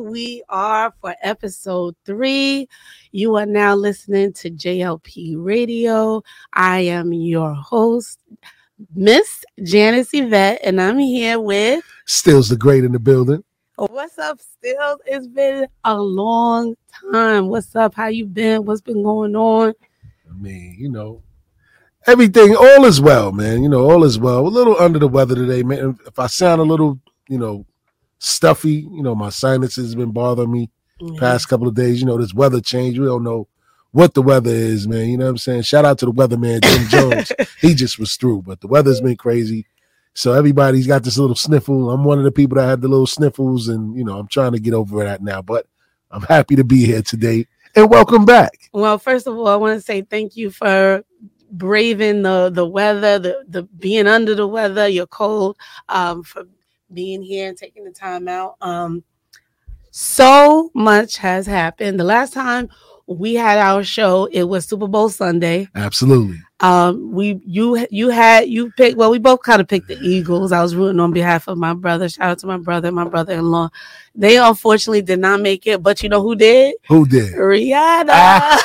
Here 0.00 0.10
we 0.10 0.42
are 0.48 0.94
for 1.02 1.14
episode 1.20 1.94
three. 2.06 2.66
You 3.12 3.36
are 3.36 3.44
now 3.44 3.74
listening 3.74 4.32
to 4.34 4.50
JLP 4.50 5.34
Radio. 5.36 6.22
I 6.54 6.78
am 6.80 7.12
your 7.12 7.52
host, 7.52 8.18
Miss 8.94 9.44
Janice 9.62 10.14
Yvette, 10.14 10.60
and 10.64 10.80
I'm 10.80 10.98
here 10.98 11.38
with 11.38 11.84
Stills 12.06 12.48
the 12.48 12.56
Great 12.56 12.82
in 12.82 12.92
the 12.92 12.98
building. 12.98 13.44
What's 13.76 14.18
up, 14.18 14.40
Stills? 14.40 15.00
It's 15.04 15.26
been 15.26 15.66
a 15.84 16.00
long 16.00 16.76
time. 17.12 17.48
What's 17.48 17.76
up? 17.76 17.94
How 17.94 18.06
you 18.06 18.24
been? 18.24 18.64
What's 18.64 18.80
been 18.80 19.02
going 19.02 19.36
on? 19.36 19.74
I 20.30 20.32
mean, 20.32 20.76
you 20.78 20.90
know, 20.90 21.22
everything, 22.06 22.56
all 22.56 22.86
is 22.86 23.02
well, 23.02 23.32
man. 23.32 23.62
You 23.62 23.68
know, 23.68 23.90
all 23.90 24.04
is 24.04 24.18
well. 24.18 24.46
A 24.46 24.48
little 24.48 24.78
under 24.80 24.98
the 24.98 25.08
weather 25.08 25.34
today, 25.34 25.62
man. 25.62 25.98
If 26.06 26.18
I 26.18 26.26
sound 26.26 26.62
a 26.62 26.64
little, 26.64 26.98
you 27.28 27.36
know, 27.36 27.66
stuffy, 28.20 28.86
you 28.92 29.02
know, 29.02 29.14
my 29.16 29.30
sinuses 29.30 29.86
has 29.86 29.94
been 29.96 30.12
bothering 30.12 30.52
me 30.52 30.70
Yeah. 31.00 31.18
past 31.18 31.48
couple 31.48 31.66
of 31.66 31.74
days. 31.74 32.00
You 32.00 32.06
know, 32.06 32.16
this 32.18 32.32
weather 32.34 32.60
change. 32.60 32.98
We 32.98 33.06
don't 33.06 33.24
know 33.24 33.48
what 33.92 34.14
the 34.14 34.22
weather 34.22 34.50
is, 34.52 34.86
man. 34.86 35.08
You 35.08 35.16
know 35.18 35.24
what 35.24 35.30
I'm 35.32 35.38
saying? 35.38 35.62
Shout 35.62 35.84
out 35.84 35.98
to 35.98 36.06
the 36.06 36.12
weatherman, 36.12 36.62
Jim 36.62 36.86
Jones. 36.88 37.32
he 37.60 37.74
just 37.74 37.98
was 37.98 38.14
through, 38.14 38.42
but 38.42 38.60
the 38.60 38.68
weather's 38.68 39.00
been 39.00 39.16
crazy. 39.16 39.66
So 40.14 40.32
everybody's 40.32 40.86
got 40.86 41.02
this 41.02 41.18
little 41.18 41.34
sniffle. 41.36 41.90
I'm 41.90 42.04
one 42.04 42.18
of 42.18 42.24
the 42.24 42.30
people 42.32 42.56
that 42.56 42.68
had 42.68 42.82
the 42.82 42.88
little 42.88 43.06
sniffles, 43.06 43.68
and 43.68 43.96
you 43.96 44.04
know, 44.04 44.18
I'm 44.18 44.28
trying 44.28 44.52
to 44.52 44.60
get 44.60 44.74
over 44.74 45.02
that 45.04 45.22
now. 45.22 45.40
But 45.42 45.66
I'm 46.10 46.22
happy 46.22 46.56
to 46.56 46.64
be 46.64 46.84
here 46.84 47.02
today. 47.02 47.46
And 47.76 47.88
welcome 47.88 48.24
back. 48.24 48.58
Well, 48.72 48.98
first 48.98 49.26
of 49.28 49.36
all, 49.36 49.46
I 49.46 49.54
want 49.56 49.76
to 49.78 49.80
say 49.80 50.02
thank 50.02 50.36
you 50.36 50.50
for 50.50 51.04
braving 51.52 52.22
the 52.22 52.50
the 52.52 52.66
weather, 52.66 53.18
the 53.18 53.44
the 53.48 53.62
being 53.62 54.06
under 54.08 54.34
the 54.34 54.46
weather, 54.46 54.88
your 54.88 55.06
cold, 55.06 55.56
um, 55.88 56.22
for 56.24 56.44
being 56.92 57.22
here 57.22 57.48
and 57.48 57.56
taking 57.56 57.84
the 57.84 57.90
time 57.90 58.28
out. 58.28 58.56
Um, 58.60 59.02
so 59.90 60.70
much 60.74 61.16
has 61.18 61.46
happened. 61.46 61.98
The 61.98 62.04
last 62.04 62.32
time 62.32 62.68
we 63.06 63.34
had 63.34 63.58
our 63.58 63.82
show, 63.82 64.26
it 64.30 64.44
was 64.44 64.64
Super 64.66 64.86
Bowl 64.86 65.08
Sunday. 65.08 65.68
Absolutely. 65.74 66.38
Um, 66.60 67.10
we 67.12 67.40
you 67.44 67.86
you 67.90 68.10
had 68.10 68.48
you 68.48 68.70
picked 68.76 68.96
well, 68.96 69.10
we 69.10 69.18
both 69.18 69.42
kind 69.42 69.60
of 69.60 69.66
picked 69.66 69.88
the 69.88 69.98
Eagles. 70.00 70.52
I 70.52 70.62
was 70.62 70.76
rooting 70.76 71.00
on 71.00 71.10
behalf 71.12 71.48
of 71.48 71.56
my 71.58 71.72
brother. 71.74 72.08
Shout 72.08 72.28
out 72.30 72.38
to 72.40 72.46
my 72.46 72.58
brother, 72.58 72.92
my 72.92 73.08
brother-in-law. 73.08 73.70
They 74.14 74.36
unfortunately 74.36 75.02
did 75.02 75.20
not 75.20 75.40
make 75.40 75.66
it, 75.66 75.82
but 75.82 76.02
you 76.02 76.08
know 76.10 76.22
who 76.22 76.34
did? 76.36 76.74
Who 76.88 77.06
did? 77.08 77.32
Rihanna. 77.34 78.10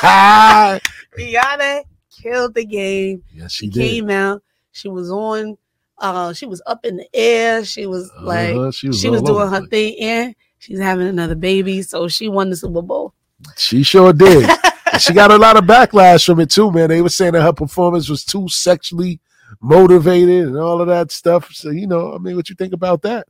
Rihanna 1.18 1.82
killed 2.10 2.54
the 2.54 2.64
game. 2.66 3.22
she 3.32 3.48
She 3.48 3.68
did. 3.68 3.80
came 3.80 4.10
out. 4.10 4.42
She 4.72 4.88
was 4.88 5.10
on. 5.10 5.56
Uh, 5.98 6.32
she 6.32 6.46
was 6.46 6.62
up 6.66 6.84
in 6.84 6.96
the 6.96 7.08
air. 7.14 7.64
She 7.64 7.86
was 7.86 8.10
like 8.20 8.54
Uh-huh, 8.54 8.70
she 8.70 8.88
was, 8.88 9.00
she 9.00 9.08
was 9.08 9.22
doing 9.22 9.48
her 9.48 9.66
thing, 9.66 9.98
and 10.00 10.34
she's 10.58 10.78
having 10.78 11.06
another 11.08 11.34
baby. 11.34 11.82
So 11.82 12.08
she 12.08 12.28
won 12.28 12.50
the 12.50 12.56
Super 12.56 12.82
Bowl. 12.82 13.14
She 13.56 13.82
sure 13.82 14.12
did. 14.12 14.48
She 15.00 15.12
got 15.12 15.30
a 15.30 15.36
lot 15.36 15.56
of 15.56 15.64
backlash 15.64 16.24
from 16.24 16.40
it 16.40 16.48
too, 16.48 16.70
man. 16.70 16.88
They 16.88 17.02
were 17.02 17.10
saying 17.10 17.32
that 17.32 17.42
her 17.42 17.52
performance 17.52 18.08
was 18.08 18.24
too 18.24 18.48
sexually 18.48 19.20
motivated 19.60 20.46
and 20.46 20.56
all 20.56 20.80
of 20.80 20.86
that 20.86 21.10
stuff. 21.10 21.52
So 21.52 21.70
you 21.70 21.86
know, 21.86 22.14
I 22.14 22.18
mean, 22.18 22.36
what 22.36 22.48
you 22.48 22.54
think 22.54 22.72
about 22.72 23.02
that? 23.02 23.26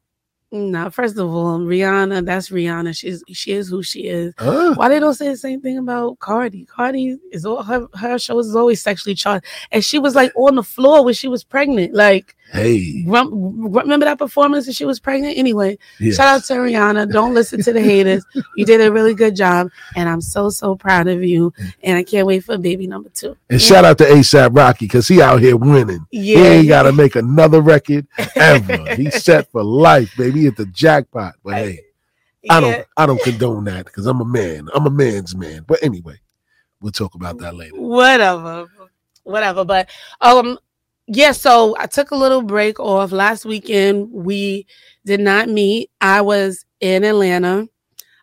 Now, 0.52 0.90
first 0.90 1.18
of 1.18 1.28
all, 1.28 1.58
Rihanna. 1.58 2.24
That's 2.24 2.50
Rihanna. 2.50 2.96
She's 2.96 3.24
she 3.32 3.52
is 3.52 3.68
who 3.68 3.82
she 3.82 4.06
is. 4.06 4.32
Why 4.38 4.88
they 4.88 5.00
don't 5.00 5.14
say 5.14 5.28
the 5.28 5.36
same 5.36 5.60
thing 5.60 5.76
about 5.78 6.20
Cardi? 6.20 6.66
Cardi 6.66 7.18
is 7.32 7.44
all 7.44 7.64
her 7.64 7.88
her 7.94 8.16
shows 8.18 8.46
is 8.46 8.54
always 8.54 8.80
sexually 8.80 9.16
charged, 9.16 9.44
and 9.72 9.84
she 9.84 9.98
was 9.98 10.14
like 10.14 10.30
on 10.36 10.54
the 10.54 10.62
floor 10.62 11.04
when 11.04 11.14
she 11.14 11.26
was 11.26 11.42
pregnant. 11.42 11.94
Like 11.94 12.36
Hey, 12.52 13.04
remember 13.06 14.06
that 14.06 14.18
performance 14.18 14.66
when 14.66 14.74
she 14.74 14.84
was 14.84 15.00
pregnant? 15.00 15.36
Anyway, 15.36 15.78
yes. 15.98 16.16
Shout 16.16 16.28
out 16.28 16.44
to 16.44 16.54
Rihanna. 16.54 17.10
Don't 17.12 17.34
listen 17.34 17.60
to 17.62 17.72
the 17.72 17.80
haters. 17.82 18.24
You 18.56 18.64
did 18.64 18.80
a 18.80 18.92
really 18.92 19.14
good 19.14 19.34
job, 19.34 19.68
and 19.96 20.08
I'm 20.08 20.20
so 20.20 20.48
so 20.50 20.76
proud 20.76 21.08
of 21.08 21.24
you. 21.24 21.52
And 21.82 21.98
I 21.98 22.04
can't 22.04 22.26
wait 22.26 22.44
for 22.44 22.56
baby 22.56 22.86
number 22.86 23.08
two. 23.08 23.36
and 23.50 23.60
shout 23.60 23.84
out 23.84 23.98
to 23.98 24.04
ASAP 24.04 24.56
Rocky 24.56 24.86
because 24.86 25.08
he 25.08 25.20
out 25.20 25.40
here 25.40 25.56
winning. 25.56 26.06
Yeah, 26.12 26.36
He 26.38 26.44
ain't 26.44 26.68
got 26.68 26.84
to 26.84 26.92
make 26.92 27.16
another 27.16 27.60
record 27.60 28.06
ever. 28.36 28.94
He's 28.94 29.22
set 29.22 29.50
for 29.50 29.62
life, 29.64 30.16
baby. 30.16 30.38
He 30.40 30.44
hit 30.44 30.56
the 30.56 30.66
jackpot. 30.66 31.34
But 31.42 31.54
hey, 31.54 31.80
I 32.48 32.60
don't, 32.60 32.86
I 32.96 33.06
don't 33.06 33.22
condone 33.22 33.64
that 33.64 33.86
because 33.86 34.06
I'm 34.06 34.20
a 34.20 34.24
man. 34.24 34.68
I'm 34.72 34.86
a 34.86 34.90
man's 34.90 35.34
man. 35.34 35.64
But 35.66 35.82
anyway, 35.82 36.20
we'll 36.80 36.92
talk 36.92 37.16
about 37.16 37.38
that 37.38 37.56
later. 37.56 37.74
whatever, 37.74 38.68
whatever. 39.24 39.64
But 39.64 39.90
um, 40.20 40.58
yeah. 41.06 41.32
So 41.32 41.76
I 41.78 41.86
took 41.86 42.10
a 42.10 42.16
little 42.16 42.42
break 42.42 42.78
off 42.80 43.12
last 43.12 43.44
weekend. 43.44 44.10
We 44.12 44.66
did 45.04 45.20
not 45.20 45.48
meet. 45.48 45.90
I 46.00 46.20
was 46.20 46.64
in 46.80 47.04
Atlanta. 47.04 47.68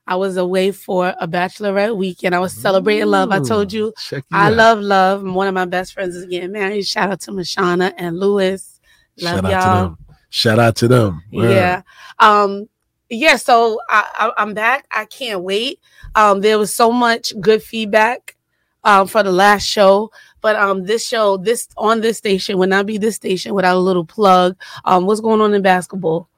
I 0.06 0.18
was 0.18 0.36
away 0.36 0.72
for 0.72 1.14
a 1.20 1.28
bachelorette 1.28 1.96
weekend. 1.96 2.36
I 2.36 2.40
was 2.40 2.54
celebrating 2.54 3.06
love. 3.06 3.32
I 3.32 3.40
told 3.40 3.72
you 3.72 3.94
I 4.32 4.48
out. 4.48 4.54
love 4.54 4.80
love. 4.80 5.24
One 5.24 5.48
of 5.48 5.54
my 5.54 5.66
best 5.66 5.94
friends 5.94 6.16
is 6.16 6.26
getting 6.26 6.52
married. 6.52 6.86
Shout 6.86 7.10
out 7.10 7.22
to 7.22 7.32
Mashana 7.32 7.94
and 7.98 8.20
Lewis. 8.20 8.82
Love 9.22 9.36
Shout 9.36 9.46
out 9.46 9.52
y'all. 9.52 9.62
to 9.62 9.90
them. 9.90 10.16
Shout 10.30 10.60
out 10.60 10.76
to 10.78 10.88
them. 10.88 11.24
Word. 11.32 11.52
Yeah. 11.52 11.82
Um, 12.20 12.68
yeah, 13.10 13.36
so 13.36 13.80
I, 13.90 14.06
I, 14.16 14.42
I'm 14.42 14.54
back. 14.54 14.86
I 14.92 15.06
can't 15.06 15.42
wait. 15.42 15.80
Um, 16.16 16.42
there 16.42 16.58
was 16.58 16.74
so 16.74 16.92
much 16.92 17.34
good 17.40 17.62
feedback 17.62 18.36
um, 18.84 19.08
for 19.08 19.24
the 19.24 19.32
last 19.32 19.64
show, 19.66 20.12
but 20.44 20.58
um, 20.58 20.84
this 20.84 21.08
show, 21.08 21.38
this 21.38 21.70
on 21.78 22.02
this 22.02 22.18
station 22.20 22.58
would 22.60 22.70
not 22.70 22.86
be 22.86 23.00
this 23.00 23.16
station 23.16 23.56
without 23.56 23.78
a 23.78 23.80
little 23.80 24.06
plug. 24.06 24.56
Um, 24.86 25.06
what's 25.06 25.22
going 25.22 25.42
on 25.42 25.54
in 25.54 25.62
basketball? 25.62 26.30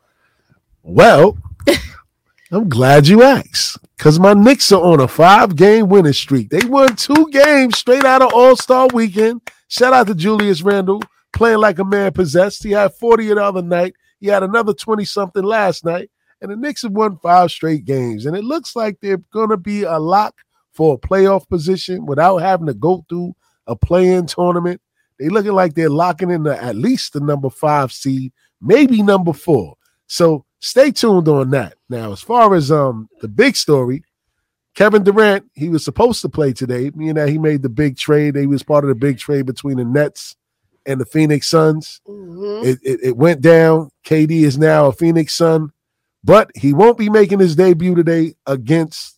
Well, 0.84 1.38
I'm 2.52 2.70
glad 2.70 3.08
you 3.08 3.24
asked 3.24 3.80
because 3.98 4.20
my 4.20 4.34
Knicks 4.34 4.72
are 4.72 4.82
on 4.82 5.02
a 5.02 5.08
five 5.08 5.56
game 5.56 5.90
winning 5.90 6.14
streak. 6.14 6.52
They 6.52 6.66
won 6.68 6.96
two 6.96 7.28
games 7.32 7.80
straight 7.80 8.06
out 8.06 8.22
of 8.22 8.32
All 8.32 8.56
Star 8.56 8.88
weekend. 8.94 9.42
Shout 9.68 9.92
out 9.92 10.06
to 10.08 10.16
Julius 10.16 10.62
Randle 10.62 11.02
playing 11.34 11.58
like 11.58 11.80
a 11.80 11.84
man 11.84 12.14
possessed. 12.14 12.64
He 12.64 12.72
had 12.72 12.94
40 12.94 13.28
the 13.28 13.44
other 13.44 13.64
night. 13.64 13.96
He 14.20 14.28
had 14.28 14.44
another 14.44 14.74
20 14.74 15.04
something 15.04 15.44
last 15.44 15.84
night. 15.84 16.12
And 16.42 16.52
the 16.52 16.56
Knicks 16.56 16.84
have 16.84 16.92
won 16.92 17.18
five 17.18 17.50
straight 17.50 17.86
games. 17.86 18.28
And 18.28 18.38
it 18.38 18.44
looks 18.44 18.76
like 18.76 19.00
they're 19.02 19.18
going 19.34 19.50
to 19.50 19.58
be 19.58 19.84
a 19.84 19.98
lock 19.98 20.36
for 20.74 20.94
a 20.94 21.08
playoff 21.08 21.48
position 21.50 22.06
without 22.06 22.38
having 22.38 22.68
to 22.68 22.74
go 22.74 23.04
through 23.10 23.34
a 23.68 23.76
play 23.76 24.14
in 24.14 24.26
tournament. 24.28 24.82
They 25.20 25.30
looking 25.30 25.54
like 25.54 25.74
they're 25.76 25.90
locking 25.90 26.30
in 26.32 26.44
the, 26.44 26.62
at 26.62 26.76
least 26.76 27.14
the 27.14 27.20
number 27.22 27.50
five 27.50 27.92
seed, 27.92 28.34
maybe 28.62 29.02
number 29.02 29.34
four. 29.34 29.76
So 30.08 30.46
stay 30.60 30.92
tuned 30.92 31.28
on 31.28 31.52
that. 31.52 31.76
Now, 31.90 32.12
as 32.12 32.22
far 32.22 32.54
as 32.54 32.72
um 32.72 33.10
the 33.22 33.28
big 33.28 33.56
story, 33.56 34.04
Kevin 34.76 35.04
Durant, 35.04 35.50
he 35.54 35.70
was 35.70 35.86
supposed 35.86 36.22
to 36.22 36.30
play 36.30 36.52
today, 36.52 36.92
meaning 36.96 37.16
that 37.16 37.30
he 37.30 37.38
made 37.38 37.62
the 37.62 37.70
big 37.70 37.98
trade. 37.98 38.36
He 38.36 38.46
was 38.48 38.62
part 38.64 38.84
of 38.84 38.90
the 38.90 38.96
big 38.96 39.18
trade 39.18 39.46
between 39.46 39.78
the 39.78 39.86
Nets 39.86 40.36
and 40.86 41.00
the 41.00 41.06
Phoenix 41.06 41.48
Suns. 41.48 42.02
Mhm. 42.08 42.66
It, 42.66 42.80
it, 42.84 43.00
it 43.04 43.18
went 43.18 43.42
down. 43.42 43.90
KD 44.06 44.42
is 44.42 44.58
now 44.58 44.88
a 44.88 44.92
Phoenix 44.92 45.34
Sun, 45.34 45.72
but 46.24 46.52
he 46.56 46.74
won't 46.74 46.98
be 46.98 47.10
making 47.10 47.40
his 47.40 47.56
debut 47.56 47.96
today 47.96 48.36
against 48.46 49.18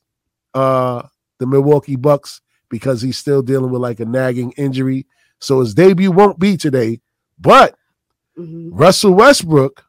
uh 0.54 1.02
the 1.40 1.48
Milwaukee 1.48 1.96
Bucks 1.96 2.42
because 2.70 3.02
he's 3.02 3.18
still 3.18 3.42
dealing 3.42 3.72
with 3.72 3.82
like 3.82 4.00
a 4.00 4.06
nagging 4.06 4.52
injury. 4.58 5.06
So 5.40 5.60
his 5.60 5.74
debut 5.74 6.12
won't 6.12 6.40
be 6.40 6.58
today. 6.58 7.02
But 7.40 7.76
Mhm. 8.38 8.70
Russell 8.72 9.14
Westbrook, 9.14 9.84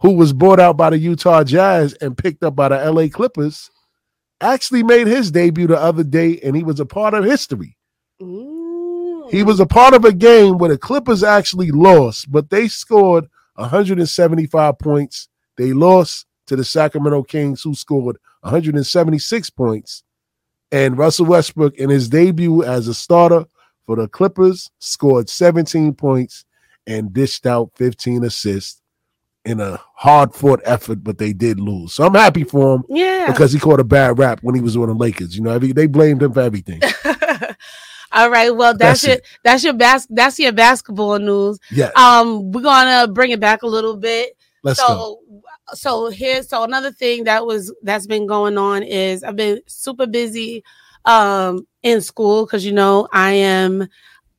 who 0.00 0.12
was 0.12 0.32
bought 0.32 0.60
out 0.60 0.76
by 0.76 0.90
the 0.90 0.98
Utah 0.98 1.44
Jazz 1.44 1.94
and 1.94 2.16
picked 2.16 2.42
up 2.42 2.54
by 2.54 2.68
the 2.68 2.76
LA 2.76 3.08
Clippers, 3.08 3.70
actually 4.40 4.82
made 4.82 5.06
his 5.06 5.30
debut 5.30 5.66
the 5.66 5.78
other 5.78 6.04
day 6.04 6.38
and 6.42 6.56
he 6.56 6.62
was 6.62 6.80
a 6.80 6.86
part 6.86 7.14
of 7.14 7.24
history. 7.24 7.76
He 9.30 9.42
was 9.42 9.60
a 9.60 9.66
part 9.66 9.94
of 9.94 10.04
a 10.04 10.12
game 10.12 10.58
where 10.58 10.70
the 10.70 10.78
Clippers 10.78 11.22
actually 11.22 11.70
lost, 11.70 12.30
but 12.30 12.50
they 12.50 12.68
scored 12.68 13.28
175 13.54 14.78
points. 14.78 15.28
They 15.56 15.72
lost 15.72 16.26
to 16.46 16.56
the 16.56 16.64
Sacramento 16.64 17.22
Kings, 17.22 17.62
who 17.62 17.74
scored 17.74 18.16
176 18.42 19.50
points. 19.50 20.02
And 20.72 20.96
Russell 20.96 21.26
Westbrook, 21.26 21.76
in 21.76 21.90
his 21.90 22.08
debut 22.08 22.62
as 22.62 22.88
a 22.88 22.94
starter 22.94 23.44
for 23.86 23.96
the 23.96 24.08
Clippers, 24.08 24.70
scored 24.78 25.28
17 25.28 25.94
points 25.94 26.44
and 26.86 27.12
dished 27.12 27.46
out 27.46 27.70
15 27.76 28.24
assists 28.24 28.80
in 29.44 29.58
a 29.60 29.80
hard 29.94 30.34
fought 30.34 30.60
effort, 30.64 31.02
but 31.02 31.18
they 31.18 31.32
did 31.32 31.58
lose. 31.58 31.94
So 31.94 32.04
I'm 32.06 32.14
happy 32.14 32.44
for 32.44 32.76
him 32.76 32.84
yeah. 32.88 33.26
because 33.32 33.52
he 33.52 33.58
caught 33.58 33.80
a 33.80 33.84
bad 33.84 34.18
rap 34.18 34.40
when 34.42 34.54
he 34.54 34.60
was 34.60 34.76
on 34.76 34.88
the 34.88 34.94
Lakers. 34.94 35.36
You 35.36 35.42
know, 35.42 35.58
they 35.58 35.86
blamed 35.86 36.22
him 36.22 36.32
for 36.32 36.40
everything. 36.40 36.80
All 38.12 38.28
right. 38.30 38.54
Well, 38.54 38.76
that's, 38.76 39.02
That's 39.02 39.04
your 39.04 39.16
it. 39.16 39.26
that's 39.44 39.64
your 39.64 39.72
bas- 39.72 40.06
that's 40.10 40.38
your 40.38 40.52
basketball 40.52 41.18
news. 41.20 41.58
Yeah, 41.70 41.90
Um, 41.94 42.50
we're 42.50 42.62
gonna 42.62 43.06
bring 43.10 43.30
it 43.30 43.38
back 43.38 43.62
a 43.62 43.68
little 43.68 43.96
bit. 43.96 44.36
Let's 44.62 44.80
go. 44.80 44.86
so 44.86 45.42
so 45.74 46.10
here's 46.10 46.48
so 46.48 46.62
another 46.64 46.92
thing 46.92 47.24
that 47.24 47.46
was 47.46 47.74
that's 47.82 48.06
been 48.06 48.26
going 48.26 48.58
on 48.58 48.82
is 48.82 49.22
I've 49.22 49.36
been 49.36 49.60
super 49.66 50.06
busy 50.06 50.64
um 51.04 51.66
in 51.82 52.00
school 52.00 52.44
because 52.44 52.64
you 52.64 52.72
know 52.72 53.08
I 53.12 53.32
am 53.32 53.88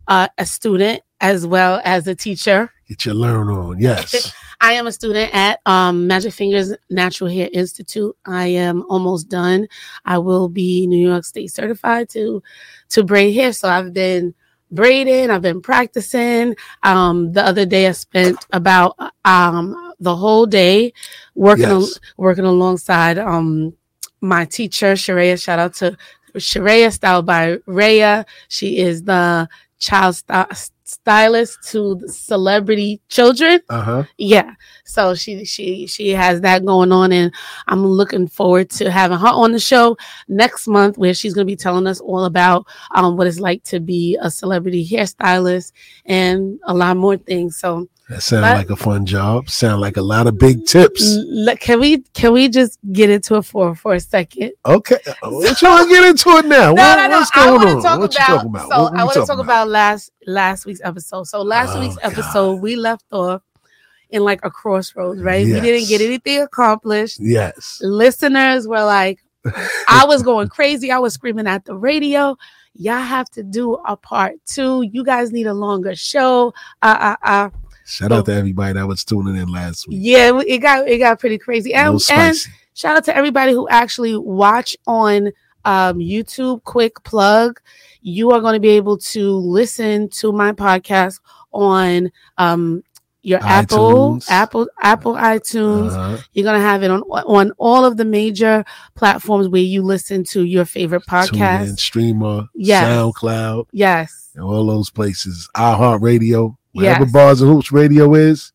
uh, 0.07 0.27
a 0.37 0.45
student 0.45 1.01
as 1.21 1.45
well 1.45 1.81
as 1.85 2.07
a 2.07 2.15
teacher. 2.15 2.71
Get 2.87 3.05
your 3.05 3.15
learn 3.15 3.49
on. 3.49 3.79
Yes. 3.79 4.33
I 4.61 4.73
am 4.73 4.85
a 4.85 4.91
student 4.91 5.33
at 5.33 5.59
um, 5.65 6.05
Magic 6.05 6.33
Fingers 6.33 6.73
Natural 6.89 7.29
Hair 7.29 7.49
Institute. 7.51 8.15
I 8.25 8.47
am 8.47 8.83
almost 8.89 9.27
done. 9.27 9.67
I 10.05 10.19
will 10.19 10.49
be 10.49 10.85
New 10.85 11.09
York 11.09 11.23
State 11.25 11.51
certified 11.51 12.09
to 12.09 12.43
to 12.89 13.03
braid 13.03 13.33
hair. 13.33 13.53
So 13.53 13.69
I've 13.69 13.93
been 13.93 14.35
braiding. 14.69 15.31
I've 15.31 15.41
been 15.41 15.61
practicing. 15.61 16.55
Um, 16.83 17.31
the 17.33 17.43
other 17.43 17.65
day 17.65 17.87
I 17.87 17.93
spent 17.93 18.45
about 18.51 18.97
um, 19.25 19.90
the 20.01 20.15
whole 20.17 20.45
day 20.47 20.93
working 21.35 21.81
Yes. 21.81 21.99
working 22.17 22.45
alongside 22.45 23.17
um, 23.19 23.73
my 24.21 24.45
teacher 24.45 24.95
Sharia. 24.95 25.37
Shout 25.37 25.59
out 25.59 25.75
to 25.75 25.97
Sharia, 26.37 26.91
Style 26.91 27.21
by 27.23 27.57
Raya. 27.67 28.25
She 28.49 28.79
is 28.79 29.03
the 29.03 29.47
child 29.79 30.15
sty- 30.15 30.47
stylist 30.85 31.57
to 31.71 31.95
the 31.95 32.07
celebrity 32.09 33.01
children. 33.09 33.59
Uh 33.69 33.81
huh. 33.81 34.03
Yeah. 34.17 34.51
So 34.85 35.15
she 35.15 35.45
she 35.45 35.87
she 35.87 36.09
has 36.09 36.41
that 36.41 36.65
going 36.65 36.91
on 36.91 37.11
and 37.11 37.33
I'm 37.67 37.85
looking 37.85 38.27
forward 38.27 38.69
to 38.71 38.91
having 38.91 39.17
her 39.19 39.27
on 39.27 39.51
the 39.53 39.59
show 39.59 39.97
next 40.27 40.67
month 40.67 40.97
where 40.97 41.13
she's 41.13 41.33
going 41.33 41.47
to 41.47 41.51
be 41.51 41.55
telling 41.55 41.87
us 41.87 41.99
all 41.99 42.25
about 42.25 42.65
um 42.95 43.17
what 43.17 43.27
it's 43.27 43.39
like 43.39 43.63
to 43.65 43.79
be 43.79 44.17
a 44.21 44.29
celebrity 44.29 44.87
hairstylist 44.87 45.71
and 46.05 46.59
a 46.65 46.73
lot 46.73 46.97
more 46.97 47.17
things. 47.17 47.57
So 47.57 47.87
That 48.11 48.21
sounds 48.23 48.41
like 48.43 48.69
a 48.69 48.75
fun 48.75 49.05
job. 49.05 49.49
Sound 49.49 49.79
like 49.79 49.95
a 49.95 50.01
lot 50.01 50.27
of 50.27 50.37
big 50.37 50.65
tips. 50.65 51.17
can 51.61 51.79
we 51.79 51.99
can 52.13 52.33
we 52.33 52.49
just 52.49 52.77
get 52.91 53.09
into 53.09 53.35
it 53.35 53.43
for 53.43 53.73
for 53.73 53.93
a 53.93 53.99
second? 54.01 54.51
Okay. 54.65 54.97
What 55.21 55.61
you 55.61 55.67
want 55.69 55.87
to 55.89 55.95
get 55.95 56.05
into 56.09 56.29
it 56.31 56.45
now? 56.45 56.73
No, 56.73 56.81
What- 56.83 56.95
no, 56.97 57.07
no. 57.07 57.17
What's 57.19 57.31
I 57.35 57.51
want 57.51 57.63
to 57.69 57.81
talk 57.81 57.99
what 57.99 58.15
about, 58.15 58.45
about? 58.45 58.69
So 58.69 58.83
What 58.83 58.97
I 58.99 59.03
want 59.05 59.13
to 59.13 59.25
talk 59.25 59.39
about 59.39 59.69
last 59.69 60.11
last 60.27 60.65
week's 60.65 60.81
episode. 60.83 61.23
So 61.27 61.41
last 61.41 61.69
Oh, 61.75 61.79
week's 61.79 61.95
God. 61.95 62.11
episode 62.11 62.55
we 62.55 62.75
left 62.75 63.05
off 63.13 63.41
in 64.09 64.23
like 64.25 64.41
a 64.43 64.49
crossroads, 64.51 65.21
right? 65.21 65.45
We 65.45 65.61
didn't 65.61 65.87
get 65.87 66.01
anything 66.01 66.41
accomplished. 66.41 67.17
Yes. 67.21 67.79
listeners 67.81 68.67
were 68.67 68.83
like, 68.83 69.19
I 69.87 70.03
was 70.05 70.21
going 70.21 70.49
crazy. 70.49 70.91
I 70.91 70.99
was 70.99 71.13
screaming 71.13 71.47
at 71.47 71.63
the 71.63 71.75
radio. 71.77 72.35
Y'all 72.73 72.99
have 72.99 73.29
to 73.31 73.43
do 73.43 73.75
a 73.87 73.95
part 73.95 74.33
two. 74.45 74.81
You 74.81 75.03
guys 75.05 75.31
need 75.31 75.47
a 75.47 75.53
longer 75.53 75.95
show. 75.95 76.53
Uh, 76.81 77.15
uh, 77.23 77.25
uh. 77.25 77.49
Shout 77.91 78.11
out 78.13 78.25
to 78.27 78.33
everybody 78.33 78.73
that 78.73 78.87
was 78.87 79.03
tuning 79.03 79.35
in 79.35 79.49
last 79.49 79.87
week. 79.87 79.99
Yeah, 80.01 80.39
it 80.47 80.59
got 80.59 80.87
it 80.87 80.99
got 80.99 81.19
pretty 81.19 81.37
crazy. 81.37 81.73
And, 81.73 81.99
and 82.09 82.37
shout 82.73 82.95
out 82.95 83.03
to 83.05 83.15
everybody 83.15 83.51
who 83.51 83.67
actually 83.67 84.15
watch 84.15 84.77
on 84.87 85.27
um, 85.65 85.99
YouTube. 85.99 86.63
Quick 86.63 87.03
plug: 87.03 87.59
you 88.01 88.31
are 88.31 88.39
going 88.39 88.53
to 88.53 88.59
be 88.61 88.69
able 88.69 88.97
to 88.97 89.31
listen 89.31 90.07
to 90.09 90.31
my 90.31 90.53
podcast 90.53 91.19
on 91.51 92.09
um, 92.37 92.81
your 93.23 93.39
Apple, 93.43 94.15
iTunes. 94.15 94.29
Apple, 94.29 94.67
Apple 94.79 95.13
iTunes. 95.15 95.91
Uh-huh. 95.91 96.17
You're 96.31 96.45
gonna 96.45 96.61
have 96.61 96.83
it 96.83 96.89
on 96.91 97.01
on 97.01 97.51
all 97.57 97.83
of 97.83 97.97
the 97.97 98.05
major 98.05 98.63
platforms 98.95 99.49
where 99.49 99.61
you 99.61 99.81
listen 99.81 100.23
to 100.31 100.43
your 100.45 100.63
favorite 100.63 101.05
podcast. 101.05 101.77
Streamer, 101.77 102.47
Yes. 102.55 102.85
SoundCloud, 102.87 103.65
Yes, 103.73 104.29
and 104.33 104.43
all 104.45 104.65
those 104.65 104.89
places. 104.89 105.49
iHeartRadio, 105.57 106.55
wherever 106.73 107.03
Yes. 107.03 107.11
Bars 107.11 107.41
and 107.41 107.51
Hoops 107.51 107.71
Radio 107.71 108.13
is, 108.13 108.53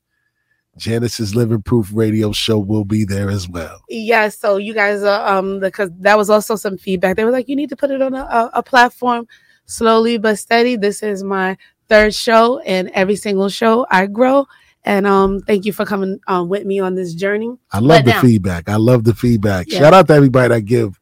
Janice's 0.77 1.35
Living 1.35 1.63
Proof 1.63 1.91
Radio 1.95 2.33
Show 2.33 2.59
will 2.59 2.85
be 2.85 3.05
there 3.05 3.31
as 3.31 3.49
well. 3.49 3.81
yes. 3.89 4.39
So 4.39 4.59
you 4.59 4.75
guys 4.75 5.03
are 5.03 5.27
um 5.39 5.59
because 5.61 5.91
that 6.01 6.19
was 6.19 6.29
also 6.29 6.55
some 6.57 6.77
feedback. 6.77 7.17
They 7.17 7.25
were 7.25 7.31
like, 7.31 7.49
you 7.49 7.57
need 7.57 7.71
to 7.71 7.77
put 7.77 7.91
it 7.91 8.03
on 8.03 8.15
a, 8.15 8.19
a, 8.25 8.51
a 8.55 8.63
platform 8.63 9.27
slowly 9.65 10.19
but 10.19 10.39
steady. 10.39 10.77
This 10.77 11.03
is 11.03 11.23
my 11.25 11.57
third 11.89 12.15
show, 12.15 12.59
and 12.61 12.91
every 12.91 13.17
single 13.17 13.49
show 13.49 13.87
I 13.91 14.07
grow. 14.07 14.47
And 14.85 15.07
um, 15.07 15.41
thank 15.41 15.65
you 15.65 15.73
for 15.73 15.85
coming 15.85 16.21
um, 16.29 16.49
with 16.49 16.65
me 16.65 16.79
on 16.79 16.95
this 16.95 17.15
journey. 17.15 17.57
I 17.73 17.79
love 17.81 17.99
But 18.01 18.05
the 18.05 18.11
now- 18.13 18.21
feedback. 18.21 18.69
I 18.69 18.77
love 18.77 19.03
the 19.05 19.15
feedback. 19.15 19.67
Yeah. 19.69 19.79
Shout 19.81 19.95
out 19.95 20.07
to 20.09 20.13
everybody 20.15 20.49
that 20.55 20.61
give 20.63 21.01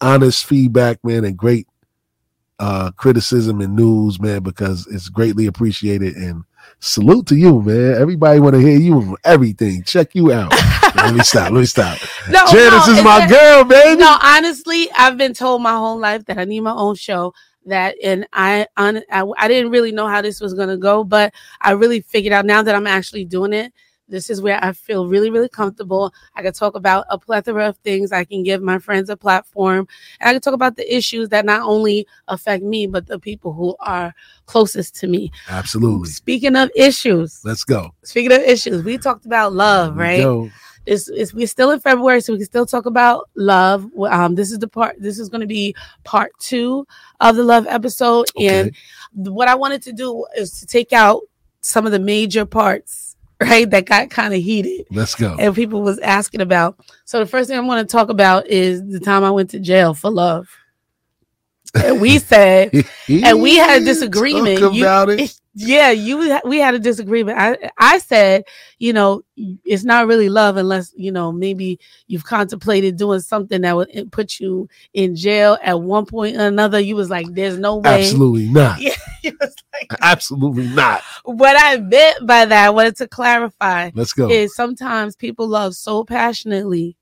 honest 0.00 0.44
feedback, 0.46 0.98
man, 1.04 1.24
and 1.24 1.36
great 1.36 1.68
uh 2.58 2.90
criticism 2.92 3.60
and 3.60 3.74
news, 3.76 4.20
man, 4.20 4.42
because 4.42 4.86
it's 4.88 5.08
greatly 5.08 5.46
appreciated. 5.46 6.14
And 6.16 6.44
salute 6.80 7.26
to 7.26 7.36
you, 7.36 7.62
man. 7.62 7.94
Everybody 8.00 8.40
want 8.40 8.54
to 8.54 8.60
hear 8.60 8.78
you 8.78 8.94
on 8.94 9.16
everything. 9.24 9.82
Check 9.84 10.14
you 10.14 10.32
out. 10.32 10.52
let 10.96 11.14
me 11.14 11.22
stop. 11.22 11.50
Let 11.50 11.60
me 11.60 11.64
stop. 11.66 11.98
No, 12.28 12.44
Janice 12.46 12.86
no, 12.86 12.92
is 12.94 13.04
my 13.04 13.26
that- 13.26 13.30
girl, 13.30 13.64
baby. 13.64 14.00
No, 14.00 14.16
honestly, 14.22 14.88
I've 14.96 15.16
been 15.16 15.34
told 15.34 15.62
my 15.62 15.72
whole 15.72 15.98
life 15.98 16.24
that 16.26 16.38
I 16.38 16.44
need 16.44 16.60
my 16.60 16.72
own 16.74 16.94
show. 16.94 17.34
That 17.66 17.96
and 18.04 18.26
I, 18.34 18.66
on, 18.76 18.98
I, 19.10 19.24
I 19.38 19.48
didn't 19.48 19.70
really 19.70 19.90
know 19.90 20.06
how 20.06 20.20
this 20.20 20.38
was 20.38 20.52
gonna 20.52 20.76
go, 20.76 21.02
but 21.02 21.32
I 21.62 21.70
really 21.72 22.02
figured 22.02 22.34
out 22.34 22.44
now 22.44 22.62
that 22.62 22.74
I'm 22.74 22.86
actually 22.86 23.24
doing 23.24 23.54
it. 23.54 23.72
This 24.14 24.30
is 24.30 24.40
where 24.40 24.60
I 24.62 24.70
feel 24.70 25.08
really, 25.08 25.28
really 25.28 25.48
comfortable. 25.48 26.14
I 26.36 26.42
can 26.42 26.52
talk 26.52 26.76
about 26.76 27.04
a 27.10 27.18
plethora 27.18 27.66
of 27.68 27.76
things. 27.78 28.12
I 28.12 28.22
can 28.22 28.44
give 28.44 28.62
my 28.62 28.78
friends 28.78 29.10
a 29.10 29.16
platform, 29.16 29.88
and 30.20 30.28
I 30.28 30.32
can 30.34 30.40
talk 30.40 30.54
about 30.54 30.76
the 30.76 30.96
issues 30.96 31.30
that 31.30 31.44
not 31.44 31.62
only 31.62 32.06
affect 32.28 32.62
me 32.62 32.86
but 32.86 33.08
the 33.08 33.18
people 33.18 33.52
who 33.52 33.74
are 33.80 34.14
closest 34.46 34.94
to 35.00 35.08
me. 35.08 35.32
Absolutely. 35.48 36.10
Speaking 36.10 36.54
of 36.54 36.70
issues, 36.76 37.40
Let's 37.44 37.64
go. 37.64 37.92
speaking 38.04 38.30
of 38.30 38.38
issues, 38.38 38.84
we 38.84 38.98
talked 38.98 39.26
about 39.26 39.52
love, 39.52 39.96
right? 39.96 40.22
go. 40.22 40.48
it's, 40.86 41.08
it's 41.08 41.34
we're 41.34 41.48
still 41.48 41.72
in 41.72 41.80
February, 41.80 42.20
so 42.20 42.34
we 42.34 42.38
can 42.38 42.46
still 42.46 42.66
talk 42.66 42.86
about 42.86 43.28
love. 43.34 43.90
Um, 43.98 44.36
this 44.36 44.52
is 44.52 44.60
the 44.60 44.68
part. 44.68 44.94
This 45.00 45.18
is 45.18 45.28
going 45.28 45.40
to 45.40 45.48
be 45.48 45.74
part 46.04 46.30
two 46.38 46.86
of 47.18 47.34
the 47.34 47.42
love 47.42 47.66
episode, 47.66 48.28
okay. 48.36 48.60
and 48.60 48.76
what 49.34 49.48
I 49.48 49.56
wanted 49.56 49.82
to 49.82 49.92
do 49.92 50.24
is 50.36 50.60
to 50.60 50.66
take 50.66 50.92
out 50.92 51.22
some 51.64 51.86
of 51.86 51.92
the 51.92 51.98
major 51.98 52.44
parts, 52.44 53.03
right, 53.44 53.68
that 53.70 53.86
got 53.86 54.10
kind 54.10 54.34
of 54.34 54.40
heated, 54.42 54.86
Let's 54.90 55.14
go. 55.14 55.36
and 55.38 55.54
people 55.54 55.82
was 55.82 55.98
asking 56.00 56.40
about. 56.40 56.78
So 57.04 57.18
the 57.20 57.26
first 57.26 57.48
thing 57.48 57.56
I 57.58 57.60
want 57.62 57.88
to 57.88 57.92
talk 57.92 58.08
about 58.08 58.46
is 58.48 58.82
the 58.86 59.00
time 59.00 59.24
I 59.24 59.30
went 59.30 59.50
to 59.50 59.60
jail 59.60 59.94
for 59.94 60.10
love. 60.10 60.48
And 61.74 62.00
we 62.00 62.18
said 62.20 62.72
and 63.08 63.42
we 63.42 63.56
had 63.56 63.82
a 63.82 63.84
disagreement. 63.84 64.60
Talk 64.60 64.74
You- 64.74 64.82
about 64.84 65.08
it. 65.10 65.38
yeah, 65.56 65.90
you 65.90 66.38
we 66.44 66.58
had 66.58 66.74
a 66.74 66.78
disagreement. 66.78 67.36
I 67.38 67.70
I 67.78 67.98
said, 67.98 68.44
you 68.78 68.92
know, 68.92 69.22
it's 69.36 69.82
not 69.84 70.06
really 70.06 70.28
love 70.28 70.56
unless 70.56 70.92
you 70.96 71.10
know 71.10 71.32
maybe 71.32 71.80
you've 72.06 72.24
contemplated 72.24 72.96
doing 72.96 73.20
something 73.20 73.60
that 73.62 73.74
would 73.74 73.88
eh, 73.92 74.04
put 74.10 74.38
you 74.38 74.68
in 74.92 75.16
jail 75.16 75.58
at 75.64 75.80
one 75.80 76.06
point 76.06 76.36
or 76.36 76.46
another. 76.46 76.78
You 76.78 76.94
was 76.94 77.10
like, 77.10 77.26
"There's 77.32 77.58
no 77.58 77.76
way." 77.78 78.02
Absolutely 78.02 78.48
not. 78.48 78.80
Yeah, 78.80 78.94
you 79.32 79.36
was 79.40 79.54
like, 79.72 79.90
Absolutely 80.00 80.66
not. 80.68 81.02
what 81.24 81.56
I 81.58 81.78
meant 81.78 82.26
by 82.26 82.44
that, 82.44 82.66
I 82.66 82.70
wanted 82.70 82.96
to 82.96 83.08
clarify, 83.08 83.90
Let's 83.94 84.12
go. 84.12 84.30
is 84.30 84.54
sometimes 84.54 85.16
people 85.16 85.48
love 85.48 85.74
so 85.74 86.04
passionately, 86.04 86.96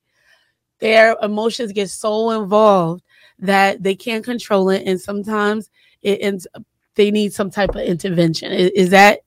their 0.79 1.15
emotions 1.21 1.71
get 1.71 1.89
so 1.89 2.31
involved 2.31 3.03
that 3.39 3.83
they 3.83 3.95
can't 3.95 4.23
control 4.23 4.69
it, 4.69 4.83
and 4.85 4.99
sometimes 4.99 5.69
it 6.01 6.19
ends. 6.21 6.47
They 6.95 7.09
need 7.09 7.33
some 7.33 7.49
type 7.49 7.71
of 7.71 7.81
intervention. 7.81 8.51
Is, 8.51 8.69
is 8.71 8.89
that 8.91 9.19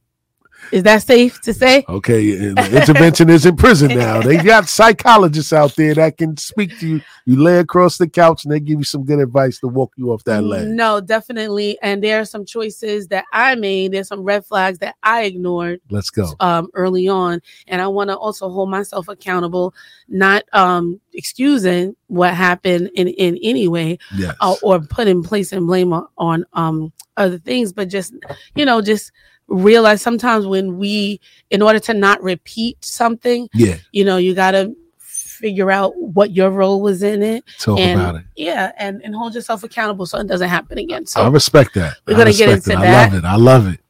is 0.73 0.83
that 0.85 1.03
safe 1.03 1.41
to 1.43 1.53
say? 1.55 1.85
Okay, 1.89 2.35
the 2.37 2.81
intervention 2.81 3.31
is 3.31 3.47
in 3.47 3.57
prison 3.57 3.89
now. 3.97 4.21
They 4.21 4.37
got 4.43 4.69
psychologists 4.69 5.53
out 5.53 5.75
there 5.77 5.95
that 5.95 6.17
can 6.19 6.37
speak 6.37 6.79
to 6.81 6.87
you. 6.89 7.01
You 7.25 7.43
lay 7.43 7.59
across 7.59 7.99
the 7.99 8.09
couch 8.09 8.45
and 8.45 8.53
they 8.53 8.61
give 8.61 8.79
you 8.79 8.85
some 8.85 9.05
good 9.05 9.19
advice 9.19 9.59
to 9.61 9.69
walk 9.69 9.93
you 9.97 10.13
off 10.13 10.25
that 10.25 10.45
ledge. 10.45 10.69
No, 10.69 11.01
definitely. 11.01 11.79
And 11.83 12.03
there 12.03 12.21
are 12.21 12.25
some 12.25 12.45
choices 12.45 13.09
that 13.09 13.25
I 13.33 13.55
made. 13.57 13.93
There's 13.93 14.09
some 14.09 14.23
red 14.23 14.45
flags 14.45 14.79
that 14.79 14.97
I 15.03 15.25
ignored 15.25 15.81
Let's 15.91 16.11
go. 16.11 16.33
um, 16.41 16.69
early 16.75 17.09
on, 17.09 17.41
and 17.67 17.81
I 17.83 17.89
want 17.89 18.11
to 18.11 18.17
also 18.17 18.49
hold 18.49 18.71
myself 18.71 19.09
accountable, 19.09 19.75
not 20.09 20.45
um, 20.53 21.01
excusing 21.15 21.97
what 22.09 22.35
happened 22.35 22.91
in 22.95 23.09
in 23.09 23.39
any 23.43 23.69
way, 23.69 23.99
Yes. 24.17 24.35
uh, 24.41 24.55
or 24.63 24.81
putting 24.81 25.23
place 25.23 25.53
and 25.53 25.67
blame 25.67 25.93
on, 25.93 26.07
on 26.17 26.45
um, 26.53 26.93
other 27.17 27.39
things, 27.39 27.73
but 27.73 27.89
just 27.89 28.15
you 28.55 28.65
know, 28.65 28.81
just 28.81 29.11
realize 29.49 30.03
sometimes 30.03 30.47
when 30.47 30.77
we, 30.79 31.21
in 31.51 31.63
order 31.63 31.79
to 31.81 31.95
not 31.95 32.23
repeat 32.23 32.85
something, 32.85 33.49
yeah. 33.55 33.77
you 33.93 34.05
know, 34.05 34.17
you 34.17 34.35
got 34.35 34.53
to 34.53 34.75
figure 34.99 35.71
out 35.71 35.93
what 35.97 36.31
your 36.33 36.51
role 36.51 36.81
was 36.81 37.03
in 37.03 37.23
it 37.23 37.45
Talk 37.59 37.79
and 37.79 38.01
about 38.01 38.15
it. 38.17 38.23
yeah 38.37 38.73
and 38.79 39.03
and 39.05 39.15
hold 39.15 39.35
yourself 39.35 39.63
accountable 39.65 40.07
so 40.07 40.19
it 40.19 40.27
doesn't 40.27 40.49
happen 40.49 40.79
again 40.79 41.05
so 41.05 41.21
I 41.21 41.29
respect 41.29 41.75
that. 41.75 41.99
we're 42.07 42.17
gonna 42.17 42.33
get 42.33 42.49
into 42.49 42.71
it. 42.73 42.81
that. 42.81 43.13
I 43.13 43.13
love 43.13 43.15
it. 43.15 43.25
I 43.27 43.37
love 43.37 43.67
it. 43.75 43.81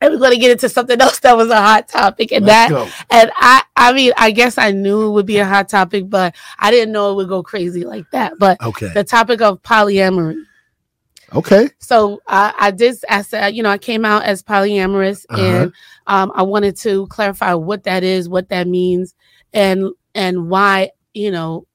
and 0.00 0.12
we're 0.12 0.18
going 0.18 0.32
to 0.32 0.36
get 0.38 0.50
into 0.50 0.68
something 0.68 1.00
else 1.00 1.20
that 1.20 1.36
was 1.36 1.48
a 1.48 1.60
hot 1.60 1.86
topic 1.86 2.32
and 2.32 2.44
Let's 2.44 2.72
that 2.72 2.74
go. 2.74 2.88
and 3.16 3.30
i 3.36 3.62
i 3.76 3.92
mean 3.92 4.14
i 4.18 4.32
guess 4.32 4.58
i 4.58 4.72
knew 4.72 5.06
it 5.06 5.10
would 5.12 5.26
be 5.26 5.38
a 5.38 5.46
hot 5.46 5.68
topic 5.68 6.10
but 6.10 6.34
i 6.58 6.72
didn't 6.72 6.90
know 6.92 7.12
it 7.12 7.14
would 7.14 7.28
go 7.28 7.40
crazy 7.40 7.84
like 7.84 8.10
that 8.10 8.32
but 8.40 8.60
Okay. 8.60 8.88
the 8.92 9.04
topic 9.04 9.40
of 9.40 9.62
polyamory 9.62 10.34
Okay. 11.34 11.68
so 11.78 12.20
I, 12.26 12.54
I 12.58 12.70
did 12.70 12.96
i 13.08 13.22
said 13.22 13.54
you 13.54 13.62
know 13.62 13.70
i 13.70 13.78
came 13.78 14.04
out 14.04 14.22
as 14.24 14.42
polyamorous 14.42 15.24
Uh-huh. 15.28 15.42
and 15.42 15.72
um, 16.06 16.30
i 16.34 16.42
wanted 16.42 16.76
to 16.78 17.06
clarify 17.08 17.52
what 17.54 17.82
that 17.84 18.02
is 18.04 18.28
what 18.28 18.48
that 18.50 18.68
means 18.68 19.14
and 19.52 19.90
and 20.14 20.48
why 20.48 20.90
you 21.14 21.30
know 21.30 21.66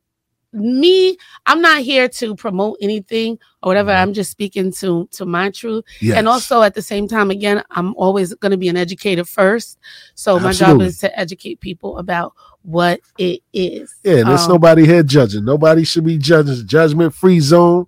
me, 0.54 1.16
I'm 1.46 1.62
not 1.62 1.82
here 1.82 2.10
to 2.10 2.36
promote 2.36 2.78
anything 2.82 3.40
or 3.64 3.70
whatever. 3.70 3.92
Mhm. 3.92 4.02
I'm 4.02 4.14
just 4.14 4.32
speaking 4.32 4.74
to 4.74 5.08
to 5.12 5.26
my 5.26 5.50
truth. 5.50 5.86
Yes. 6.02 6.18
And 6.18 6.28
also 6.28 6.62
at 6.62 6.74
the 6.74 6.82
same 6.82 7.08
time, 7.08 7.32
again, 7.32 7.64
I'm 7.72 7.96
always 7.96 8.34
going 8.34 8.52
to 8.52 8.58
be 8.58 8.68
an 8.68 8.76
educator 8.76 9.24
first. 9.24 9.78
So 10.14 10.40
my 10.42 10.52
job 10.52 10.82
is 10.82 10.98
to 11.00 11.18
educate 11.18 11.62
people 11.62 11.98
about 12.00 12.34
what 12.64 13.00
it 13.18 13.40
is. 13.54 13.96
Yeah, 14.04 14.24
there's 14.24 14.42
Um, 14.42 14.52
nobody 14.52 14.86
here 14.86 15.04
judging. 15.04 15.46
Nobody 15.46 15.86
should 15.86 16.04
be 16.04 16.18
judging. 16.18 16.68
Judgment 16.68 17.14
free 17.16 17.40
zone. 17.40 17.86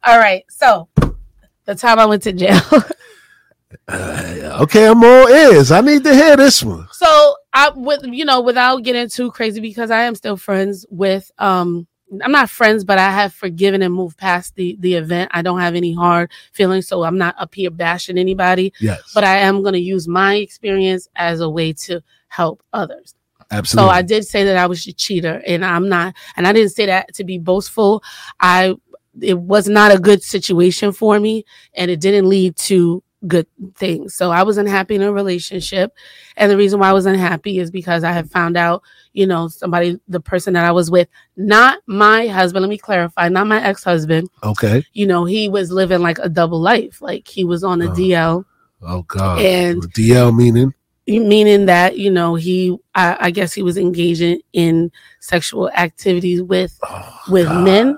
All 0.03 0.19
right. 0.19 0.43
So 0.49 0.87
the 1.65 1.75
time 1.75 1.99
I 1.99 2.05
went 2.05 2.23
to 2.23 2.33
jail. 2.33 2.61
Uh, 3.87 4.57
okay, 4.61 4.85
I'm 4.85 5.03
all 5.03 5.29
ears. 5.29 5.71
I 5.71 5.79
need 5.81 6.03
to 6.03 6.13
hear 6.13 6.35
this 6.35 6.61
one. 6.61 6.87
so 6.91 7.35
I 7.53 7.71
with 7.73 8.03
you 8.03 8.25
know, 8.25 8.41
without 8.41 8.83
getting 8.83 9.07
too 9.07 9.31
crazy 9.31 9.61
because 9.61 9.89
I 9.91 10.01
am 10.03 10.15
still 10.15 10.35
friends 10.35 10.85
with 10.89 11.31
um 11.37 11.87
I'm 12.23 12.31
not 12.31 12.49
friends, 12.49 12.83
but 12.83 12.97
I 12.97 13.09
have 13.09 13.33
forgiven 13.33 13.81
and 13.81 13.93
moved 13.93 14.17
past 14.17 14.55
the 14.55 14.75
the 14.79 14.95
event. 14.95 15.31
I 15.33 15.41
don't 15.41 15.59
have 15.59 15.75
any 15.75 15.93
hard 15.93 16.31
feelings, 16.51 16.87
so 16.87 17.03
I'm 17.03 17.17
not 17.17 17.35
up 17.37 17.55
here 17.55 17.71
bashing 17.71 18.17
anybody. 18.17 18.73
Yes. 18.79 19.11
But 19.13 19.23
I 19.23 19.37
am 19.37 19.61
going 19.61 19.73
to 19.73 19.79
use 19.79 20.07
my 20.07 20.35
experience 20.35 21.07
as 21.15 21.39
a 21.39 21.49
way 21.49 21.73
to 21.73 22.01
help 22.27 22.63
others. 22.73 23.15
absolutely. 23.51 23.89
So 23.89 23.93
I 23.93 24.01
did 24.01 24.25
say 24.25 24.43
that 24.43 24.57
I 24.57 24.65
was 24.65 24.85
a 24.87 24.93
cheater, 24.93 25.41
and 25.47 25.63
I'm 25.63 25.87
not, 25.87 26.15
and 26.35 26.45
I 26.45 26.51
didn't 26.51 26.71
say 26.71 26.87
that 26.87 27.13
to 27.15 27.23
be 27.23 27.37
boastful. 27.37 28.03
I 28.39 28.75
it 29.19 29.37
was 29.39 29.67
not 29.67 29.93
a 29.93 29.99
good 29.99 30.23
situation 30.23 30.91
for 30.91 31.19
me, 31.19 31.45
and 31.73 31.89
it 31.91 31.99
didn't 31.99 32.29
lead 32.29 32.55
to 32.57 33.03
good 33.27 33.45
things. 33.75 34.15
So 34.15 34.31
I 34.31 34.41
was 34.43 34.57
unhappy 34.57 34.95
in 34.95 35.01
a 35.03 35.11
relationship, 35.11 35.93
and 36.37 36.51
the 36.51 36.57
reason 36.57 36.79
why 36.79 36.89
I 36.89 36.93
was 36.93 37.05
unhappy 37.05 37.59
is 37.59 37.69
because 37.69 38.03
I 38.03 38.11
had 38.11 38.31
found 38.31 38.57
out, 38.57 38.81
you 39.13 39.27
know, 39.27 39.47
somebody, 39.47 39.99
the 40.07 40.19
person 40.21 40.53
that 40.53 40.65
I 40.65 40.71
was 40.71 40.89
with, 40.89 41.07
not 41.37 41.79
my 41.85 42.27
husband. 42.27 42.63
Let 42.63 42.69
me 42.69 42.77
clarify, 42.77 43.27
not 43.29 43.47
my 43.47 43.61
ex 43.63 43.83
husband. 43.83 44.29
okay. 44.43 44.83
You 44.93 45.05
know, 45.07 45.25
he 45.25 45.49
was 45.49 45.71
living 45.71 45.99
like 46.01 46.17
a 46.19 46.29
double 46.29 46.59
life, 46.61 47.01
like 47.01 47.27
he 47.27 47.43
was 47.43 47.63
on 47.63 47.81
a 47.81 47.91
Oh. 47.91 47.93
DL 47.93 48.45
Oh 48.83 49.01
God. 49.03 49.39
And- 49.41 49.83
DL 49.93 50.35
meaning 50.35 50.73
meaning 51.07 51.65
that 51.65 51.97
you 51.97 52.09
know 52.09 52.35
he 52.35 52.77
I, 52.95 53.17
I 53.19 53.31
guess 53.31 53.51
he 53.53 53.63
was 53.63 53.75
engaging 53.75 54.39
in 54.53 54.91
sexual 55.19 55.69
activities 55.71 56.41
with 56.41 56.79
oh, 56.87 57.19
with 57.29 57.47
God. 57.47 57.63
men 57.65 57.97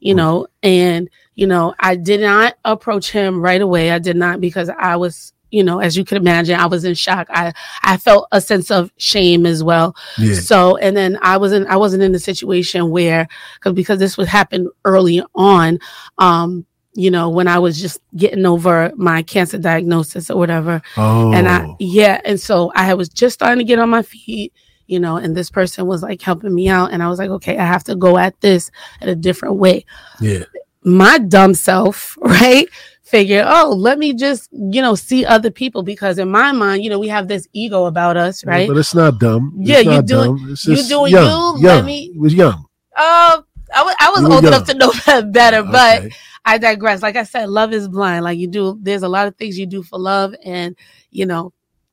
you 0.00 0.14
know 0.14 0.46
and 0.62 1.08
you 1.34 1.46
know 1.46 1.74
i 1.80 1.94
did 1.94 2.20
not 2.20 2.54
approach 2.64 3.10
him 3.10 3.40
right 3.40 3.60
away 3.60 3.90
i 3.92 3.98
did 3.98 4.16
not 4.16 4.40
because 4.40 4.68
i 4.78 4.96
was 4.96 5.32
you 5.50 5.62
know 5.64 5.78
as 5.80 5.96
you 5.96 6.04
can 6.04 6.16
imagine 6.16 6.58
i 6.58 6.66
was 6.66 6.84
in 6.84 6.94
shock 6.94 7.26
i 7.30 7.52
i 7.82 7.96
felt 7.96 8.26
a 8.32 8.40
sense 8.40 8.70
of 8.70 8.90
shame 8.96 9.44
as 9.46 9.62
well 9.62 9.94
Yeah. 10.18 10.34
so 10.34 10.76
and 10.78 10.96
then 10.96 11.18
i 11.22 11.36
wasn't 11.36 11.68
i 11.68 11.76
wasn't 11.76 12.02
in 12.02 12.14
a 12.14 12.18
situation 12.18 12.90
where 12.90 13.28
because 13.54 13.74
because 13.74 13.98
this 13.98 14.16
would 14.16 14.28
happen 14.28 14.68
early 14.84 15.22
on 15.34 15.78
um 16.18 16.64
you 16.94 17.10
know 17.10 17.28
when 17.28 17.46
i 17.48 17.58
was 17.58 17.80
just 17.80 18.00
getting 18.16 18.46
over 18.46 18.90
my 18.96 19.22
cancer 19.22 19.58
diagnosis 19.58 20.30
or 20.30 20.38
whatever 20.38 20.82
Oh. 20.96 21.32
and 21.32 21.48
I 21.48 21.74
yeah, 21.78 22.20
and 22.24 22.40
so 22.40 22.72
I 22.74 22.94
was 22.94 23.08
just 23.08 23.34
starting 23.34 23.58
to 23.58 23.64
get 23.64 23.78
on 23.78 23.90
my 23.90 24.02
feet, 24.02 24.52
you 24.90 24.98
know, 25.00 25.16
and 25.16 25.36
this 25.36 25.50
person 25.50 25.86
was 25.86 26.02
like 26.02 26.20
helping 26.20 26.54
me 26.54 26.68
out, 26.68 26.92
and 26.92 27.02
I 27.02 27.08
was 27.08 27.18
like, 27.18 27.30
okay, 27.30 27.56
I 27.58 27.64
have 27.64 27.84
to 27.84 27.94
go 27.94 28.18
at 28.18 28.40
this 28.40 28.70
in 29.00 29.08
a 29.08 29.14
different 29.14 29.56
way. 29.56 29.84
yeah. 30.20 30.44
My 30.82 31.18
dumb 31.18 31.52
self, 31.54 32.16
right? 32.22 32.66
Figure, 33.02 33.44
oh, 33.46 33.74
let 33.76 33.98
me 33.98 34.14
just, 34.14 34.48
you 34.52 34.80
know, 34.80 34.94
see 34.94 35.26
other 35.26 35.50
people 35.50 35.82
because 35.82 36.16
in 36.18 36.30
my 36.30 36.52
mind, 36.52 36.82
you 36.84 36.88
know, 36.90 36.98
we 36.98 37.08
have 37.08 37.28
this 37.28 37.46
ego 37.52 37.84
about 37.86 38.16
us, 38.16 38.44
right? 38.46 38.66
But 38.68 38.76
it's 38.78 38.94
not 38.94 39.18
dumb. 39.18 39.52
It's 39.58 39.68
Yeah, 39.68 39.78
you 39.80 39.90
not 39.90 40.06
doing- 40.06 40.36
dumb. 40.38 40.48
It's 40.52 40.64
you 40.66 40.76
just 40.76 40.88
doing 40.88 41.12
young, 41.12 41.58
you, 41.60 41.66
let 41.66 41.84
me- 41.84 42.12
It 42.14 42.18
was 42.20 42.32
young. 42.34 42.64
Uh, 42.96 43.42
I 43.74 43.82
was 43.82 43.94
I 44.00 44.10
was 44.10 44.24
old 44.24 44.42
young. 44.44 44.52
enough 44.52 44.66
to 44.68 44.74
know 44.74 44.92
that 45.06 45.32
better, 45.32 45.62
but 45.64 46.04
I 46.44 46.56
digress. 46.58 47.02
Like 47.02 47.16
I 47.16 47.24
said, 47.24 47.48
love 47.50 47.72
is 47.72 47.86
blind. 47.88 48.24
Like 48.24 48.38
you 48.38 48.46
do, 48.48 48.78
there's 48.80 49.02
a 49.02 49.08
lot 49.08 49.26
of 49.28 49.36
things 49.36 49.58
you 49.58 49.66
do 49.66 49.82
for 49.82 49.98
love, 49.98 50.34
and 50.44 50.74
you 51.10 51.26
know, 51.26 51.52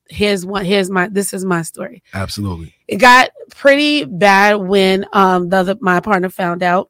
here's 0.09 0.45
one. 0.45 0.65
Here's 0.65 0.89
my. 0.89 1.07
This 1.09 1.33
is 1.33 1.43
my 1.45 1.61
story. 1.63 2.01
absolutely. 2.13 2.73
It 2.87 2.97
got 2.97 3.31
pretty 3.49 4.05
bad 4.05 4.55
when 4.55 5.05
um 5.13 5.49
the 5.49 5.57
other 5.57 5.75
my 5.79 5.99
partner 5.99 6.29
found 6.29 6.63
out, 6.63 6.89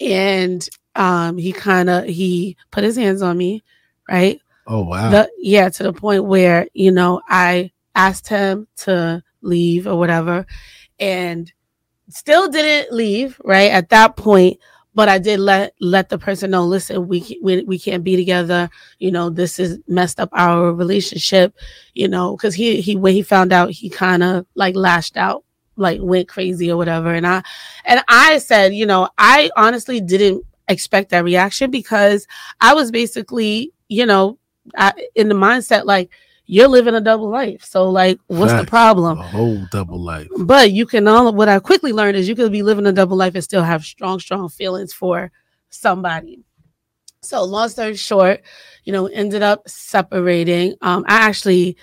and 0.00 0.66
um 0.94 1.38
he 1.38 1.52
kind 1.52 1.88
of 1.88 2.04
he 2.04 2.56
put 2.70 2.84
his 2.84 2.96
hands 2.96 3.22
on 3.22 3.36
me, 3.36 3.62
right? 4.08 4.40
Oh 4.66 4.82
wow. 4.84 5.10
The, 5.10 5.30
yeah, 5.38 5.68
to 5.68 5.82
the 5.82 5.92
point 5.92 6.24
where 6.24 6.68
you 6.74 6.92
know 6.92 7.22
I 7.28 7.72
asked 7.94 8.28
him 8.28 8.68
to 8.78 9.22
leave 9.42 9.86
or 9.86 9.96
whatever, 9.96 10.46
and 10.98 11.50
still 12.08 12.48
didn't 12.48 12.92
leave. 12.94 13.40
Right 13.44 13.70
at 13.70 13.88
that 13.90 14.16
point, 14.16 14.58
but 14.94 15.08
I 15.08 15.18
did 15.18 15.40
let 15.40 15.74
let 15.80 16.08
the 16.08 16.18
person 16.18 16.50
know. 16.50 16.64
Listen, 16.64 17.06
we 17.06 17.38
we 17.42 17.62
we 17.64 17.78
can't 17.78 18.04
be 18.04 18.16
together. 18.16 18.68
You 18.98 19.10
know, 19.10 19.30
this 19.30 19.58
is 19.58 19.78
messed 19.86 20.20
up 20.20 20.30
our 20.32 20.72
relationship. 20.72 21.54
You 21.94 22.08
know, 22.08 22.36
because 22.36 22.54
he 22.54 22.80
he 22.80 22.96
when 22.96 23.14
he 23.14 23.22
found 23.22 23.52
out, 23.52 23.70
he 23.70 23.88
kind 23.88 24.22
of 24.22 24.46
like 24.54 24.74
lashed 24.74 25.16
out, 25.16 25.44
like 25.76 26.00
went 26.02 26.28
crazy 26.28 26.70
or 26.70 26.76
whatever. 26.76 27.14
And 27.14 27.26
I 27.26 27.42
and 27.84 28.02
I 28.08 28.38
said, 28.38 28.74
you 28.74 28.86
know, 28.86 29.08
I 29.18 29.50
honestly 29.56 30.00
didn't 30.00 30.44
expect 30.68 31.10
that 31.10 31.24
reaction 31.24 31.70
because 31.70 32.26
I 32.60 32.74
was 32.74 32.90
basically, 32.90 33.72
you 33.88 34.06
know, 34.06 34.38
I, 34.76 34.92
in 35.14 35.28
the 35.28 35.34
mindset 35.34 35.84
like 35.84 36.10
you're 36.50 36.68
living 36.68 36.94
a 36.94 37.00
double 37.00 37.30
life. 37.30 37.64
So 37.64 37.88
like, 37.88 38.18
what's 38.26 38.52
the 38.54 38.64
problem? 38.64 39.18
a 39.18 39.22
whole 39.22 39.66
double 39.70 40.00
life. 40.00 40.28
But 40.38 40.72
you 40.72 40.86
can 40.86 41.06
all 41.08 41.32
what 41.32 41.48
I 41.48 41.58
quickly 41.60 41.92
learned 41.92 42.16
is 42.16 42.28
you 42.28 42.34
could 42.34 42.52
be 42.52 42.62
living 42.62 42.86
a 42.86 42.92
double 42.92 43.16
life 43.16 43.34
and 43.34 43.44
still 43.44 43.62
have 43.62 43.84
strong, 43.84 44.18
strong 44.20 44.48
feelings 44.48 44.92
for 44.92 45.30
somebody. 45.70 46.40
So 47.22 47.44
long 47.44 47.68
story 47.68 47.94
short, 47.96 48.40
you 48.84 48.92
know, 48.92 49.06
ended 49.06 49.42
up 49.42 49.68
separating. 49.68 50.74
Um, 50.80 51.04
I 51.06 51.28
actually 51.28 51.76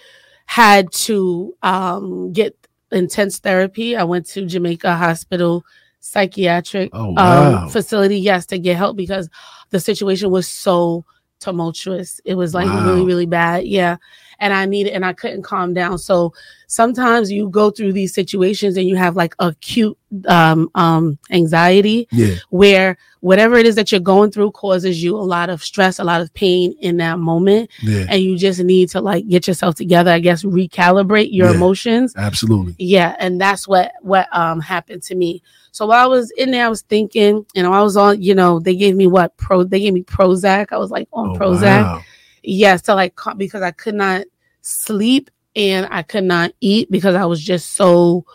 had 0.46 0.92
to 0.94 1.56
um 1.62 2.32
get 2.34 2.56
intense 2.92 3.40
therapy. 3.40 3.96
I 3.96 4.04
went 4.04 4.26
to 4.28 4.46
Jamaica 4.46 4.96
Hospital 4.96 5.64
psychiatric 6.00 6.90
Oh 6.94 7.12
wow. 7.12 7.64
um, 7.64 7.70
facility, 7.70 8.20
yes, 8.20 8.46
to 8.48 8.58
get 8.60 8.78
help 8.78 8.98
because 8.98 9.30
the 9.70 9.80
situation 9.80 10.30
was 10.32 10.48
so 10.48 11.06
tumultuous. 11.40 12.20
It 12.26 12.36
was 12.36 12.54
like 12.54 12.68
Wow. 12.70 12.84
really, 12.86 13.06
really 13.06 13.26
bad. 13.26 13.66
Yeah. 13.68 13.98
And 14.40 14.54
I 14.54 14.66
needed, 14.66 14.94
and 14.94 15.06
I 15.06 15.14
couldn't 15.14 15.44
calm 15.44 15.74
down. 15.74 15.98
So 15.98 16.34
sometimes 16.68 17.32
you 17.32 17.50
go 17.50 17.72
through 17.72 17.94
these 17.94 18.14
situations 18.14 18.78
and 18.78 18.88
you 18.88 18.96
have 18.96 19.16
like 19.16 19.34
acute 19.40 19.98
um, 20.28 20.70
um, 20.76 21.18
anxiety 21.32 22.08
yeah. 22.12 22.36
where 22.50 22.98
whatever 23.22 23.56
it 23.58 23.66
is 23.66 23.76
that 23.76 23.92
you're 23.92 24.00
going 24.02 24.32
through 24.32 24.52
causes 24.52 25.02
you 25.02 25.16
a 25.16 25.20
lot 25.20 25.50
of 25.50 25.64
stress, 25.64 25.98
a 26.00 26.04
lot 26.04 26.22
of 26.22 26.34
pain 26.34 26.74
in 26.80 26.98
that 26.98 27.20
moment. 27.20 27.70
Yeah. 27.82 28.06
And 28.10 28.22
you 28.22 28.38
just 28.38 28.60
need 28.62 28.90
to 28.90 29.02
like 29.02 29.28
get 29.28 29.48
yourself 29.48 29.76
together, 29.76 30.12
I 30.12 30.20
guess, 30.20 30.44
recalibrate 30.44 31.30
your 31.32 31.50
Yeah. 31.50 31.56
emotions 31.56 32.14
Absolutely. 32.16 32.76
yeah 32.78 33.16
and 33.20 33.40
that's 33.42 33.68
what 33.68 33.92
what 34.02 34.28
um 34.36 34.60
happened 34.60 35.02
to 35.04 35.16
me 35.16 35.42
so 35.72 35.86
while 35.88 36.04
i 36.04 36.08
was 36.08 36.32
in 36.32 36.52
there 36.52 36.66
i 36.66 36.70
was 36.70 36.82
thinking 36.84 37.46
you 37.54 37.64
know 37.64 37.72
i 37.74 37.82
was 37.82 37.96
on 37.98 38.22
you 38.22 38.34
know 38.36 38.60
they 38.60 38.76
gave 38.76 38.96
me 38.96 39.08
what 39.08 39.36
pro 39.38 39.64
they 39.64 39.80
gave 39.80 39.94
me 39.94 40.04
prozac 40.04 40.68
i 40.72 40.78
was 40.78 40.92
like 40.92 41.08
on 41.14 41.30
Oh, 41.30 41.40
prozac 41.40 41.84
wow. 41.84 42.02
Yeah 42.44 42.76
so 42.76 42.96
like 42.96 43.18
because 43.38 43.62
i 43.62 43.72
could 43.72 43.96
not 43.96 44.24
sleep 44.62 45.30
and 45.56 45.88
i 45.92 46.02
could 46.02 46.24
not 46.24 46.52
eat 46.62 46.90
because 46.92 47.16
i 47.16 47.26
was 47.26 47.44
just 47.44 47.72
so 47.74 48.26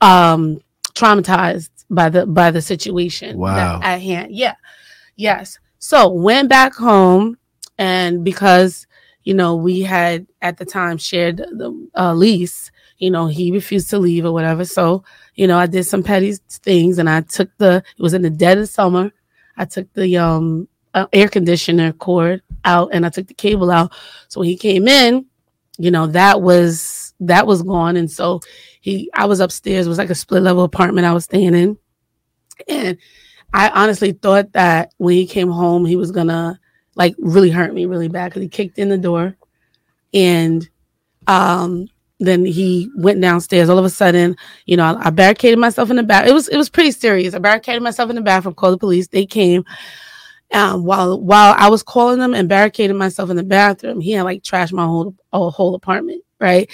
um 0.00 0.58
traumatized 0.94 1.70
by 1.90 2.08
the 2.08 2.26
by 2.26 2.50
the 2.50 2.62
situation 2.62 3.38
Wow. 3.38 3.54
that- 3.80 3.84
at 3.84 4.00
hand. 4.02 4.32
Yeah. 4.32 4.54
Yes. 5.16 5.58
So 5.78 6.08
went 6.08 6.48
back 6.48 6.74
home 6.74 7.36
and 7.78 8.24
because 8.24 8.86
you 9.24 9.34
know 9.34 9.56
we 9.56 9.80
had 9.80 10.26
at 10.40 10.56
the 10.58 10.64
time 10.64 10.98
shared 10.98 11.38
the 11.38 11.88
uh, 11.96 12.14
lease, 12.14 12.70
you 12.98 13.10
know, 13.10 13.26
he 13.26 13.50
refused 13.50 13.90
to 13.90 13.98
leave 13.98 14.24
or 14.24 14.32
whatever. 14.32 14.64
So, 14.64 15.04
you 15.34 15.46
know, 15.46 15.58
I 15.58 15.66
did 15.66 15.84
some 15.84 16.02
petty 16.02 16.34
things 16.48 16.98
and 16.98 17.08
I 17.08 17.22
took 17.22 17.50
the 17.58 17.82
it 17.98 18.02
was 18.02 18.14
in 18.14 18.22
the 18.22 18.30
dead 18.30 18.58
of 18.58 18.68
summer. 18.68 19.10
I 19.56 19.64
took 19.64 19.92
the 19.94 20.16
um 20.18 20.68
uh, 20.94 21.06
air 21.12 21.28
conditioner 21.28 21.92
cord 21.92 22.42
out 22.64 22.90
and 22.92 23.04
I 23.06 23.08
took 23.08 23.26
the 23.26 23.34
cable 23.34 23.70
out. 23.70 23.92
So 24.28 24.40
when 24.40 24.48
he 24.48 24.56
came 24.56 24.88
in, 24.88 25.26
you 25.78 25.90
know, 25.90 26.06
that 26.08 26.42
was 26.42 27.14
that 27.20 27.46
was 27.46 27.62
gone. 27.62 27.96
And 27.96 28.10
so 28.10 28.40
he 28.80 29.10
I 29.14 29.26
was 29.26 29.40
upstairs, 29.40 29.86
it 29.86 29.88
was 29.88 29.98
like 29.98 30.10
a 30.10 30.14
split 30.14 30.42
level 30.42 30.64
apartment 30.64 31.06
I 31.06 31.12
was 31.12 31.24
staying 31.24 31.54
in. 31.54 31.78
And 32.68 32.98
I 33.52 33.70
honestly 33.70 34.12
thought 34.12 34.52
that 34.52 34.92
when 34.98 35.14
he 35.14 35.26
came 35.26 35.50
home, 35.50 35.84
he 35.84 35.96
was 35.96 36.10
gonna 36.10 36.60
like 36.96 37.14
really 37.18 37.50
hurt 37.50 37.72
me 37.72 37.86
really 37.86 38.08
bad 38.08 38.28
because 38.28 38.42
he 38.42 38.48
kicked 38.48 38.78
in 38.78 38.88
the 38.88 38.98
door. 38.98 39.36
And 40.12 40.68
um 41.26 41.88
then 42.22 42.44
he 42.44 42.90
went 42.96 43.22
downstairs. 43.22 43.70
All 43.70 43.78
of 43.78 43.84
a 43.84 43.90
sudden 43.90 44.36
you 44.66 44.76
know 44.76 44.84
I, 44.84 45.06
I 45.06 45.10
barricaded 45.10 45.58
myself 45.58 45.88
in 45.90 45.96
the 45.96 46.02
bath 46.02 46.26
it 46.26 46.34
was 46.34 46.48
it 46.48 46.56
was 46.56 46.68
pretty 46.68 46.92
serious. 46.92 47.34
I 47.34 47.38
barricaded 47.38 47.82
myself 47.82 48.10
in 48.10 48.16
the 48.16 48.22
bathroom 48.22 48.54
called 48.54 48.74
the 48.74 48.78
police. 48.78 49.08
They 49.08 49.24
came 49.24 49.64
um 50.52 50.84
while 50.84 51.20
while 51.20 51.54
i 51.58 51.68
was 51.68 51.82
calling 51.82 52.18
them 52.18 52.34
and 52.34 52.48
barricading 52.48 52.96
myself 52.96 53.30
in 53.30 53.36
the 53.36 53.42
bathroom 53.42 54.00
he 54.00 54.12
had 54.12 54.22
like 54.22 54.42
trashed 54.42 54.72
my 54.72 54.84
whole 54.84 55.14
whole, 55.32 55.74
apartment 55.74 56.22
right 56.40 56.70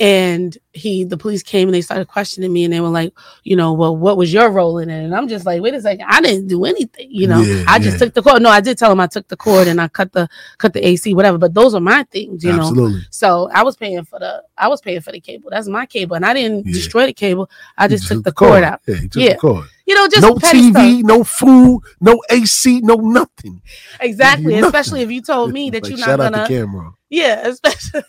and 0.00 0.58
he 0.72 1.04
the 1.04 1.16
police 1.16 1.42
came 1.44 1.68
and 1.68 1.74
they 1.74 1.80
started 1.80 2.08
questioning 2.08 2.52
me 2.52 2.64
and 2.64 2.72
they 2.72 2.80
were 2.80 2.88
like 2.88 3.14
you 3.44 3.54
know 3.54 3.72
well 3.72 3.96
what 3.96 4.16
was 4.16 4.32
your 4.32 4.50
role 4.50 4.78
in 4.78 4.90
it 4.90 5.04
and 5.04 5.14
i'm 5.14 5.28
just 5.28 5.46
like 5.46 5.62
wait 5.62 5.72
a 5.72 5.80
second 5.80 6.04
i 6.08 6.20
didn't 6.20 6.48
do 6.48 6.64
anything 6.64 7.06
you 7.12 7.28
know 7.28 7.40
Yeah, 7.40 7.64
i 7.68 7.78
just 7.78 7.94
yeah. 8.00 8.06
took 8.06 8.14
the 8.14 8.22
cord 8.22 8.42
no 8.42 8.50
i 8.50 8.60
did 8.60 8.76
tell 8.76 8.90
him 8.90 8.98
i 8.98 9.06
took 9.06 9.28
the 9.28 9.36
cord 9.36 9.68
and 9.68 9.80
i 9.80 9.86
cut 9.86 10.12
the 10.12 10.28
cut 10.58 10.72
the 10.72 10.84
ac 10.84 11.14
whatever 11.14 11.38
but 11.38 11.54
those 11.54 11.74
are 11.74 11.80
my 11.80 12.02
things 12.10 12.42
you 12.44 12.52
know 12.52 12.58
Absolutely. 12.68 13.02
so 13.10 13.48
I 13.54 13.62
was 13.62 13.76
paying 13.76 14.04
for 14.04 14.18
the 14.18 14.42
I 14.58 14.66
was 14.66 14.80
paying 14.80 15.00
for 15.00 15.12
the 15.12 15.20
cable. 15.20 15.48
That's 15.50 15.68
my 15.68 15.86
cable, 15.86 16.16
and 16.16 16.24
I 16.26 16.34
didn't 16.34 16.66
Yeah. 16.66 16.72
destroy 16.72 17.06
the 17.06 17.12
cable. 17.12 17.48
I 17.78 17.86
just 17.88 18.06
took 18.08 18.22
the 18.24 18.32
cord 18.32 18.62
out. 18.64 18.80
Yeah, 19.14 19.36
you 19.86 19.96
took 19.96 20.10
Yeah. 20.12 20.20
the 20.20 20.28
cord. 20.28 20.54
You 20.54 20.54
know, 20.54 20.60
just 20.60 20.72
no 20.72 20.72
TV, 20.72 20.98
stuff. 20.98 21.06
no 21.06 21.24
food, 21.24 21.82
no 22.00 22.22
AC, 22.30 22.80
no 22.80 22.94
nothing. 22.96 23.60
Exactly. 24.00 24.54
nothing. 24.54 24.64
Especially 24.64 25.02
if 25.02 25.10
you 25.10 25.20
told 25.22 25.52
me 25.52 25.70
that 25.70 25.82
Like, 25.82 25.90
you're 25.90 26.06
not 26.06 26.18
gonna. 26.18 26.46
camera. 26.48 26.92
Yeah, 27.10 27.46
especially. 27.48 28.02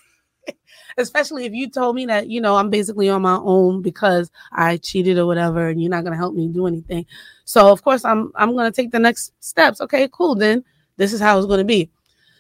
Especially 0.98 1.44
if 1.46 1.52
you 1.54 1.70
told 1.70 1.94
me 1.96 2.06
that 2.06 2.30
you 2.30 2.40
know 2.40 2.56
I'm 2.56 2.70
basically 2.70 3.10
on 3.10 3.22
my 3.22 3.36
own 3.36 3.82
because 3.82 4.32
I 4.54 4.78
cheated 4.78 5.18
or 5.18 5.26
whatever, 5.26 5.68
and 5.68 5.82
you're 5.82 5.90
not 5.92 6.06
gonna 6.06 6.16
help 6.16 6.34
me 6.34 6.48
do 6.48 6.68
anything. 6.68 7.06
So 7.44 7.70
of 7.70 7.84
course 7.84 8.06
I'm 8.06 8.32
I'm 8.36 8.56
gonna 8.56 8.72
take 8.72 8.92
the 8.92 9.00
next 9.00 9.34
steps. 9.42 9.82
Okay, 9.82 10.08
cool. 10.14 10.36
Then 10.36 10.64
this 10.96 11.12
is 11.12 11.20
how 11.20 11.38
it's 11.38 11.48
gonna 11.48 11.66
be. 11.66 11.90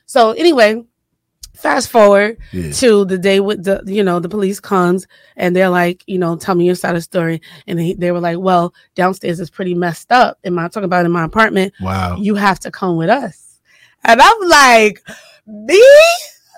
So 0.05 0.31
anyway, 0.31 0.81
fast 1.57 1.89
forward 1.89 2.37
Yeah. 2.51 2.71
to 2.73 3.05
the 3.05 3.17
day 3.17 3.39
with 3.39 3.63
the 3.63 3.81
you 3.85 4.03
know 4.03 4.19
the 4.19 4.29
police 4.29 4.59
comes 4.59 5.07
and 5.35 5.55
they're 5.55 5.69
like 5.69 6.03
you 6.07 6.17
know 6.17 6.35
tell 6.35 6.55
me 6.55 6.65
your 6.65 6.75
side 6.75 6.91
of 6.91 6.95
the 6.97 7.01
story. 7.01 7.41
And 7.67 7.79
they, 7.79 7.93
they 7.93 8.11
were 8.11 8.19
like 8.19 8.39
well 8.39 8.73
downstairs 8.95 9.39
is 9.39 9.49
pretty 9.49 9.73
messed 9.75 10.11
up. 10.11 10.37
In 10.43 10.53
my 10.53 10.67
talking 10.67 10.83
about 10.85 11.05
in 11.05 11.11
my 11.11 11.23
apartment? 11.25 11.73
Wow. 11.81 12.17
you 12.19 12.35
have 12.35 12.59
to 12.61 12.71
come 12.71 12.97
with 12.97 13.09
us. 13.09 13.59
And 14.03 14.21
i'm 14.21 14.41
like 14.47 15.01
me? 15.47 15.83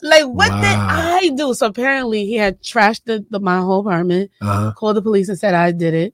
Like 0.03 0.25
what 0.25 0.49
did 0.61 0.77
i 0.77 1.31
do? 1.35 1.53
So 1.53 1.67
apparently 1.67 2.25
he 2.25 2.35
had 2.35 2.61
trashed 2.61 3.01
the, 3.05 3.25
the 3.29 3.39
my 3.39 3.59
whole 3.59 3.79
apartment 3.81 4.31
Uh-huh. 4.41 4.73
called 4.75 4.95
the 4.97 5.01
police 5.01 5.27
and 5.29 5.39
said 5.39 5.53
i 5.55 5.71
did 5.71 5.93
it. 5.93 6.13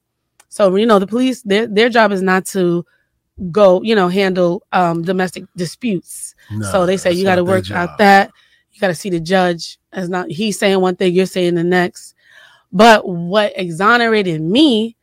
So 0.49 0.75
you 0.75 0.85
know 0.85 0.99
the 0.99 1.07
police 1.07 1.41
their 1.41 1.67
their 1.67 1.89
job 1.89 2.11
is 2.11 2.21
not 2.21 2.45
to 2.47 2.85
go 3.51 3.81
you 3.81 3.95
know 3.95 4.07
handle 4.09 4.63
um 4.71 5.01
domestic 5.01 5.43
disputes. 5.57 6.35
Nah, 6.51 6.71
so 6.71 6.85
they 6.85 6.97
say 6.97 7.11
you 7.11 7.23
got 7.23 7.35
to 7.35 7.43
work 7.43 7.69
out 7.71 7.97
that. 7.97 8.31
Got 8.83 8.89
to 8.89 8.95
see 8.95 9.09
the 9.09 9.21
judge 9.21 9.79
as 9.93 10.09
not 10.09 10.29
he's 10.29 10.59
saying 10.59 10.81
one 10.81 10.97
thing, 10.97 11.13
you're 11.13 11.25
saying 11.25 11.55
the 11.55 11.63
next. 11.63 12.15
But 12.73 13.07
what 13.07 13.53
exonerated 13.55 14.41
me, 14.41 14.97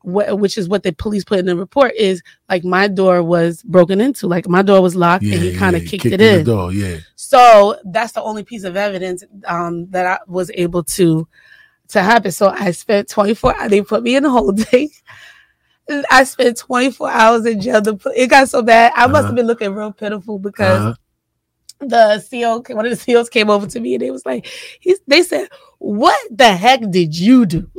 wh- 0.00 0.32
which 0.40 0.56
is 0.56 0.70
what 0.70 0.82
the 0.82 0.92
police 0.92 1.22
put 1.22 1.38
in 1.38 1.44
the 1.44 1.54
report, 1.54 1.92
is 1.98 2.22
like 2.48 2.64
my 2.64 2.88
door 2.88 3.22
was 3.22 3.62
broken 3.62 4.00
into. 4.00 4.26
Like 4.26 4.48
my 4.48 4.62
door 4.62 4.80
was 4.80 4.96
locked, 4.96 5.24
Yeah, 5.24 5.34
and 5.34 5.42
he 5.44 5.54
kind 5.54 5.76
of 5.76 5.82
yeah, 5.82 5.88
kicked, 5.90 6.02
kicked 6.04 6.14
it 6.14 6.18
the 6.18 6.38
in. 6.38 6.44
door, 6.46 6.72
yeah. 6.72 6.96
So 7.14 7.76
that's 7.84 8.12
the 8.12 8.22
only 8.22 8.42
piece 8.42 8.64
of 8.64 8.74
evidence 8.74 9.22
um, 9.44 9.86
that 9.90 10.06
I 10.06 10.18
was 10.26 10.50
able 10.54 10.82
to 10.84 11.28
to 11.88 12.02
happen. 12.02 12.32
So 12.32 12.48
I 12.48 12.70
spent 12.70 13.10
24. 13.10 13.68
They 13.68 13.82
put 13.82 14.02
me 14.02 14.16
in 14.16 14.22
the 14.22 14.30
holding. 14.30 14.88
I 16.10 16.24
spent 16.24 16.56
24 16.56 17.10
hours 17.10 17.44
in 17.46 17.60
jail. 17.60 17.80
The- 17.82 18.12
It 18.16 18.28
got 18.28 18.48
so 18.48 18.62
bad. 18.62 18.92
I 18.96 19.06
must 19.06 19.18
Uh-huh. 19.18 19.26
have 19.26 19.34
been 19.36 19.46
looking 19.46 19.74
real 19.74 19.92
pitiful 19.92 20.38
because 20.38 20.80
Uh-huh. 20.80 20.94
The 21.80 22.24
CO, 22.30 22.62
one 22.74 22.86
of 22.86 22.98
the 22.98 23.12
COs 23.12 23.28
came 23.28 23.50
over 23.50 23.66
to 23.66 23.80
me 23.80 23.94
and 23.94 24.02
they 24.02 24.10
was 24.10 24.24
like, 24.26 24.46
he's, 24.80 24.98
they 25.06 25.22
said, 25.22 25.48
"What 25.78 26.16
the 26.30 26.52
heck 26.52 26.80
did 26.90 27.18
you 27.18 27.46
do?" 27.46 27.70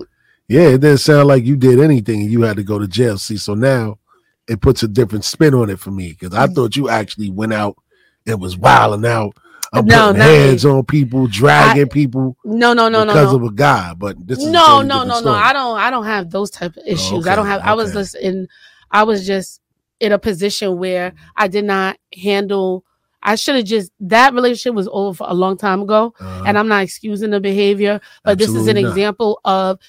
Yeah, 0.47 0.69
it 0.69 0.81
didn't 0.81 0.99
sound 0.99 1.27
like 1.27 1.43
you 1.43 1.57
did 1.57 1.79
anything 1.79 2.21
and 2.21 2.31
you 2.31 2.41
had 2.43 2.57
to 2.57 2.63
go 2.63 2.79
to 2.79 2.87
jail. 2.87 3.17
See, 3.17 3.37
so 3.37 3.53
now 3.53 3.99
it 4.47 4.61
puts 4.61 4.81
a 4.83 4.87
different 4.87 5.25
spin 5.25 5.53
on 5.53 5.69
it 5.69 5.79
for 5.79 5.91
me 5.91 6.09
because 6.09 6.33
I 6.33 6.45
mm-hmm. 6.45 6.53
thought 6.53 6.75
you 6.75 6.89
actually 6.89 7.29
went 7.29 7.53
out 7.53 7.77
and 8.25 8.41
was 8.41 8.57
wilding 8.57 9.05
out. 9.09 9.35
I'm 9.73 9.85
No, 9.85 10.13
putting 10.13 10.19
not 10.19 10.63
me. 10.63 10.69
on 10.69 10.85
people, 10.85 11.27
dragging 11.27 11.89
people 11.89 12.37
No, 12.45 12.73
no, 12.73 12.87
no, 12.87 13.03
no, 13.03 13.13
because 13.13 13.33
no. 13.33 13.37
of 13.37 13.51
a 13.51 13.53
guy. 13.53 13.93
But 13.93 14.25
this 14.25 14.39
is 14.39 14.45
a 14.45 14.51
no, 14.51 14.81
no, 14.81 15.03
different 15.03 15.25
no, 15.25 15.31
no. 15.31 15.37
I 15.37 15.51
don't. 15.51 15.77
I 15.77 15.89
don't 15.89 16.05
have 16.05 16.29
those 16.29 16.49
type 16.49 16.77
of 16.77 16.83
issues. 16.85 17.27
I 17.27 17.31
okay, 17.31 17.35
don't 17.35 17.47
have. 17.47 17.61
I 17.61 17.73
was 17.73 17.91
just 17.91 18.15
in. 18.15 18.47
I 18.91 19.03
was 19.03 19.27
just 19.27 19.61
in 19.99 20.13
a 20.13 20.19
position 20.19 20.77
where 20.77 21.13
I 21.35 21.47
did 21.49 21.65
not 21.65 21.97
handle. 22.13 22.85
I 23.27 23.35
should 23.35 23.55
have 23.55 23.65
just. 23.65 23.91
That 23.99 24.33
relationship 24.33 24.73
was 24.73 24.87
over 24.91 25.13
for 25.13 25.27
a 25.29 25.33
long 25.33 25.57
time 25.57 25.81
ago, 25.81 26.13
Uh, 26.19 26.43
and 26.47 26.57
I'm 26.57 26.67
not 26.67 26.81
excusing 26.83 27.29
the 27.31 27.39
behavior, 27.39 27.99
but 28.23 28.37
this 28.39 28.49
is 28.49 28.67
an 28.67 28.75
not. 28.81 28.89
example 28.89 29.39
of 29.45 29.79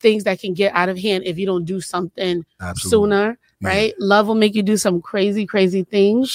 things 0.00 0.24
that 0.24 0.40
can 0.40 0.52
get 0.54 0.74
out 0.74 0.88
of 0.88 0.98
hand 0.98 1.24
if 1.24 1.38
you 1.38 1.46
don't 1.46 1.64
do 1.64 1.80
something 1.80 2.44
absolutely. 2.60 2.90
sooner. 2.90 3.38
Yeah. 3.60 3.68
Right? 3.68 3.94
Love 3.98 4.26
will 4.28 4.34
make 4.36 4.54
you 4.54 4.62
do 4.62 4.76
some 4.76 5.00
crazy, 5.00 5.46
crazy 5.46 5.84
things. 5.84 6.28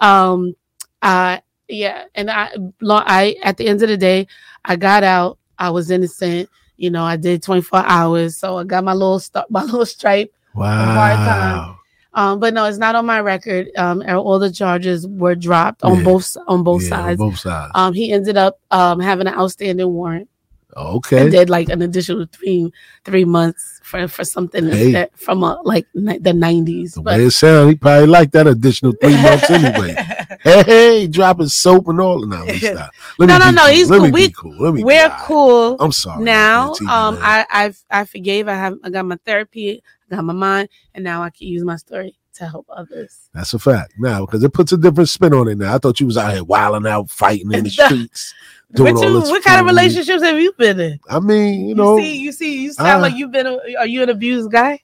um 0.00 0.54
uh 1.02 1.38
yeah 1.68 2.04
and 2.14 2.30
i 2.30 2.50
i 2.82 3.34
at 3.42 3.56
the 3.56 3.66
end 3.66 3.82
of 3.82 3.88
the 3.88 3.96
day 3.96 4.26
i 4.64 4.74
got 4.76 5.02
out 5.04 5.38
i 5.58 5.68
was 5.70 5.90
innocent 5.90 6.48
you 6.76 6.88
know 6.90 7.04
i 7.04 7.16
did 7.16 7.42
24 7.42 7.84
hours 7.86 8.36
so 8.36 8.56
i 8.58 8.64
got 8.64 8.82
my 8.84 8.92
little 8.94 9.18
st- 9.20 9.44
my 9.50 9.62
little 9.64 9.86
stripe. 9.86 10.32
Wow. 10.54 11.77
Um 12.18 12.34
but 12.42 12.50
no 12.56 12.64
it's 12.68 12.78
not 12.84 12.94
on 12.98 13.06
my 13.14 13.20
record 13.32 13.64
um 13.76 14.02
all 14.26 14.38
the 14.38 14.50
charges 14.62 15.06
were 15.22 15.34
dropped 15.48 15.80
on 15.84 15.98
Yeah. 15.98 16.04
both 16.10 16.28
on 16.52 16.62
both 16.68 16.82
Yeah, 16.82 16.96
on 16.98 17.04
sides 17.04 17.18
both 17.26 17.38
sides. 17.46 17.72
um 17.80 17.92
he 18.00 18.04
ended 18.16 18.36
up 18.36 18.54
um 18.78 18.98
having 19.00 19.26
an 19.30 19.34
outstanding 19.42 19.90
warrant 19.98 20.28
okay. 20.76 21.18
and 21.22 21.30
did 21.30 21.48
like 21.50 21.68
an 21.74 21.80
additional 21.82 22.26
three 22.36 22.70
three 23.04 23.24
months 23.24 23.80
for 23.82 24.06
for 24.08 24.24
something 24.24 24.64
Hey. 24.68 24.92
that 24.92 25.08
from 25.18 25.42
uh, 25.44 25.56
like 25.72 25.86
ni- 25.94 26.18
the 26.28 26.32
90s 26.32 26.94
the 26.94 27.02
but 27.02 27.18
way 27.18 27.24
it 27.26 27.30
sounds, 27.32 27.70
he 27.70 27.76
probably 27.76 28.06
liked 28.18 28.32
that 28.32 28.46
additional 28.46 28.92
three 29.00 29.16
months 29.26 29.48
anyway. 29.50 29.94
Hey, 30.42 30.62
hey, 30.64 31.06
dropping 31.06 31.48
soap 31.48 31.88
and 31.88 32.00
all. 32.00 32.24
No, 32.26 32.44
let 32.44 32.46
me 32.46 32.58
stop. 32.58 32.90
Let 33.18 33.26
No, 33.26 33.38
me 33.38 33.44
no, 33.46 33.50
no, 33.50 33.62
Cool. 33.62 33.70
he's 33.74 33.90
Let 33.90 33.96
cool. 33.98 34.06
me 34.06 34.10
We- 34.12 34.26
be 34.28 34.34
cool. 34.36 34.56
Let 34.62 34.74
me 34.74 34.84
we're 34.84 35.10
cool 35.22 35.76
I'm 35.80 35.92
sorry. 35.92 36.24
now 36.24 36.72
um 36.88 37.14
man. 37.14 37.22
i 37.22 37.46
i've 37.50 37.82
i 37.90 38.04
forgave 38.04 38.48
i 38.48 38.54
have 38.54 38.76
i 38.84 38.90
got 38.90 39.04
my 39.04 39.16
therapy 39.24 39.82
i 40.10 40.14
got 40.14 40.24
my 40.24 40.32
mind 40.32 40.68
and 40.94 41.02
now 41.04 41.22
i 41.22 41.30
can 41.30 41.46
use 41.48 41.64
my 41.64 41.76
story 41.76 42.18
to 42.34 42.46
help 42.46 42.66
others 42.70 43.28
That's 43.34 43.52
a 43.54 43.58
fact. 43.58 43.94
Now, 43.98 44.24
because 44.24 44.44
it 44.44 44.52
puts 44.52 44.70
a 44.72 44.76
different 44.76 45.08
spin 45.08 45.34
on 45.34 45.48
it 45.48 45.58
now. 45.58 45.74
I 45.74 45.78
thought 45.78 45.98
you 45.98 46.06
was 46.06 46.16
out 46.16 46.32
here 46.32 46.44
wilding 46.44 46.88
out, 46.90 47.10
fighting 47.10 47.50
in 47.52 47.64
the 47.64 47.70
streets, 47.86 48.32
doing 48.72 48.94
what, 48.94 49.04
all 49.06 49.20
this. 49.20 49.30
what 49.30 49.42
kind 49.42 49.60
of 49.60 49.66
relationships 49.66 50.22
have 50.22 50.38
you 50.38 50.52
been 50.56 50.78
in 50.78 51.00
I 51.10 51.18
mean, 51.18 51.62
you 51.62 51.68
you, 51.68 51.74
know, 51.74 51.98
see 51.98 52.16
you 52.20 52.30
see 52.32 52.62
you 52.62 52.72
sound 52.72 52.98
uh, 52.98 53.00
like 53.00 53.14
you've 53.16 53.32
been 53.32 53.46
a, 53.48 53.58
are 53.80 53.86
you 53.86 54.02
an 54.04 54.08
abused 54.10 54.52
guy 54.52 54.80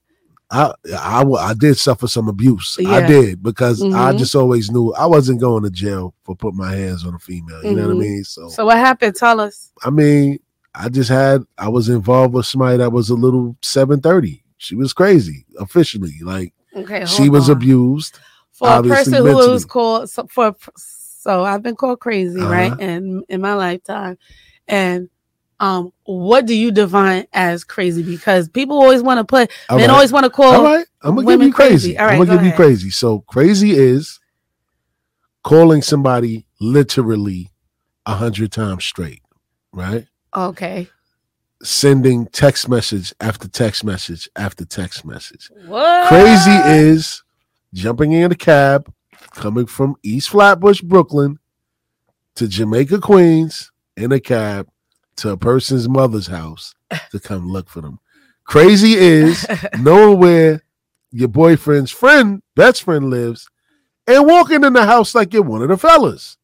I, 0.54 0.72
I 0.96 1.22
I 1.50 1.54
did 1.54 1.76
suffer 1.78 2.06
some 2.06 2.28
abuse. 2.28 2.78
I 2.86 3.00
did 3.06 3.42
because 3.42 3.82
I 3.82 4.12
Mhm. 4.12 4.18
just 4.18 4.34
always 4.36 4.70
knew 4.70 4.92
I 4.94 5.06
wasn't 5.06 5.40
going 5.40 5.62
to 5.64 5.70
jail 5.70 6.14
for 6.24 6.36
putting 6.36 6.58
my 6.58 6.74
hands 6.74 7.04
on 7.04 7.14
a 7.14 7.18
female. 7.18 7.62
You 7.64 7.74
know 7.74 7.82
what 7.88 7.92
I 7.92 7.94
Mhm. 7.94 7.98
mean? 7.98 8.24
So, 8.24 8.48
so 8.48 8.64
what 8.66 8.76
happened 8.78 9.16
tell 9.16 9.40
us 9.40 9.72
I 9.82 9.90
mean, 9.90 10.38
I 10.74 10.88
just 10.88 11.10
had 11.10 11.42
I 11.58 11.68
was 11.68 11.88
involved 11.88 12.34
with 12.34 12.46
somebody 12.46 12.78
that 12.78 12.92
was 12.92 13.10
a 13.10 13.14
little 13.14 13.56
seven 13.62 14.00
thirty. 14.00 14.44
She 14.58 14.76
was 14.76 14.92
crazy 14.92 15.44
officially. 15.58 16.14
Like 16.22 16.52
okay 16.76 17.04
she 17.06 17.28
was 17.28 17.48
on. 17.50 17.56
abused. 17.56 18.18
for 18.52 18.68
a 18.68 18.82
person 18.82 19.14
who 19.14 19.24
was 19.34 19.46
mentally. 19.46 19.64
called 19.64 20.08
so, 20.10 20.26
for 20.28 20.54
so 20.76 21.42
i've 21.44 21.62
been 21.62 21.74
called 21.74 21.98
crazy 21.98 22.40
Uh-huh. 22.40 22.52
right 22.52 22.74
and 22.78 23.24
in 23.28 23.40
my 23.40 23.54
lifetime 23.54 24.16
and 24.68 25.08
um 25.60 25.92
what 26.04 26.46
do 26.46 26.54
you 26.54 26.70
define 26.72 27.26
as 27.32 27.64
crazy 27.64 28.02
because 28.02 28.48
people 28.48 28.76
always 28.76 29.02
want 29.02 29.18
to 29.18 29.24
put 29.24 29.50
All 29.68 29.78
men 29.78 29.88
right. 29.88 29.94
always 29.94 30.12
want 30.12 30.24
to 30.24 30.30
call 30.30 30.54
All 30.54 30.64
right, 30.64 30.86
I'm 31.02 31.14
gonna 31.14 31.26
give 31.36 31.42
you 31.46 31.52
crazy. 31.52 31.94
crazy. 31.94 31.98
All 31.98 32.06
right, 32.06 32.12
I'm 32.14 32.18
gonna 32.18 32.30
go 32.30 32.36
give 32.38 32.46
you 32.46 32.52
crazy. 32.56 32.90
So 32.90 33.20
crazy 33.20 33.72
is 33.72 34.18
calling 35.42 35.82
somebody 35.82 36.46
literally 36.60 37.50
a 38.06 38.14
hundred 38.14 38.52
times 38.52 38.84
straight, 38.84 39.22
right? 39.72 40.06
okay 40.36 40.88
sending 41.62 42.26
text 42.26 42.68
message 42.68 43.14
after 43.20 43.48
text 43.48 43.84
message 43.84 44.28
after 44.36 44.64
text 44.66 45.04
message. 45.04 45.50
What? 45.66 46.08
Crazy 46.08 46.50
is 46.90 47.22
jumping 47.72 48.12
in 48.12 48.30
a 48.30 48.34
cab 48.34 48.92
coming 49.30 49.64
from 49.66 49.96
East 50.02 50.28
Flatbush, 50.30 50.82
Brooklyn 50.82 51.38
to 52.34 52.48
Jamaica, 52.48 52.98
Queens 53.00 53.70
in 53.96 54.12
a 54.12 54.20
cab 54.20 54.68
to 55.16 55.30
a 55.30 55.36
person's 55.36 55.88
mother's 55.88 56.26
house 56.26 56.74
to 57.10 57.20
come 57.20 57.48
look 57.48 57.68
for 57.68 57.80
them. 57.80 57.98
Crazy 58.44 58.94
is 58.94 59.46
knowing 59.78 60.18
where 60.18 60.62
your 61.10 61.28
boyfriend's 61.28 61.90
friend, 61.90 62.42
best 62.56 62.82
friend 62.82 63.10
lives, 63.10 63.48
and 64.06 64.26
walking 64.26 64.64
in 64.64 64.72
the 64.72 64.84
house 64.84 65.14
like 65.14 65.32
you're 65.32 65.42
one 65.42 65.62
of 65.62 65.68
the 65.68 65.76
fellas. 65.76 66.36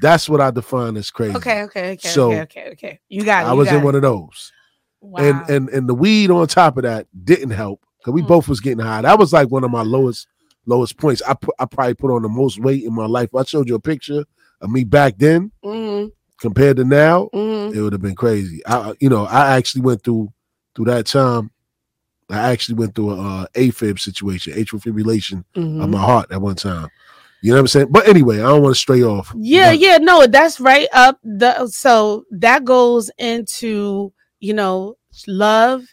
That's 0.00 0.28
what 0.28 0.40
I 0.40 0.50
define 0.50 0.96
as 0.96 1.10
crazy. 1.10 1.36
okay, 1.36 1.62
okay, 1.62 1.92
okay, 1.92 2.08
So, 2.08 2.30
okay, 2.32 2.40
okay, 2.42 2.68
okay. 2.72 3.00
You 3.08 3.24
got 3.24 3.44
it. 3.44 3.48
I 3.48 3.52
was 3.52 3.68
in 3.68 3.76
it. 3.76 3.84
one 3.84 3.94
of 3.94 4.02
those. 4.02 4.52
Wow. 5.00 5.24
And 5.24 5.50
and 5.50 5.68
and 5.70 5.88
the 5.88 5.94
weed 5.94 6.30
on 6.30 6.46
top 6.46 6.76
of 6.76 6.82
that 6.84 7.06
didn't 7.24 7.50
help 7.50 7.84
because 7.98 8.12
we 8.14 8.22
Mm. 8.22 8.28
both 8.28 8.48
was 8.48 8.60
getting 8.60 8.84
high. 8.84 9.02
That 9.02 9.18
was 9.18 9.32
like 9.32 9.50
one 9.50 9.64
of 9.64 9.70
my 9.70 9.82
lowest 9.82 10.26
lowest 10.66 10.96
points. 10.98 11.22
I 11.22 11.34
put 11.34 11.54
I 11.58 11.64
probably 11.64 11.94
put 11.94 12.14
on 12.14 12.22
the 12.22 12.28
most 12.28 12.60
weight 12.60 12.84
in 12.84 12.94
my 12.94 13.06
life. 13.06 13.34
I 13.34 13.44
showed 13.44 13.68
you 13.68 13.74
a 13.74 13.80
picture 13.80 14.24
of 14.60 14.70
me 14.70 14.84
back 14.84 15.18
then 15.18 15.52
Mhm, 15.64 16.12
compared 16.40 16.76
to 16.78 16.84
now. 16.84 17.28
mhm. 17.34 17.74
It 17.74 17.80
would 17.82 17.92
have 17.92 18.02
been 18.02 18.14
crazy. 18.14 18.60
I 18.66 18.94
you 19.00 19.08
know 19.08 19.24
I 19.26 19.56
actually 19.56 19.82
went 19.82 20.02
through 20.04 20.32
through 20.74 20.86
that 20.86 21.06
time. 21.06 21.50
I 22.30 22.50
actually 22.52 22.74
went 22.76 22.94
through 22.94 23.10
a 23.12 23.16
uh, 23.42 23.46
AFib 23.54 23.98
situation, 23.98 24.52
atrial 24.52 24.82
fibrillation 24.82 25.44
of 25.56 25.62
Mhm. 25.64 25.90
my 25.90 25.98
heart 26.00 26.30
at 26.30 26.40
one 26.42 26.56
time. 26.56 26.88
You 27.40 27.52
know 27.52 27.56
what 27.56 27.60
I'm 27.60 27.66
saying? 27.68 27.88
But 27.90 28.06
anyway, 28.08 28.36
I 28.40 28.48
don't 28.48 28.62
want 28.62 28.74
to 28.74 28.78
stray 28.80 29.02
off. 29.02 29.32
Yeah, 29.36 29.70
But- 29.70 29.78
yeah, 29.78 29.96
no, 29.98 30.26
that's 30.26 30.60
right 30.60 30.88
up 30.92 31.18
the 31.24 31.66
so 31.68 32.24
that 32.32 32.64
goes 32.64 33.10
into, 33.18 34.12
you 34.40 34.52
know, 34.54 34.96
love 35.26 35.84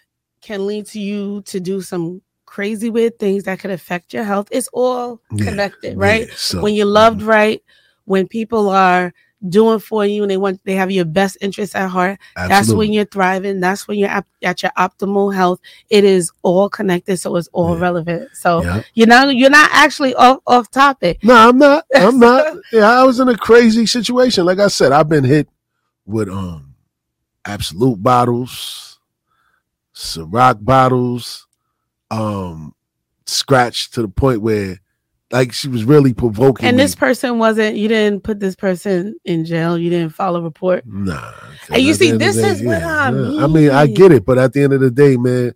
can 0.41 0.67
lead 0.67 0.85
to 0.87 0.99
you 0.99 1.41
to 1.45 1.59
do 1.59 1.81
some 1.81 2.21
crazy 2.45 2.89
weird 2.89 3.17
things 3.19 3.43
that 3.43 3.59
could 3.59 3.71
affect 3.71 4.13
your 4.13 4.23
health. 4.23 4.47
It's 4.51 4.67
all 4.73 5.21
Yeah, 5.31 5.45
connected, 5.45 5.97
right? 5.97 6.27
yeah, 6.27 6.33
so- 6.35 6.61
when 6.61 6.73
you're 6.73 6.85
loved 6.85 7.21
right, 7.21 7.61
when 8.05 8.27
people 8.27 8.69
are 8.69 9.13
doing 9.47 9.79
for 9.79 10.05
you 10.05 10.23
and 10.23 10.31
they 10.31 10.37
want 10.37 10.59
they 10.65 10.73
have 10.75 10.89
your 10.91 11.05
best 11.05 11.37
interests 11.41 11.75
at 11.75 11.87
heart, 11.89 12.19
that's 12.35 12.71
when 12.73 12.91
you're 12.93 13.05
thriving. 13.05 13.59
That's 13.59 13.87
when 13.87 13.97
you're 13.99 14.09
at, 14.09 14.25
at 14.43 14.63
your 14.63 14.71
optimal 14.77 15.33
health. 15.33 15.59
It 15.89 16.03
is 16.03 16.31
all 16.41 16.69
connected, 16.69 17.17
so 17.17 17.35
it's 17.35 17.49
all 17.53 17.75
Yeah. 17.75 17.81
relevant. 17.81 18.29
So 18.35 18.63
Yeah. 18.63 18.81
you 18.93 19.05
know 19.05 19.29
you're 19.29 19.49
not 19.49 19.69
actually 19.73 20.15
off 20.15 20.39
off 20.47 20.71
topic. 20.71 21.23
No, 21.23 21.35
I'm 21.49 21.57
not. 21.57 21.85
I'm 21.95 22.19
not. 22.19 22.57
Yeah, 22.71 22.89
I 22.89 23.03
was 23.03 23.19
in 23.19 23.27
a 23.29 23.37
crazy 23.37 23.85
situation. 23.85 24.45
Like 24.45 24.59
I 24.59 24.67
said, 24.67 24.91
I've 24.91 25.09
been 25.09 25.23
hit 25.23 25.47
with 26.05 26.29
um 26.29 26.75
absolute 27.45 28.01
bottles, 28.01 28.99
Ciroc 29.93 30.63
bottles, 30.63 31.47
um, 32.11 32.73
scratched 33.25 33.93
to 33.93 34.01
the 34.01 34.07
point 34.07 34.41
where 34.41 34.79
like 35.31 35.51
she 35.53 35.67
was 35.67 35.83
really 35.83 36.13
provoking 36.13 36.67
And 36.67 36.77
me. 36.77 36.83
this 36.83 36.95
person 36.95 37.39
wasn't. 37.39 37.75
You 37.77 37.87
didn't 37.87 38.21
put 38.23 38.39
this 38.39 38.55
person 38.55 39.15
in 39.25 39.43
jail. 39.45 39.77
You 39.77 39.89
didn't 39.89 40.13
file 40.13 40.35
a 40.35 40.41
report. 40.41 40.85
Nah. 40.85 41.33
And 41.71 41.81
you 41.81 41.93
see, 41.93 42.11
this 42.11 42.35
day, 42.35 42.49
is 42.49 42.61
what 42.61 42.83
I 42.83 43.07
I 43.07 43.11
mean, 43.47 43.71
I 43.71 43.85
mean. 43.85 43.93
get 43.93 44.11
it, 44.11 44.25
but 44.25 44.37
at 44.37 44.53
the 44.53 44.61
end 44.63 44.73
of 44.73 44.81
the 44.81 44.91
day, 44.91 45.17
man, 45.17 45.53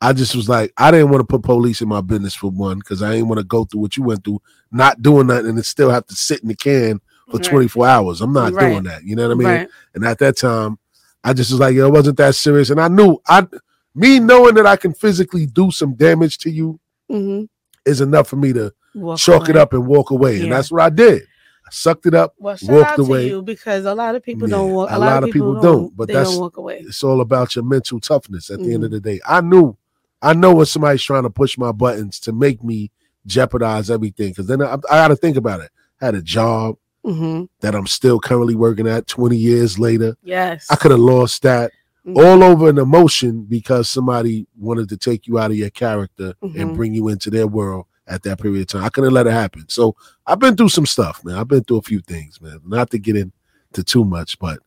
I 0.00 0.12
just 0.12 0.34
was 0.34 0.48
like, 0.48 0.72
I 0.76 0.90
didn't 0.90 1.10
want 1.10 1.20
to 1.20 1.26
put 1.26 1.42
police 1.42 1.80
in 1.80 1.88
my 1.88 2.00
business 2.00 2.34
for 2.34 2.50
one, 2.50 2.78
because 2.78 3.02
I 3.02 3.12
didn't 3.12 3.28
want 3.28 3.38
to 3.38 3.44
go 3.44 3.64
through 3.64 3.80
what 3.80 3.96
you 3.96 4.02
went 4.04 4.24
through, 4.24 4.40
not 4.72 5.00
doing 5.02 5.26
nothing, 5.28 5.50
and 5.50 5.64
still 5.64 5.90
have 5.90 6.06
to 6.06 6.14
sit 6.14 6.40
in 6.42 6.48
the 6.48 6.56
can 6.56 7.00
for 7.30 7.36
Right. 7.38 7.44
24 7.44 7.86
hours. 7.86 8.20
I'm 8.20 8.32
not 8.32 8.52
Right. 8.52 8.70
doing 8.70 8.84
that. 8.84 9.04
You 9.04 9.16
know 9.16 9.28
what 9.28 9.34
I 9.34 9.38
mean? 9.38 9.46
Right. 9.48 9.68
And 9.94 10.04
at 10.04 10.18
that 10.18 10.36
time, 10.36 10.78
I 11.22 11.32
just 11.32 11.50
was 11.50 11.60
like, 11.60 11.74
yo, 11.74 11.86
it 11.86 11.92
wasn't 11.92 12.18
that 12.18 12.34
serious. 12.34 12.68
And 12.70 12.80
I 12.80 12.88
knew 12.88 13.18
I 13.26 13.46
me 13.94 14.18
knowing 14.18 14.54
that 14.56 14.66
I 14.66 14.76
can 14.76 14.92
physically 14.92 15.46
do 15.46 15.70
some 15.70 15.94
damage 15.94 16.38
to 16.38 16.50
you 16.50 16.80
Mm-hmm. 17.10 17.44
is 17.90 18.00
enough 18.00 18.28
for 18.28 18.36
me 18.36 18.52
to 18.54 18.72
Walk 18.94 19.18
chalk 19.18 19.48
it 19.48 19.56
up 19.56 19.72
and 19.72 19.86
walk 19.86 20.10
away. 20.10 20.40
And 20.42 20.52
that's 20.52 20.70
what 20.70 20.82
I 20.82 20.90
did. 20.90 21.22
I 21.66 21.70
sucked 21.70 22.06
it 22.06 22.14
up. 22.14 22.34
Well, 22.38 22.56
walked 22.64 22.98
away. 22.98 23.40
because 23.40 23.84
a 23.86 23.94
lot 23.94 24.14
of 24.14 24.22
people 24.22 24.48
Yeah, 24.48 24.56
don't 24.56 24.72
walk. 24.72 24.90
a 24.90 24.98
lot 24.98 25.24
of 25.24 25.30
people 25.30 25.60
don't, 25.60 25.96
but 25.96 26.08
they 26.08 26.14
that's- 26.14 26.32
don't 26.32 26.40
walk 26.40 26.56
away. 26.58 26.80
It's 26.86 27.02
all 27.02 27.20
about 27.20 27.56
your 27.56 27.64
mental 27.64 28.00
toughness 28.00 28.50
at 28.50 28.58
the 28.60 28.72
end 28.74 28.82
Mhm. 28.82 28.86
of 28.86 28.90
the 28.92 29.00
day. 29.00 29.20
I 29.26 29.40
knew, 29.40 29.76
I 30.22 30.34
know 30.34 30.54
when 30.54 30.66
somebody's 30.66 31.02
trying 31.02 31.22
to 31.24 31.30
push 31.30 31.56
my 31.58 31.72
buttons 31.72 32.20
to 32.20 32.32
make 32.32 32.62
me 32.62 32.90
jeopardize 33.26 33.90
everything. 33.90 34.34
Cause 34.34 34.46
then 34.46 34.62
I, 34.62 34.74
I 34.74 34.76
got 34.76 35.08
to 35.08 35.16
think 35.16 35.36
about 35.36 35.60
it. 35.60 35.70
I 36.00 36.06
had 36.06 36.14
a 36.14 36.22
job 36.22 36.76
Mm-hmm. 37.06 37.44
that 37.60 37.74
I'm 37.74 37.86
still 37.86 38.18
currently 38.18 38.54
working 38.54 38.86
at 38.88 39.06
20 39.06 39.36
years 39.36 39.78
later. 39.78 40.16
Yes. 40.22 40.66
I 40.70 40.76
could 40.76 40.90
have 40.90 41.00
lost 41.00 41.42
that 41.42 41.70
Mhm. 42.06 42.16
all 42.16 42.42
over 42.42 42.68
an 42.70 42.78
emotion 42.78 43.42
because 43.46 43.90
somebody 43.90 44.46
wanted 44.58 44.88
to 44.88 44.96
take 44.96 45.26
you 45.26 45.38
out 45.38 45.50
of 45.50 45.56
your 45.58 45.68
character 45.68 46.32
and 46.40 46.54
Mhm. 46.70 46.74
bring 46.76 46.94
you 46.94 47.08
into 47.08 47.28
their 47.30 47.46
world 47.46 47.84
at 48.06 48.22
that 48.22 48.40
period 48.40 48.62
of 48.62 48.66
time. 48.66 48.84
I 48.84 48.88
couldn't 48.88 49.14
let 49.14 49.26
it 49.26 49.32
happen. 49.32 49.64
So 49.68 49.96
I've 50.26 50.38
been 50.38 50.56
through 50.56 50.68
some 50.68 50.86
stuff, 50.86 51.24
man. 51.24 51.36
I've 51.36 51.48
been 51.48 51.64
through 51.64 51.78
a 51.78 51.82
few 51.82 52.00
things, 52.00 52.40
man. 52.40 52.60
Not 52.64 52.90
to 52.90 52.98
get 52.98 53.16
into 53.16 53.84
too 53.84 54.04
much, 54.04 54.38
but 54.38 54.60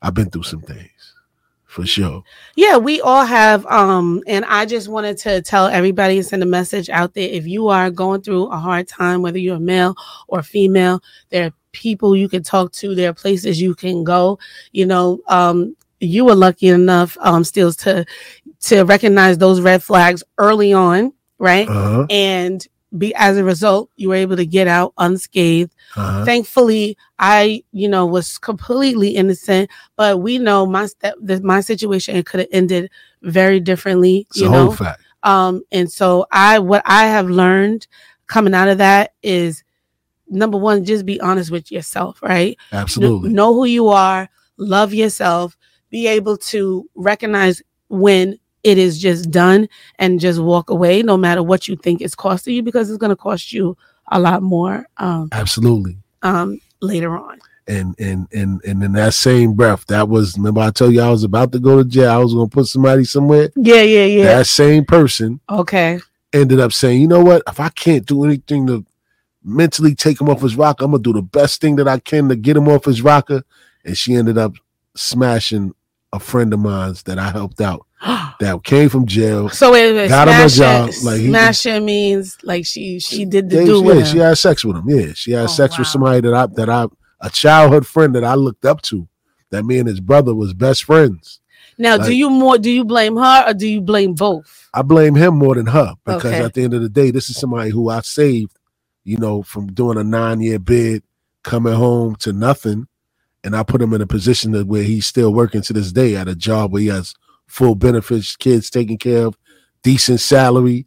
I've 0.00 0.14
been 0.14 0.30
through 0.30 0.44
some 0.44 0.62
things 0.62 1.14
for 1.72 1.86
sure. 1.86 2.22
Yeah, 2.54 2.76
we 2.76 3.00
all 3.00 3.24
have. 3.24 3.64
Um, 3.66 4.22
and 4.26 4.44
I 4.44 4.66
just 4.66 4.88
wanted 4.88 5.16
to 5.18 5.40
tell 5.42 5.66
everybody 5.66 6.18
and 6.18 6.26
send 6.26 6.42
a 6.42 6.46
message 6.46 6.90
out 6.90 7.14
there. 7.14 7.28
If 7.28 7.46
you 7.46 7.68
are 7.68 7.90
going 7.90 8.20
through 8.20 8.46
a 8.48 8.58
hard 8.58 8.86
time, 8.86 9.22
whether 9.22 9.38
you're 9.38 9.58
male 9.58 9.96
or 10.28 10.42
female, 10.42 11.02
there 11.30 11.46
are 11.46 11.52
people 11.72 12.14
you 12.14 12.28
can 12.28 12.42
talk 12.42 12.72
to. 12.72 12.94
There 12.94 13.10
are 13.10 13.14
places 13.14 13.60
you 13.60 13.74
can 13.74 14.04
go. 14.04 14.38
You 14.72 14.86
know, 14.86 15.20
um, 15.28 15.74
you 15.98 16.24
were 16.26 16.34
lucky 16.34 16.68
enough, 16.68 17.16
um, 17.20 17.42
Steels, 17.42 17.76
to 17.78 18.04
to 18.60 18.82
recognize 18.84 19.38
those 19.38 19.60
red 19.60 19.82
flags 19.82 20.22
early 20.38 20.72
on, 20.72 21.12
right? 21.42 21.68
Uh-huh. 21.68 22.06
And 22.08 22.66
be 22.96 23.14
as 23.16 23.36
a 23.38 23.44
result, 23.44 23.90
you 23.96 24.08
were 24.10 24.14
able 24.14 24.36
to 24.36 24.44
get 24.46 24.68
out 24.68 24.92
unscathed. 24.98 25.74
Uh-huh. 25.96 26.24
thankfully 26.24 26.96
i 27.18 27.62
you 27.72 27.86
know 27.86 28.06
was 28.06 28.38
completely 28.38 29.10
innocent 29.10 29.68
but 29.96 30.20
we 30.22 30.38
know 30.38 30.64
my 30.64 30.86
step 30.86 31.14
that 31.20 31.42
my 31.42 31.60
situation 31.60 32.22
could 32.22 32.40
have 32.40 32.48
ended 32.50 32.90
very 33.20 33.60
differently 33.60 34.26
It's 34.30 34.40
you 34.40 34.48
know 34.48 34.70
fact. 34.72 35.02
um 35.22 35.60
and 35.70 35.92
so 35.92 36.24
i 36.32 36.58
what 36.58 36.82
i 36.86 37.04
have 37.08 37.28
learned 37.28 37.86
coming 38.26 38.54
out 38.54 38.68
of 38.68 38.78
that 38.78 39.12
is 39.22 39.62
number 40.30 40.56
one 40.56 40.82
just 40.86 41.04
be 41.04 41.20
honest 41.20 41.50
with 41.50 41.70
yourself 41.70 42.22
right 42.22 42.56
Absolutely. 42.72 43.28
know 43.30 43.52
who 43.52 43.66
you 43.66 43.88
are 43.88 44.30
love 44.56 44.94
yourself 44.94 45.54
be 45.90 46.06
able 46.06 46.38
to 46.38 46.88
recognize 46.94 47.60
when 47.90 48.38
it 48.64 48.78
is 48.78 48.98
just 48.98 49.30
done 49.30 49.68
and 49.98 50.20
just 50.20 50.40
walk 50.40 50.70
away 50.70 51.02
no 51.02 51.16
matter 51.16 51.42
what 51.42 51.66
you 51.68 51.76
think 51.76 52.00
it's 52.00 52.14
costing 52.14 52.54
you 52.54 52.62
because 52.62 52.88
it's 52.90 52.98
going 52.98 53.10
to 53.10 53.16
cost 53.16 53.52
you 53.52 53.76
a 54.12 54.20
lot 54.20 54.42
more 54.42 54.86
um, 54.98 55.28
Absolutely. 55.32 55.96
um, 56.22 56.60
later 56.80 57.16
on 57.16 57.38
And 57.68 57.94
and 57.98 58.26
and 58.32 58.60
and 58.64 58.82
in 58.82 58.92
that 58.92 59.14
same 59.14 59.54
breath, 59.54 59.86
that 59.86 60.08
was 60.08 60.36
remember 60.36 60.60
I 60.60 60.70
told 60.70 60.92
you 60.94 61.00
I 61.00 61.10
was 61.10 61.22
about 61.24 61.52
to 61.52 61.58
go 61.60 61.76
to 61.78 61.84
jail. 61.88 62.10
I 62.10 62.18
was 62.18 62.34
gonna 62.34 62.48
put 62.48 62.66
somebody 62.66 63.04
somewhere. 63.04 63.50
yeah 63.56 63.82
yeah 63.82 64.04
yeah 64.04 64.24
That 64.38 64.46
same 64.48 64.84
person 64.84 65.40
okay 65.48 66.00
ended 66.32 66.58
up 66.60 66.72
saying, 66.72 67.00
you 67.00 67.06
know 67.08 67.22
what? 67.22 67.42
If 67.46 67.60
I 67.60 67.68
can't 67.68 68.04
do 68.06 68.24
anything 68.24 68.66
to 68.66 68.84
mentally 69.44 69.94
take 69.94 70.20
him 70.20 70.28
off 70.28 70.40
his 70.42 70.56
rocker, 70.56 70.84
I'm 70.84 70.90
gonna 70.92 71.02
do 71.02 71.12
the 71.12 71.22
best 71.22 71.60
thing 71.60 71.76
that 71.76 71.86
I 71.88 71.98
can 72.00 72.28
to 72.28 72.36
get 72.36 72.56
him 72.56 72.68
off 72.68 72.84
his 72.86 73.02
rocker. 73.02 73.42
And 73.84 73.96
she 73.96 74.14
ended 74.14 74.38
up 74.38 74.54
smashing 74.96 75.74
a 76.12 76.18
friend 76.20 76.52
of 76.52 76.60
mine's 76.60 77.02
that 77.04 77.18
I 77.18 77.30
helped 77.30 77.60
out 77.60 77.86
that 78.40 78.60
came 78.64 78.88
from 78.88 79.06
jail. 79.06 79.48
so 79.48 79.72
wait, 79.72 79.92
wait, 79.94 80.08
Got 80.08 80.28
him 80.28 80.34
a 80.46 80.48
job, 80.48 80.90
like, 81.04 81.20
he- 81.20 81.28
smashing 81.28 81.84
means 81.84 82.36
like 82.42 82.66
she 82.66 82.98
she 82.98 83.24
did 83.24 83.48
the 83.48 83.56
Yeah, 83.58 83.64
do 83.66 83.94
yeah, 83.94 84.04
she 84.04 84.18
had 84.18 84.38
sex 84.38 84.64
with 84.64 84.76
him. 84.76 84.88
Yeah, 84.88 85.12
she 85.14 85.32
had 85.32 85.44
Oh, 85.44 85.46
sex 85.46 85.78
with 85.78 85.86
somebody 85.88 86.20
that 86.22 86.34
I 86.34 86.46
that 86.56 86.68
I 86.68 86.86
a 87.20 87.30
childhood 87.30 87.86
friend 87.86 88.14
that 88.16 88.24
I 88.24 88.34
looked 88.34 88.64
up 88.64 88.82
to. 88.82 89.06
That 89.50 89.64
me 89.64 89.78
and 89.78 89.86
his 89.86 90.00
brother 90.00 90.34
was 90.34 90.54
best 90.54 90.84
friends. 90.84 91.40
now 91.78 91.96
do 91.98 92.12
you 92.14 92.28
more 92.30 92.58
do 92.58 92.70
you 92.70 92.84
blame 92.84 93.16
her 93.16 93.44
or 93.46 93.54
do 93.54 93.66
you 93.68 93.80
blame 93.80 94.14
both 94.14 94.68
I 94.74 94.82
blame 94.82 95.14
him 95.14 95.36
more 95.36 95.54
than 95.54 95.66
her 95.66 95.94
because 96.04 96.24
Okay. 96.32 96.42
at 96.42 96.54
the 96.54 96.62
end 96.64 96.72
of 96.74 96.80
the 96.82 96.88
day, 96.88 97.10
this 97.10 97.28
is 97.28 97.36
somebody 97.36 97.70
who 97.70 97.90
I 97.90 98.00
saved, 98.00 98.58
you 99.04 99.18
know, 99.18 99.42
from 99.42 99.66
doing 99.72 99.98
a 99.98 100.02
nine 100.04 100.40
year 100.40 100.58
bid, 100.58 101.02
coming 101.42 101.74
home 101.74 102.16
to 102.16 102.32
nothing. 102.32 102.88
And 103.44 103.54
I 103.54 103.64
put 103.64 103.82
him 103.82 103.92
in 103.92 104.00
a 104.00 104.06
position 104.06 104.52
that 104.52 104.66
where 104.66 104.82
he's 104.84 105.04
still 105.04 105.34
working 105.34 105.60
to 105.62 105.72
this 105.74 105.92
day 105.92 106.16
at 106.16 106.26
a 106.28 106.34
job 106.34 106.72
where 106.72 106.80
he 106.80 106.88
has 106.88 107.12
full 107.52 107.74
benefits, 107.74 108.34
kids 108.34 108.70
taken 108.70 108.96
care 108.96 109.26
of, 109.26 109.36
decent 109.82 110.20
salary. 110.20 110.86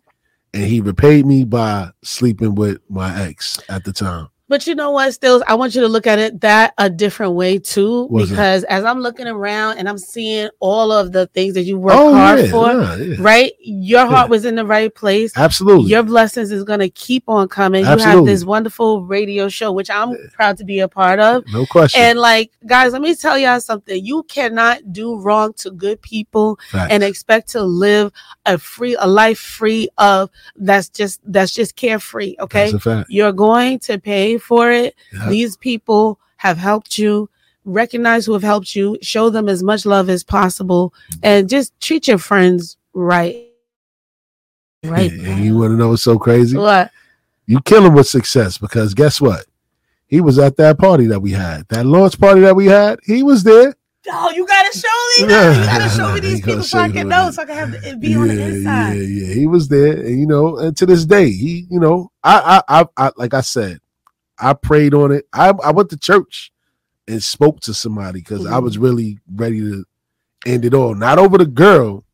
And 0.52 0.64
he 0.64 0.82
repaid 0.82 1.26
me 1.26 1.44
by 1.44 1.92
sleeping 2.04 2.56
with 2.56 2.80
my 2.90 3.22
ex 3.22 3.60
at 3.70 3.84
the 3.84 3.94
time. 3.94 4.30
But 4.48 4.68
you 4.68 4.76
know 4.76 4.92
what? 4.92 5.12
Still, 5.12 5.44
I 5.48 5.56
want 5.56 5.74
you 5.74 5.82
to 5.82 5.88
look 5.88 6.06
at 6.06 6.20
it 6.20 6.42
that 6.42 6.74
a 6.78 6.88
different 6.88 7.34
way 7.34 7.58
too, 7.58 8.08
that? 8.12 8.30
because 8.30 8.64
as 8.66 8.84
I'm 8.84 9.00
looking 9.00 9.26
around 9.28 9.80
and 9.80 9.90
I'm 9.90 9.98
seeing 9.98 10.50
all 10.60 10.92
of 10.92 11.12
the 11.14 11.26
things 11.28 11.56
that 11.56 11.64
you 11.64 11.80
work 11.80 11.96
Oh, 11.96 12.14
hard 12.14 12.40
yeah, 12.42 12.52
for, 12.52 12.72
yeah, 12.72 12.96
yeah. 12.98 13.16
right? 13.20 13.54
Your 13.60 14.06
heart 14.06 14.30
was 14.30 14.46
in 14.46 14.54
the 14.56 14.66
right 14.66 14.94
place. 14.94 15.36
Absolutely. 15.36 15.90
Your 15.90 16.04
blessings 16.04 16.52
is 16.52 16.64
going 16.64 16.80
to 16.80 16.90
keep 16.90 17.24
on 17.28 17.48
coming. 17.48 17.86
You 17.86 17.98
have 17.98 18.24
this 18.26 18.46
wonderful 18.46 19.04
radio 19.04 19.50
show, 19.50 19.72
which 19.72 19.90
I'm 19.90 20.16
proud 20.34 20.58
to 20.58 20.64
be 20.64 20.80
a 20.80 20.88
part 20.88 21.20
of. 21.20 21.44
no 21.52 21.66
question. 21.66 22.02
And 22.02 22.20
like, 22.20 22.52
guys, 22.68 22.94
let 22.94 23.02
me 23.02 23.16
tell 23.16 23.40
y'all 23.40 23.60
something. 23.60 24.06
You 24.06 24.22
cannot 24.24 24.94
do 24.94 25.18
wrong 25.20 25.54
to 25.54 25.72
good 25.72 26.02
people 26.04 26.60
Facts. 26.70 26.92
and 26.92 27.04
expect 27.04 27.50
to 27.54 27.64
live 27.64 28.12
a 28.46 28.60
free, 28.60 28.96
a 29.00 29.08
life 29.08 29.40
free 29.40 29.90
of 29.98 30.30
that's 30.56 30.90
just 30.90 31.20
that's 31.26 31.52
just 31.52 31.76
carefree. 31.76 32.36
Okay, 32.40 32.72
That's 32.72 32.86
a 32.86 32.98
fact. 32.98 33.10
you're 33.10 33.32
going 33.34 33.80
to 33.80 33.98
pay 33.98 34.35
for 34.40 34.72
it. 34.72 34.96
Yeah. 35.14 35.30
These 35.30 35.58
people 35.58 36.20
have 36.38 36.58
helped 36.58 36.98
you. 36.98 37.30
Recognize 37.64 38.26
who 38.28 38.34
have 38.34 38.44
helped 38.44 38.76
you. 38.76 38.98
Show 39.02 39.30
them 39.32 39.50
as 39.50 39.64
much 39.64 39.86
love 39.86 40.10
as 40.10 40.24
possible, 40.24 40.94
and 41.24 41.50
just 41.50 41.74
treat 41.82 42.08
your 42.08 42.20
friends 42.20 42.78
right. 42.94 43.48
Right. 44.84 45.12
And- 45.26 45.44
you 45.44 45.58
want 45.58 45.72
to 45.72 45.76
know 45.78 45.90
what's 45.90 46.04
so 46.04 46.18
crazy? 46.20 46.58
What? 46.58 46.92
You 47.48 47.60
kill 47.62 47.86
him 47.86 47.94
with 47.94 48.08
success 48.08 48.58
because 48.58 48.94
guess 48.94 49.20
what? 49.22 49.46
He 50.08 50.22
was 50.22 50.38
at 50.40 50.58
that 50.58 50.78
party 50.78 51.08
that 51.08 51.20
we 51.20 51.32
had, 51.32 51.68
that 51.70 51.86
launch 51.86 52.20
party 52.20 52.42
that 52.42 52.56
we 52.56 52.68
had. 52.68 53.00
He 53.04 53.24
was 53.24 53.44
there. 53.44 53.74
Oh, 54.08 54.30
you 54.30 54.46
gotta 54.46 54.78
show 54.78 55.22
me. 55.24 55.28
now. 55.28 55.50
You 55.50 55.66
gotta 55.66 55.90
show 55.90 56.14
me 56.14 56.20
these 56.20 56.42
people 56.42 56.62
so 56.62 56.78
I 56.78 56.90
can 56.90 57.08
know, 57.08 57.32
so 57.32 57.42
I 57.42 57.46
can 57.46 57.56
have 57.56 57.74
it 57.84 58.00
be 58.00 58.16
on 58.16 58.28
the 58.28 58.40
inside. 58.40 58.94
Yeah, 58.94 59.02
yeah, 59.02 59.34
he 59.34 59.48
was 59.48 59.68
there, 59.68 59.94
and 59.94 60.20
you 60.20 60.28
know, 60.28 60.58
and 60.58 60.78
to 60.78 60.86
this 60.86 61.06
day, 61.06 61.32
he, 61.32 61.66
you 61.72 61.80
know, 61.80 62.12
I, 62.24 62.62
I, 62.68 62.82
I, 62.82 62.86
I 63.08 63.12
like 63.16 63.34
I 63.34 63.42
said, 63.42 63.80
I 64.40 64.54
prayed 64.54 64.94
on 64.94 65.12
it. 65.12 65.26
I, 65.34 65.50
I 65.64 65.72
went 65.72 65.90
to 65.92 65.98
church 65.98 66.52
and 67.08 67.22
spoke 67.24 67.60
to 67.62 67.74
somebody 67.74 68.20
because 68.22 68.46
I 68.46 68.58
Mm-hmm. 68.58 68.60
was 68.60 68.78
really 68.78 69.20
ready 69.34 69.60
to 69.62 69.86
end 70.46 70.66
it 70.66 70.74
all, 70.74 70.96
not 70.96 71.20
over 71.20 71.38
the 71.38 71.46
girl, 71.46 72.06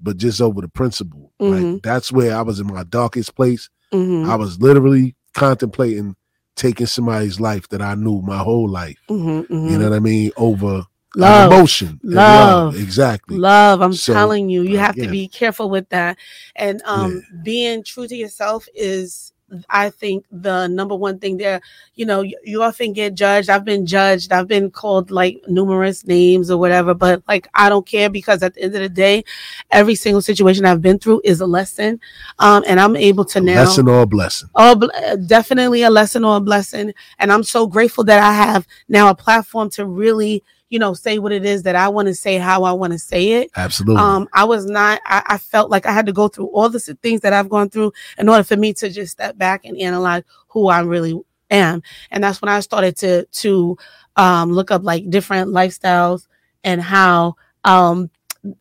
but 0.00 0.16
just 0.16 0.40
over 0.40 0.60
the 0.60 0.68
principle. 0.68 1.32
Like 1.46 1.66
Mhm. 1.66 1.82
that's 1.82 2.12
where 2.12 2.36
I 2.36 2.42
was 2.42 2.60
in 2.60 2.66
my 2.66 2.84
darkest 2.84 3.34
place. 3.34 3.68
Mhm, 3.92 4.24
I 4.24 4.36
was 4.36 4.60
literally 4.60 5.16
contemplating 5.34 6.16
taking 6.56 6.86
somebody's 6.86 7.40
life 7.40 7.68
that 7.68 7.82
I 7.82 7.94
knew 7.94 8.20
my 8.22 8.38
whole 8.38 8.68
life. 8.68 8.98
mhm, 9.10 9.46
mhm. 9.48 9.70
You 9.70 9.78
know 9.78 9.90
what 9.90 9.96
I 9.96 10.00
mean? 10.00 10.30
Over 10.36 10.84
Love, 11.16 11.52
emotion, 11.52 12.00
and 12.12 12.14
Love. 12.16 12.74
exactly. 12.74 13.36
love. 13.38 13.80
I'm 13.82 13.92
So, 13.92 14.14
telling 14.14 14.48
you, 14.50 14.62
you 14.62 14.78
have 14.78 14.98
to 14.98 15.08
be 15.08 15.28
careful 15.28 15.70
with 15.70 15.88
that. 15.90 16.18
And 16.56 16.82
um, 16.84 17.22
being 17.42 17.84
true 17.84 18.06
to 18.08 18.16
yourself 18.16 18.66
is, 18.74 19.32
I 19.68 19.90
think, 19.90 20.24
the 20.30 20.66
number 20.68 20.94
one 20.94 21.18
thing 21.18 21.36
there. 21.36 21.60
You 21.94 22.06
know, 22.06 22.22
you, 22.22 22.38
you 22.44 22.62
often 22.62 22.92
get 22.92 23.14
judged. 23.14 23.48
I've 23.48 23.64
been 23.64 23.86
judged. 23.86 24.32
I've 24.32 24.48
been 24.48 24.70
called 24.70 25.10
like 25.10 25.40
numerous 25.46 26.06
names 26.06 26.50
or 26.50 26.58
whatever, 26.58 26.94
but 26.94 27.22
like 27.28 27.48
I 27.54 27.68
don't 27.68 27.86
care 27.86 28.10
because 28.10 28.42
at 28.42 28.54
the 28.54 28.62
end 28.62 28.74
of 28.74 28.80
the 28.80 28.88
day, 28.88 29.24
every 29.70 29.94
single 29.94 30.22
situation 30.22 30.64
I've 30.64 30.82
been 30.82 30.98
through 30.98 31.22
is 31.24 31.40
a 31.40 31.46
lesson. 31.46 32.00
Um, 32.38 32.64
and 32.66 32.80
I'm 32.80 32.96
able 32.96 33.24
to 33.26 33.40
now. 33.40 33.64
Lesson 33.64 33.88
or 33.88 34.06
blessing. 34.06 34.48
Oh, 34.54 34.74
bl- 34.74 34.88
definitely 35.26 35.82
a 35.82 35.90
lesson 35.90 36.24
or 36.24 36.36
a 36.36 36.40
blessing. 36.40 36.92
And 37.18 37.32
I'm 37.32 37.42
so 37.44 37.66
grateful 37.66 38.04
that 38.04 38.22
I 38.22 38.32
have 38.32 38.66
now 38.88 39.08
a 39.08 39.14
platform 39.14 39.70
to 39.70 39.86
really, 39.86 40.42
you 40.74 40.80
know, 40.80 40.92
say 40.92 41.20
what 41.20 41.30
it 41.30 41.44
is 41.44 41.62
that 41.62 41.76
I 41.76 41.86
want 41.86 42.08
to 42.08 42.14
say, 42.16 42.36
how 42.36 42.64
I 42.64 42.72
want 42.72 42.92
to 42.94 42.98
say 42.98 43.34
it. 43.34 43.52
Absolutely. 43.54 44.02
Um, 44.02 44.28
I 44.32 44.42
was 44.42 44.66
not, 44.66 45.00
I, 45.06 45.22
I 45.24 45.38
felt 45.38 45.70
like 45.70 45.86
I 45.86 45.92
had 45.92 46.04
to 46.06 46.12
go 46.12 46.26
through 46.26 46.46
all 46.46 46.68
the 46.68 46.80
things 46.80 47.20
that 47.20 47.32
I've 47.32 47.48
gone 47.48 47.70
through 47.70 47.92
in 48.18 48.28
order 48.28 48.42
for 48.42 48.56
me 48.56 48.72
to 48.74 48.90
just 48.90 49.12
step 49.12 49.38
back 49.38 49.64
and 49.64 49.78
analyze 49.78 50.24
who 50.48 50.66
I 50.66 50.80
really 50.80 51.16
am. 51.48 51.80
And 52.10 52.24
that's 52.24 52.42
when 52.42 52.48
I 52.48 52.58
started 52.58 52.96
to, 52.96 53.24
to, 53.24 53.78
um, 54.16 54.50
look 54.50 54.72
up 54.72 54.82
like 54.82 55.08
different 55.10 55.50
lifestyles 55.50 56.26
and 56.64 56.82
how, 56.82 57.36
um, 57.62 58.10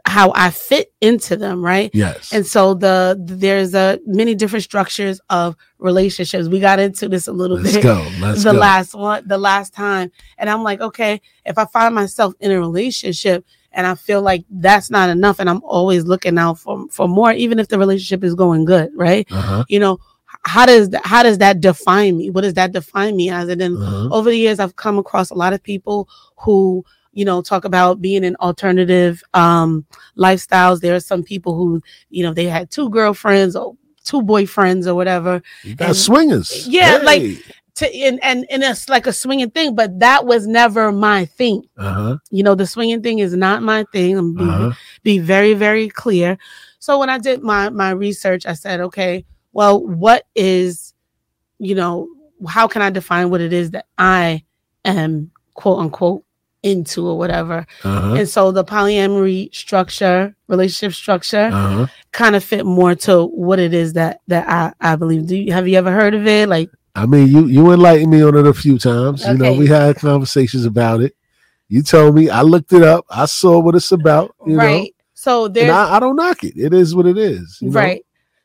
how 0.05 0.31
I 0.35 0.49
fit 0.51 0.93
into 1.01 1.35
them, 1.35 1.63
right? 1.63 1.89
yes. 1.93 2.31
And 2.33 2.45
so 2.45 2.73
the 2.73 3.17
there's 3.19 3.73
a 3.73 3.99
many 4.05 4.33
different 4.35 4.63
structures 4.63 5.19
of 5.29 5.55
relationships. 5.79 6.47
We 6.47 6.59
got 6.59 6.79
into 6.79 7.09
this 7.09 7.27
a 7.27 7.33
little 7.33 7.57
Let's 7.59 7.75
bit 7.75 7.83
go. 7.83 8.07
Let's 8.21 8.43
the 8.43 8.53
go. 8.53 8.57
last 8.59 8.93
one, 8.95 9.27
the 9.27 9.37
last 9.37 9.73
time. 9.73 10.11
And 10.37 10.49
I'm 10.49 10.63
like, 10.63 10.79
okay, 10.81 11.21
if 11.45 11.57
I 11.57 11.65
find 11.65 11.93
myself 11.93 12.33
in 12.39 12.51
a 12.51 12.59
relationship 12.59 13.45
and 13.71 13.85
I 13.85 13.95
feel 13.95 14.21
like 14.21 14.45
that's 14.49 14.89
not 14.89 15.09
enough 15.09 15.39
and 15.39 15.49
I'm 15.49 15.61
always 15.63 16.05
looking 16.05 16.37
out 16.37 16.59
for 16.59 16.87
for 16.89 17.07
more, 17.07 17.31
even 17.33 17.59
if 17.59 17.67
the 17.67 17.77
relationship 17.79 18.23
is 18.23 18.35
going 18.35 18.65
good, 18.65 18.89
right? 18.95 19.27
uh-huh. 19.31 19.65
You 19.67 19.79
know, 19.79 19.97
how 20.45 20.65
does 20.65 20.89
that 20.91 21.05
how 21.05 21.23
does 21.23 21.39
that 21.39 21.59
define 21.59 22.17
me? 22.17 22.29
What 22.29 22.41
does 22.41 22.53
that 22.53 22.71
define 22.71 23.15
me 23.17 23.29
as? 23.29 23.49
And 23.49 23.59
then 23.59 23.75
Uh-huh. 23.75 24.09
over 24.15 24.29
the 24.29 24.37
years 24.37 24.59
I've 24.59 24.75
come 24.77 24.97
across 24.97 25.29
a 25.29 25.35
lot 25.35 25.53
of 25.53 25.61
people 25.61 26.07
who 26.37 26.85
you 27.13 27.23
know 27.25 27.41
talk 27.41 27.63
about 27.65 28.01
being 28.01 28.23
in 28.23 28.35
alternative 28.37 29.23
um 29.33 29.85
lifestyles 30.17 30.81
there 30.81 30.95
are 30.95 30.99
some 30.99 31.23
people 31.23 31.55
who 31.55 31.81
you 32.09 32.23
know 32.23 32.33
they 32.33 32.45
had 32.45 32.69
two 32.71 32.89
girlfriends 32.89 33.55
or 33.55 33.75
two 34.03 34.21
boyfriends 34.21 34.85
or 34.87 34.95
whatever 34.95 35.41
You 35.63 35.75
got 35.75 35.89
and- 35.89 35.97
swingers. 35.97 36.67
Yeah, 36.67 36.99
like- 37.03 37.21
Hey. 37.21 37.37
to 37.75 37.95
and 37.95 38.19
and, 38.23 38.45
and 38.51 38.61
it's 38.63 38.87
like 38.89 39.07
a 39.07 39.13
swinging 39.13 39.49
thing 39.49 39.73
but 39.75 39.99
that 39.99 40.25
was 40.25 40.45
never 40.45 40.91
my 40.91 41.25
thing 41.25 41.63
uh-huh. 41.77 42.17
you 42.29 42.43
know 42.43 42.53
the 42.53 42.67
swinging 42.67 43.01
thing 43.01 43.17
is 43.19 43.33
not 43.35 43.63
my 43.63 43.83
thing 43.91 44.15
i'm 44.17 44.35
be, 44.35 44.43
Uh-huh. 44.43 44.71
be 45.03 45.17
very 45.19 45.53
very 45.55 45.89
clear 45.89 46.37
so 46.77 46.99
when 46.99 47.09
i 47.09 47.17
did 47.17 47.41
my 47.41 47.69
my 47.69 47.89
research 47.89 48.45
i 48.45 48.53
said 48.53 48.79
okay 48.81 49.25
well 49.53 49.83
what 49.83 50.27
is 50.35 50.93
you 51.57 51.73
know 51.73 52.07
how 52.47 52.67
can 52.67 52.81
i 52.83 52.91
define 52.91 53.31
what 53.31 53.41
it 53.41 53.53
is 53.53 53.71
that 53.71 53.85
i 53.97 54.43
am 54.85 55.31
quote 55.55 55.79
unquote 55.79 56.23
into 56.63 57.05
or 57.07 57.17
whatever 57.17 57.65
Uh-huh. 57.83 58.13
and 58.15 58.27
so 58.29 58.51
the 58.51 58.63
polyamory 58.63 59.53
structure 59.53 60.35
relationship 60.47 60.93
structure 60.95 61.49
Uh-huh. 61.51 61.87
kind 62.11 62.35
of 62.35 62.43
fit 62.43 62.65
more 62.65 62.95
to 62.95 63.25
what 63.25 63.59
it 63.59 63.73
is 63.73 63.93
that 63.93 64.21
that 64.27 64.47
i 64.49 64.73
i 64.91 64.95
believe 64.95 65.27
do 65.27 65.35
you 65.35 65.51
have 65.53 65.67
you 65.67 65.77
ever 65.77 65.91
heard 65.91 66.13
of 66.13 66.25
it 66.25 66.47
like 66.49 66.69
I 66.95 67.07
mean, 67.07 67.27
you 67.27 67.47
you 67.47 67.71
enlightened 67.71 68.11
me 68.11 68.21
on 68.21 68.37
it 68.37 68.45
a 68.45 68.53
few 68.53 68.77
times. 68.77 69.25
You 69.25 69.33
know, 69.33 69.53
we 69.53 69.65
had 69.65 69.95
conversations 69.95 70.63
about 70.63 71.01
it. 71.01 71.15
You 71.67 71.81
told 71.81 72.13
me, 72.13 72.29
I 72.29 72.43
looked 72.43 72.71
it 72.71 72.83
up, 72.83 73.03
I 73.09 73.25
saw 73.25 73.57
what 73.57 73.73
it's 73.73 73.91
about. 73.91 74.35
You 74.45 74.57
right 74.57 74.95
so 75.15 75.31
know, 75.31 75.47
there's 75.47 75.69
and 75.69 75.75
I, 75.75 75.95
I 75.95 75.99
don't 75.99 76.15
knock 76.15 76.43
it. 76.43 76.53
It 76.55 76.71
is 76.71 76.93
what 76.93 77.07
it 77.07 77.17
is. 77.17 77.57
you 77.61 77.71
know? 77.71 77.95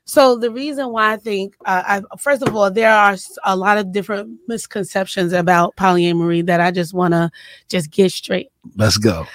So 0.08 0.36
the 0.38 0.50
reason 0.50 0.88
why 0.90 1.12
I 1.12 1.16
think, 1.18 1.54
uh, 1.66 1.82
I, 1.86 2.16
first 2.16 2.40
of 2.42 2.56
all, 2.56 2.70
there 2.70 2.90
are 2.90 3.14
a 3.44 3.54
lot 3.54 3.76
of 3.76 3.92
different 3.92 4.38
misconceptions 4.48 5.34
about 5.34 5.76
polyamory 5.76 6.46
that 6.46 6.62
I 6.62 6.70
just 6.70 6.94
want 6.94 7.12
to 7.12 7.30
just 7.68 7.90
get 7.90 8.10
straight. 8.10 8.48
Let's 8.74 8.96
go. 8.96 9.26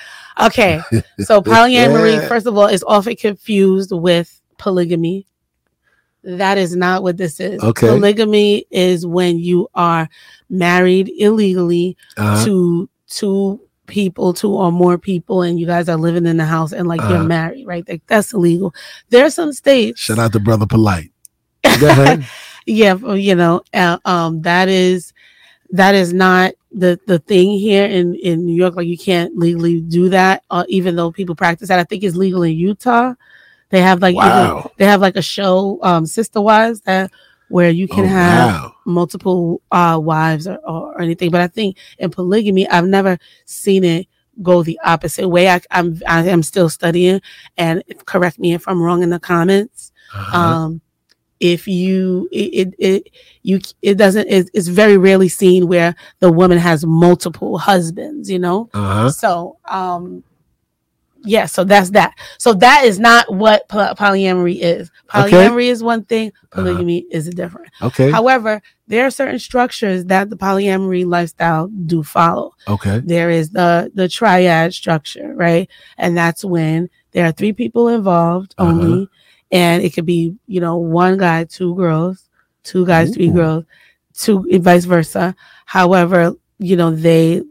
Okay. 0.41 0.81
So 1.25 1.41
polyamory, 1.43 2.13
Yeah. 2.13 2.27
first 2.27 2.47
of 2.47 2.57
all, 2.57 2.65
is 2.65 2.83
often 2.88 3.15
confused 3.15 3.91
with 3.91 4.41
polygamy. 4.57 5.27
That 6.23 6.57
is 6.57 6.75
not 6.75 7.03
what 7.03 7.17
this 7.17 7.39
is. 7.39 7.62
Okay. 7.62 7.88
Polygamy 7.89 8.65
is 8.71 9.05
when 9.05 9.38
you 9.38 9.67
are 9.75 10.09
married 10.49 11.12
illegally 11.19 11.97
Uh-huh. 12.17 12.45
to 12.45 12.89
two 13.07 13.62
people, 13.88 14.34
two 14.34 14.54
or 14.54 14.72
more 14.72 14.98
people, 14.98 15.41
and 15.41 15.60
you 15.60 15.65
guys 15.65 15.89
are 15.89 15.98
living 15.98 16.26
in 16.26 16.38
the 16.38 16.46
house 16.46 16.72
and 16.74 16.88
like 16.88 17.02
Uh-huh. 17.02 17.13
you're 17.15 17.24
married, 17.24 17.65
right? 17.67 17.88
Like, 17.88 18.02
that's 18.08 18.34
illegal. 18.34 18.74
There 19.10 19.26
are 19.26 19.30
some 19.30 19.54
states. 19.54 20.00
Shout 20.00 20.19
out 20.19 20.32
to 20.34 20.39
Brother 20.39 20.65
Polite. 20.65 21.12
Yeah 22.65 22.96
you 23.13 23.36
know 23.36 23.62
uh, 23.74 23.98
um 24.06 24.41
that 24.43 24.69
is 24.69 25.12
that 25.72 25.96
is 25.96 26.13
not 26.13 26.54
the 26.72 26.98
the 27.08 27.19
thing 27.19 27.60
here 27.60 27.86
in 27.86 28.15
in 28.15 28.46
new 28.46 28.56
york 28.56 28.76
like 28.76 28.88
you 28.88 28.98
can't 28.98 29.36
legally 29.38 29.82
do 29.82 30.08
that 30.10 30.43
uh, 30.50 30.63
even 30.69 30.96
though 30.96 31.12
people 31.12 31.36
practice 31.36 31.67
that 31.67 31.80
i 31.80 31.84
think 31.84 32.04
it's 32.04 32.15
legal 32.15 32.41
in 32.43 32.54
utah 32.56 33.13
they 33.69 33.82
have 33.82 34.02
like 34.02 34.15
even- 34.15 34.26
wow. 34.28 34.72
they 34.78 34.86
have 34.86 35.02
like 35.02 35.17
a 35.17 35.22
show 35.22 35.78
um 35.84 36.06
sister 36.06 36.39
wives 36.39 36.80
that 36.82 37.12
where 37.54 37.70
you 37.80 37.88
can 37.88 38.06
Oh, 38.06 38.08
have 38.22 38.48
wow. 38.54 38.76
multiple 38.86 39.62
uh 39.72 40.00
wives 40.12 40.46
or, 40.48 40.58
or 40.68 41.02
anything 41.02 41.30
but 41.32 41.42
i 41.42 41.48
think 41.48 41.78
in 42.00 42.10
polygamy 42.10 42.68
i've 42.74 42.88
never 42.88 43.18
seen 43.46 43.84
it 43.84 44.08
go 44.42 44.63
the 44.63 44.80
opposite 44.84 45.28
way 45.30 45.46
I, 45.50 45.62
i'm 45.72 46.00
i 46.08 46.20
am 46.36 46.42
still 46.44 46.70
studying 46.70 47.22
and 47.58 47.84
correct 48.06 48.38
me 48.39 48.54
if 48.54 48.68
i'm 48.68 48.82
wrong 48.82 49.04
in 49.04 49.10
the 49.16 49.20
comments 49.20 49.92
Uh-huh. 50.13 50.38
um 50.48 50.82
if 51.39 51.68
you 51.68 52.28
it 52.32 52.50
it, 52.62 52.70
it 52.89 53.02
you 53.50 53.60
it 53.82 53.96
doesn't 54.04 54.28
it, 54.30 54.50
it's 54.54 54.70
very 54.82 54.98
rarely 54.98 55.30
seen 55.30 55.68
where 55.68 55.94
the 56.24 56.32
woman 56.32 56.58
has 56.58 56.86
multiple 56.86 57.58
husbands 57.70 58.30
you 58.34 58.39
know 58.39 58.60
uh-huh. 58.74 59.10
so 59.12 59.58
um 59.70 60.24
yeah 61.23 61.45
so 61.45 61.63
that's 61.63 61.91
that 61.91 62.13
so 62.38 62.53
that 62.53 62.83
is 62.86 62.99
not 62.99 63.33
what 63.33 63.67
po- 63.69 63.93
polyamory 63.95 64.59
is 64.59 64.91
Okay. 65.15 65.31
polyamory 65.31 65.65
is 65.67 65.83
one 65.83 66.03
thing 66.03 66.31
polygamy 66.51 67.05
is 67.12 67.27
a 67.27 67.31
different 67.31 67.71
Okay. 67.81 68.09
however 68.12 68.62
there 68.88 69.05
are 69.05 69.12
certain 69.12 69.39
structures 69.39 70.05
that 70.05 70.29
the 70.29 70.36
polyamory 70.38 71.05
lifestyle 71.05 71.67
do 71.67 72.03
follow 72.03 72.51
okay. 72.67 73.01
there 73.03 73.29
is 73.29 73.49
the 73.51 73.91
the 73.93 74.07
triad 74.07 74.73
structure 74.73 75.33
right 75.36 75.69
and 75.97 76.17
that's 76.17 76.43
when 76.43 76.89
there 77.12 77.25
are 77.25 77.31
three 77.31 77.53
people 77.53 77.88
involved 77.88 78.53
Uh-huh. 78.57 78.71
only 78.71 79.09
and 79.51 79.83
it 79.83 79.93
could 79.93 80.05
be 80.05 80.36
you 80.47 80.59
know 80.59 80.77
one 80.77 81.17
guy 81.17 81.43
two 81.45 81.75
girls 81.75 82.29
two 82.63 82.86
guys 82.86 83.12
three 83.13 83.29
Ooh. 83.29 83.33
girls 83.33 83.63
to 84.15 84.45
vice 84.59 84.86
versa. 84.86 85.36
However, 85.65 86.33
you 86.59 86.75
know, 86.75 86.91
they 86.95 87.41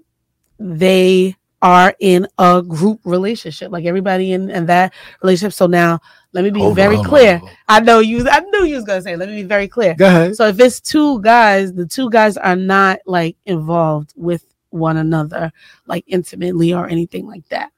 they 0.59 1.37
are 1.63 1.95
in 2.01 2.27
a 2.39 2.61
group 2.61 3.01
relationship, 3.05 3.71
like 3.71 3.85
everybody 3.85 4.33
in, 4.33 4.51
in 4.51 4.67
that 4.67 4.93
relationship. 5.23 5.55
So 5.55 5.67
now 5.67 6.01
let 6.33 6.43
me 6.45 6.51
be 6.51 6.61
Hold 6.61 6.75
very 6.75 6.97
on, 6.97 7.05
clear. 7.05 7.41
I 7.69 7.81
know 7.81 8.01
you 8.01 8.29
I 8.29 8.41
knew 8.41 8.65
you 8.65 8.75
was 8.75 8.85
gonna 8.85 9.01
say, 9.01 9.17
let 9.17 9.29
me 9.29 9.37
be 9.37 9.49
very 9.49 9.69
clear. 9.69 9.95
Go 9.95 10.07
ahead. 10.07 10.37
So 10.37 10.47
if 10.49 10.59
it's 10.59 10.81
two 10.81 11.23
guys, 11.23 11.73
the 11.73 11.87
two 11.87 12.11
guys 12.11 12.37
are 12.37 12.57
not 12.57 12.99
like 13.07 13.37
involved 13.47 14.13
with 14.17 14.45
one 14.71 14.97
another, 14.97 15.53
like 15.87 16.05
intimately 16.09 16.75
or 16.75 16.89
anything 16.89 17.27
like 17.27 17.49
that. 17.51 17.71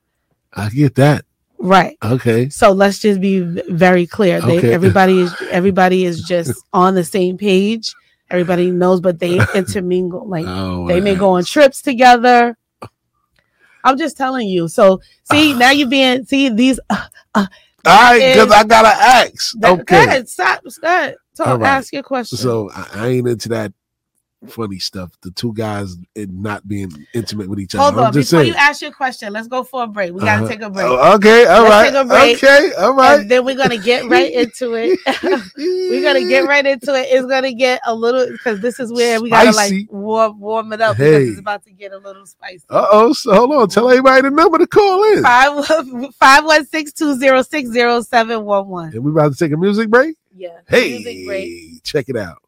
I 0.54 0.70
get 0.70 0.94
that. 0.94 1.24
Right. 1.58 1.96
Okay. 2.02 2.48
So 2.48 2.72
let's 2.72 2.98
just 2.98 3.20
be 3.20 3.40
very 3.40 4.06
clear. 4.06 4.40
They, 4.40 4.58
Okay. 4.58 4.72
Everybody 4.72 5.20
is 5.20 5.34
everybody 5.50 6.04
is 6.04 6.22
just 6.22 6.64
on 6.72 6.94
the 6.94 7.04
same 7.04 7.36
page. 7.36 7.94
Everybody 8.30 8.70
knows, 8.70 9.00
but 9.02 9.18
they 9.18 9.40
intermingle. 9.54 10.26
Like 10.26 10.46
Oh, 10.48 10.88
they 10.88 11.00
may 11.00 11.14
go 11.16 11.30
on 11.30 11.44
trips 11.44 11.82
together. 11.82 12.56
I'm 13.84 13.96
just 13.96 14.16
telling 14.16 14.48
you. 14.48 14.66
So 14.68 15.00
see, 15.24 15.54
now 15.58 15.70
you're 15.70 15.88
being 15.88 16.24
see 16.24 16.48
these. 16.48 16.80
Uh, 16.90 17.06
All 17.36 17.46
right, 17.86 18.18
because 18.18 18.50
I 18.50 18.64
gotta 18.64 18.88
ask. 18.88 19.58
Go 19.60 19.74
Okay. 19.74 20.04
ahead, 20.06 20.28
stop. 20.28 20.62
Go 20.80 20.86
ahead. 20.88 21.16
Talk, 21.36 21.60
right. 21.60 21.68
Ask 21.68 21.92
your 21.92 22.02
question. 22.02 22.38
So 22.38 22.70
I, 22.74 22.88
I 22.94 23.08
ain't 23.08 23.28
into 23.28 23.48
that 23.50 23.72
funny 24.46 24.78
stuff. 24.78 25.10
The 25.22 25.30
two 25.30 25.52
guys 25.54 25.96
and 26.16 26.42
not 26.42 26.66
being 26.68 26.90
intimate 27.14 27.48
with 27.48 27.58
each 27.60 27.74
other. 27.74 27.82
Hold 27.84 27.94
I'm 27.98 28.04
on. 28.06 28.12
just 28.12 28.30
Before 28.30 28.42
saying. 28.44 28.52
you 28.54 28.58
ask 28.58 28.82
your 28.82 28.92
question, 28.92 29.32
let's 29.32 29.48
go 29.48 29.62
for 29.64 29.84
a 29.84 29.86
break. 29.86 30.12
We 30.12 30.20
gotta 30.20 30.44
Uh-huh. 30.44 30.48
take 30.48 30.62
a 30.62 30.70
break. 30.70 30.86
Oh, 30.86 31.14
okay. 31.16 31.46
All 31.46 31.64
right. 31.64 31.90
take 31.90 31.94
a 31.94 32.04
break. 32.04 32.36
Okay. 32.42 32.72
All 32.78 32.94
right. 32.94 33.20
And 33.20 33.30
then 33.30 33.44
we're 33.44 33.56
gonna 33.56 33.78
get 33.78 34.08
right 34.08 34.32
into 34.32 34.74
it. 34.74 34.98
we're 35.56 36.02
gonna 36.02 36.26
get 36.28 36.46
right 36.46 36.64
into 36.66 36.94
it. 36.94 37.06
It's 37.10 37.26
gonna 37.26 37.52
get 37.52 37.80
a 37.86 37.94
little 37.94 38.26
because 38.30 38.60
this 38.60 38.78
is 38.80 38.92
where 38.92 39.20
we 39.20 39.30
gotta 39.30 39.52
Spicy. 39.52 39.80
like 39.82 39.92
warm 39.92 40.40
warm 40.40 40.72
it 40.72 40.80
up 40.80 40.96
Hey. 40.96 41.10
because 41.18 41.28
it's 41.30 41.38
about 41.40 41.64
to 41.64 41.70
get 41.72 41.92
a 41.92 41.98
little 41.98 42.26
spicy. 42.26 42.64
Uh 42.70 42.86
oh. 42.92 43.12
So 43.12 43.34
hold 43.34 43.52
on. 43.52 43.68
Tell 43.68 43.88
everybody 43.88 44.22
the 44.22 44.30
number 44.30 44.58
to 44.58 44.66
call 44.66 45.04
in. 45.14 45.22
Five 45.22 45.66
five 46.16 46.44
one 46.44 46.66
six 46.66 46.92
two 46.92 47.14
zero 47.16 47.42
six 47.42 47.70
zero 47.70 48.00
seven 48.02 48.44
one 48.44 48.68
one. 48.68 48.88
And 48.92 49.02
we 49.04 49.10
about 49.10 49.32
to 49.32 49.38
take 49.38 49.52
a 49.52 49.56
music 49.56 49.88
break. 49.90 50.16
Yeah. 50.36 50.58
Hey, 50.68 50.90
Music 50.98 51.26
break. 51.26 51.82
check 51.84 52.08
it 52.08 52.16
out. 52.16 52.38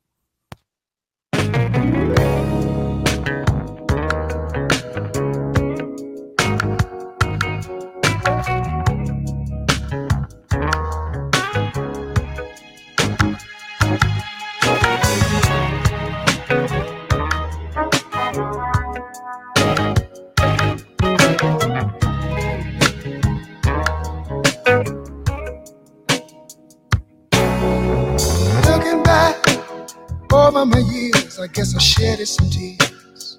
Over 30.57 30.67
my 30.67 30.79
years, 30.79 31.39
I 31.39 31.49
guess 31.49 31.75
I 31.75 31.79
shedded 31.79 32.29
some 32.29 32.49
tears. 32.49 33.39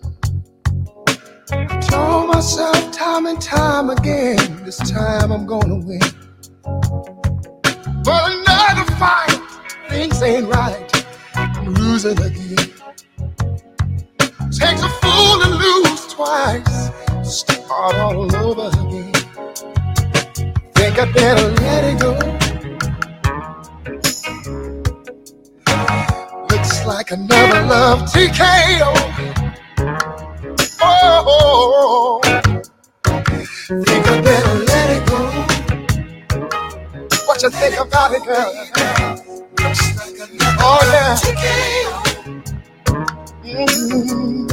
I 1.52 1.66
told 1.80 2.28
myself 2.28 2.92
time 2.92 3.26
and 3.26 3.42
time 3.42 3.90
again, 3.90 4.64
this 4.64 4.78
time 4.78 5.32
I'm 5.32 5.48
gonna 5.48 5.78
win. 5.78 6.00
But 8.04 8.32
another 8.32 8.92
fight, 8.96 9.40
things 9.90 10.22
ain't 10.22 10.48
right. 10.48 11.06
I'm 11.36 11.74
losing 11.74 12.22
again. 12.22 12.72
Takes 14.52 14.84
a 14.84 14.90
fool 15.02 15.40
to 15.42 15.50
lose 15.50 16.14
twice, 16.14 16.92
start 17.24 17.96
all 17.96 18.36
over 18.36 18.70
again. 18.86 19.14
Think 20.76 21.00
I 21.00 21.12
better 21.12 21.50
let 21.64 21.84
it 21.84 22.00
go. 22.00 22.47
Like 26.88 27.12
another 27.12 27.66
love 27.68 28.04
TKO. 28.04 28.94
Oh, 30.82 32.22
think 33.68 34.08
I 34.08 34.22
better 34.22 34.56
let 34.70 34.90
it 34.96 35.06
go. 35.10 35.20
What 37.26 37.44
you 37.44 37.50
think 37.50 37.78
about 37.78 38.14
it, 38.14 38.24
girl? 38.24 38.54
Looks 39.60 39.84
like 39.98 40.16
another 40.30 40.64
oh, 40.64 40.80
yeah. 40.94 41.18
TKO. 41.20 42.08
Mm. 43.44 44.48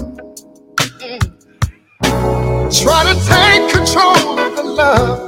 Try 2.82 3.00
to 3.04 3.14
take 3.30 3.62
control 3.72 4.38
of 4.40 4.50
the 4.56 4.64
love, 4.64 5.18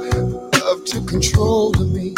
love 0.59 0.83
to 0.85 0.99
control 1.05 1.71
me. 1.85 2.13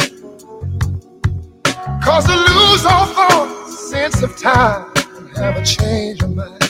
Cause 2.04 2.26
I 2.28 2.36
lose 2.36 2.86
all 2.86 3.06
thought, 3.06 3.59
sense 3.90 4.22
of 4.22 4.38
time, 4.38 4.92
and 5.18 5.36
have 5.36 5.58
a 5.58 5.66
change 5.66 6.22
of 6.22 6.36
mind. 6.36 6.62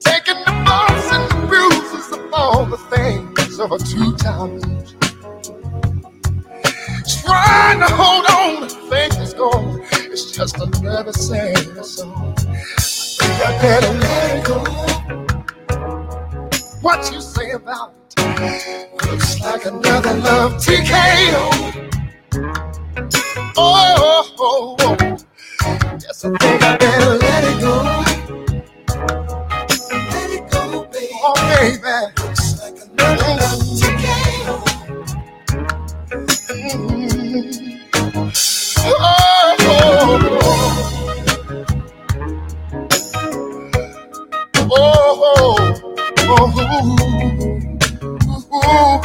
Taking 0.00 0.40
the 0.46 0.62
bumps 0.64 1.12
and 1.12 1.30
the 1.30 1.46
bruises 1.46 2.10
of 2.10 2.32
all 2.32 2.64
the 2.64 2.78
things 2.88 3.60
of 3.60 3.72
a 3.72 3.78
two-time. 3.78 4.60
Trying 7.20 7.80
to 7.80 7.88
hold 8.00 8.26
on, 8.30 8.68
think 8.88 9.12
it's 9.20 9.34
gone. 9.34 9.82
It's 10.10 10.32
just 10.32 10.56
another 10.56 11.12
sad 11.12 11.84
song. 11.84 12.34
I 12.38 12.80
think 12.80 13.46
I 13.46 13.58
better 13.60 13.92
let 13.92 14.38
it 14.38 14.44
go. 14.46 14.58
What 16.80 17.12
you 17.12 17.20
say 17.20 17.50
about 17.50 17.92
it? 18.16 19.04
Looks 19.06 19.38
like 19.42 19.66
another 19.66 20.14
love 20.14 20.54
TKO. 20.54 21.90
Oh, 23.58 24.34
oh, 24.38 24.76
oh. 24.80 25.27
Yes, 26.02 26.24
I 26.24 26.30
think 26.38 26.62
I 26.64 26.76
better 26.78 27.14
let 27.18 27.44
it 27.44 27.60
go. 27.60 27.74
Let 30.12 30.30
it 30.30 30.50
go, 30.50 30.84
baby. 30.92 31.08
Oh, 31.22 31.34
baby. 31.58 32.22
Looks 32.22 32.60
like 32.62 32.78
another. 32.90 33.38
Mm. 36.50 37.80
Oh, 38.78 39.56
oh, 39.60 40.40
oh. 40.42 40.94
Oh, 44.70 44.74
oh, 44.76 45.56
oh. 46.28 46.60
Oh, 48.30 49.02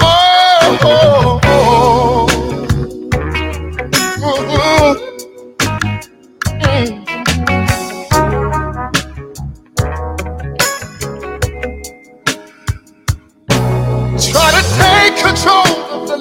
oh, 0.00 0.78
oh. 0.84 1.23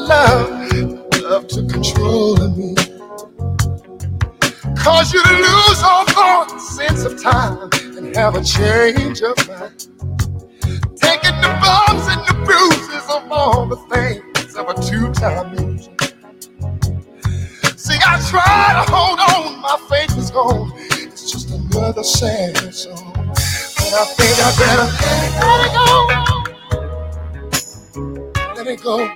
Love, 0.03 0.49
love 1.21 1.47
to 1.47 1.65
control 1.67 2.41
of 2.41 2.57
me. 2.57 2.75
Cause 4.77 5.13
you 5.13 5.23
to 5.23 5.33
lose 5.33 5.83
all 5.83 6.05
thought, 6.05 6.57
sense 6.59 7.03
of 7.05 7.21
time, 7.21 7.69
and 7.97 8.15
have 8.15 8.35
a 8.35 8.43
change 8.43 9.21
of 9.21 9.35
mind. 9.47 9.87
Taking 10.97 11.35
the 11.41 11.49
bumps 11.61 12.07
and 12.09 12.21
the 12.27 12.33
bruises 12.45 13.03
of 13.09 13.31
all 13.31 13.65
the 13.67 13.77
things 13.93 14.55
of 14.55 14.69
a 14.69 14.73
two-time 14.81 15.55
loser. 15.55 15.91
See, 17.77 17.97
I 18.05 18.19
try 18.29 18.73
to 18.85 18.91
hold 18.91 19.19
on, 19.19 19.61
my 19.61 19.77
faith 19.89 20.17
is 20.17 20.31
gone. 20.31 20.71
It's 20.75 21.31
just 21.31 21.51
another 21.51 22.03
sad 22.03 22.73
song. 22.73 23.13
But 23.13 23.93
I 23.93 24.05
think 24.17 24.39
I 24.39 24.51
better 24.59 24.87
let 25.41 25.61
it 25.65 28.41
go. 28.47 28.53
Let 28.55 28.67
it 28.67 28.81
go. 28.81 29.09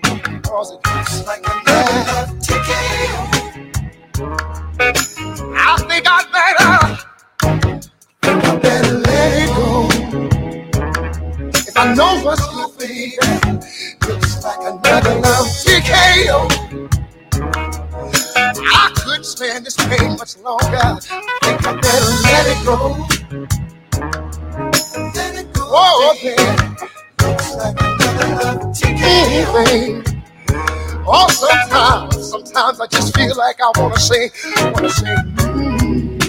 Cause 0.47 0.71
it 0.71 0.79
looks 0.87 1.25
like 1.27 1.39
another 1.45 2.33
TKO. 2.39 3.21
I 5.55 5.77
think 5.89 6.05
I 6.07 6.23
better, 6.31 6.73
I 8.23 8.57
better 8.57 8.93
let 8.99 9.33
it 9.43 9.49
go. 9.49 9.89
If 11.53 11.77
I 11.77 11.93
know 11.95 12.21
what's 12.23 12.47
good, 12.47 12.77
baby, 12.79 13.17
looks 14.07 14.43
like 14.43 14.59
another 14.61 15.15
love 15.19 15.47
TKO. 15.63 16.39
I 18.57 18.91
couldn't 18.95 19.25
stand 19.25 19.65
this 19.65 19.75
pain 19.75 20.15
much 20.17 20.37
longer. 20.37 20.65
I 20.65 20.99
think 21.43 21.67
I 21.67 21.73
better 21.81 22.11
let 22.23 22.47
it 22.47 22.65
go. 22.65 22.77
Let 25.13 25.35
it 25.35 25.53
go. 25.53 25.61
Oh, 25.69 26.15
baby. 26.23 26.41
Looks 27.21 27.55
like 27.55 27.75
another 27.81 28.27
love 28.35 28.61
TKO. 28.73 29.65
baby. 29.65 30.16
Oh, 31.07 31.29
sometimes, 31.29 32.29
sometimes 32.31 32.81
I 32.81 32.87
just 32.87 33.15
feel 33.15 33.35
like 33.37 33.57
I 33.61 33.71
wanna 33.77 33.97
sing, 33.99 34.29
wanna 34.73 34.89
sing. 34.89 35.05
mm. 35.37 36.19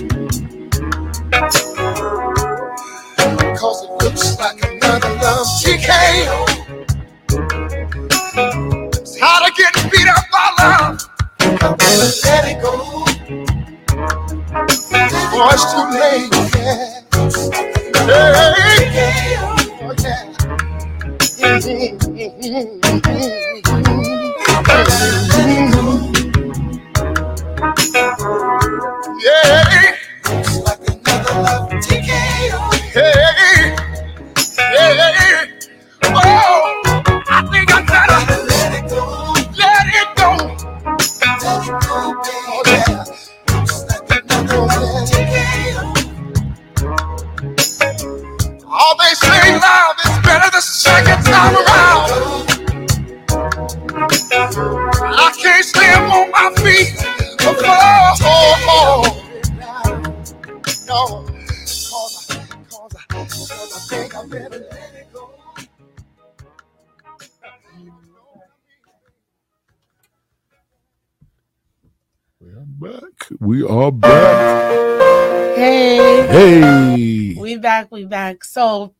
Cause 3.58 3.84
it 3.84 3.90
looks 4.04 4.38
like 4.38 4.64
another 4.64 5.10
love 5.14 5.46
TKO. 5.60 6.46
Tired 9.18 9.50
of 9.50 9.56
getting 9.56 9.90
beat 9.90 10.08
up 10.08 10.24
by 10.32 10.50
love. 10.60 11.10
I 11.40 11.74
better 11.74 12.12
let 12.24 12.44
it 12.46 12.62
go. 12.62 12.72
Boy, 15.32 15.48
it's 15.52 15.66
too 15.72 15.86
late. 15.98 16.30
Yeah. 16.56 18.54
Hey. 18.94 19.36
Oh. 19.40 19.94
Yeah. 21.38 23.34
Oh, 48.70 48.96
they 48.98 49.14
say 49.14 49.58
love 49.58 49.96
is 50.04 50.18
better 50.24 50.50
the 50.50 50.60
second 50.60 50.97
my 56.50 56.62
feet. 56.62 56.94
Oh, 57.40 58.14
oh, 58.22 58.66
oh. 58.68 59.24
No, 60.86 61.26
cause 61.26 62.30
I, 62.30 62.46
cause 62.70 62.96
I, 62.96 63.14
cause 63.14 63.52
I 63.52 63.96
think 63.96 64.16
I 64.16 64.26
better 64.26 64.66
let 64.70 64.94
it 64.94 65.12
go. 65.12 65.30
We 72.40 72.48
are 72.52 72.66
back. 72.66 73.28
We 73.40 73.64
are 73.64 73.92
back. 73.92 75.56
Hey, 75.56 76.26
Hey. 76.28 77.34
we 77.40 77.56
back, 77.58 77.90
we 77.90 78.04
back. 78.04 78.44
So, 78.44 78.94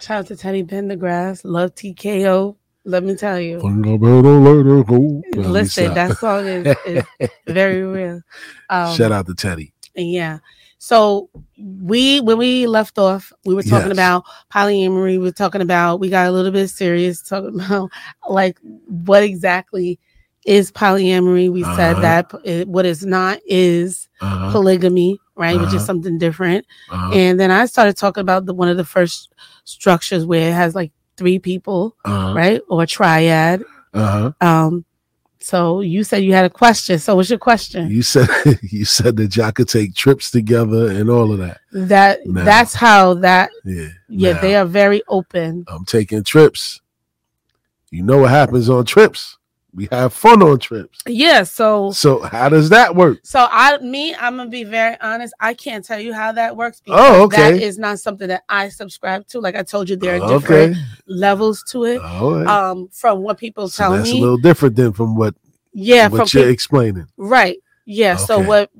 shout 0.00 0.20
out 0.20 0.26
to 0.28 0.36
Teddy 0.36 0.64
Pendergrass. 0.64 1.42
Love 1.44 1.74
TKO. 1.74 2.56
Let 2.84 3.02
me 3.02 3.14
tell 3.14 3.40
you. 3.40 3.60
Think 3.60 3.86
I 3.86 3.96
better 3.96 4.22
let 4.22 4.66
her 4.66 4.84
go. 4.84 5.22
Listen, 5.34 5.94
that 5.94 6.16
song 6.18 6.46
is, 6.46 6.76
is 6.86 7.04
very 7.46 7.82
real. 7.82 8.20
Um, 8.68 8.96
Shout 8.96 9.12
out 9.12 9.26
to 9.26 9.34
Teddy. 9.34 9.72
Yeah. 9.94 10.38
So 10.78 11.30
we 11.56 12.20
when 12.20 12.36
we 12.36 12.66
left 12.66 12.98
off, 12.98 13.32
we 13.46 13.54
were 13.54 13.62
talking 13.62 13.88
Yes. 13.88 13.92
about 13.96 14.24
polyamory. 14.52 15.12
We 15.12 15.18
were 15.18 15.32
talking 15.32 15.62
about 15.62 15.98
we 16.00 16.10
got 16.10 16.26
a 16.26 16.30
little 16.30 16.50
bit 16.52 16.68
serious 16.68 17.22
talking 17.22 17.58
about 17.60 17.90
like 18.28 18.58
what 18.86 19.22
exactly 19.22 19.98
is 20.44 20.70
polyamory. 20.70 21.50
We 21.50 21.62
Uh-huh. 21.62 21.76
said 21.76 21.96
that 22.02 22.30
it, 22.44 22.68
what 22.68 22.84
is 22.84 23.06
not 23.06 23.38
is 23.46 24.08
Uh-huh. 24.20 24.50
polygamy, 24.52 25.18
right? 25.36 25.58
Which 25.58 25.68
is 25.68 25.76
Uh-huh. 25.76 25.84
something 25.86 26.18
different. 26.18 26.66
Uh-huh. 26.90 27.12
And 27.14 27.40
then 27.40 27.50
I 27.50 27.64
started 27.64 27.96
talking 27.96 28.20
about 28.20 28.44
the 28.44 28.52
one 28.52 28.68
of 28.68 28.76
the 28.76 28.84
first 28.84 29.32
structures 29.64 30.26
where 30.26 30.50
it 30.50 30.52
has 30.52 30.74
like 30.74 30.92
three 31.16 31.38
people, 31.38 31.96
Uh-huh. 32.04 32.34
right? 32.34 32.60
Or 32.68 32.82
a 32.82 32.86
triad. 32.86 33.62
Uh-huh. 33.92 34.32
Um 34.40 34.84
so 35.40 35.82
you 35.82 36.04
said 36.04 36.24
you 36.24 36.32
had 36.32 36.46
a 36.46 36.50
question. 36.50 36.98
So 36.98 37.16
what's 37.16 37.28
your 37.28 37.38
question? 37.38 37.90
You 37.90 38.02
said 38.02 38.28
you 38.62 38.84
said 38.86 39.16
that 39.16 39.36
y'all 39.36 39.52
could 39.52 39.68
take 39.68 39.94
trips 39.94 40.30
together 40.30 40.90
and 40.90 41.10
all 41.10 41.32
of 41.32 41.38
that. 41.38 41.60
That 41.72 42.26
No. 42.26 42.44
that's 42.44 42.72
how 42.74 43.14
that 43.14 43.50
Yeah. 43.64 43.88
yeah, 44.08 44.32
Now, 44.32 44.40
they 44.40 44.56
are 44.56 44.64
very 44.64 45.02
open. 45.08 45.64
I'm 45.68 45.84
taking 45.84 46.24
trips. 46.24 46.80
You 47.90 48.02
know 48.02 48.18
what 48.18 48.30
happens 48.30 48.68
on 48.70 48.84
trips? 48.86 49.36
We 49.74 49.88
have 49.90 50.12
fun 50.12 50.40
on 50.42 50.58
trips. 50.60 51.00
Yeah, 51.08 51.42
so 51.42 51.90
So 51.90 52.20
how 52.20 52.48
does 52.48 52.68
that 52.70 52.94
work? 52.94 53.18
so 53.24 53.46
I 53.50 53.78
me, 53.78 54.14
I'm 54.14 54.36
gonna 54.36 54.48
be 54.48 54.62
very 54.64 54.96
honest. 55.00 55.34
I 55.40 55.52
can't 55.54 55.84
tell 55.84 55.98
you 55.98 56.12
how 56.14 56.30
that 56.32 56.56
works 56.56 56.80
because 56.80 57.00
Oh, 57.00 57.22
okay. 57.24 57.52
that 57.54 57.62
is 57.62 57.76
not 57.78 57.98
something 57.98 58.28
that 58.28 58.44
I 58.48 58.68
subscribe 58.68 59.26
to. 59.28 59.40
Like 59.40 59.56
I 59.56 59.62
told 59.64 59.88
you, 59.88 59.96
there 59.96 60.14
are 60.16 60.22
okay. 60.22 60.38
different 60.38 60.76
levels 61.08 61.62
to 61.70 61.84
it. 61.84 61.98
Right. 61.98 62.46
Um, 62.46 62.88
from 62.92 63.22
what 63.22 63.36
people 63.38 63.68
so 63.68 63.82
tell 63.82 63.92
that's 63.96 64.10
me. 64.12 64.18
a 64.18 64.20
little 64.22 64.36
different 64.38 64.76
than 64.76 64.92
from 64.92 65.16
what 65.16 65.34
yeah, 65.72 66.08
from 66.08 66.18
what 66.18 66.34
you're 66.34 66.44
peop- 66.44 66.52
explaining. 66.52 67.06
right. 67.16 67.58
Yeah. 67.86 68.16
So 68.16 68.38
what 68.40 68.70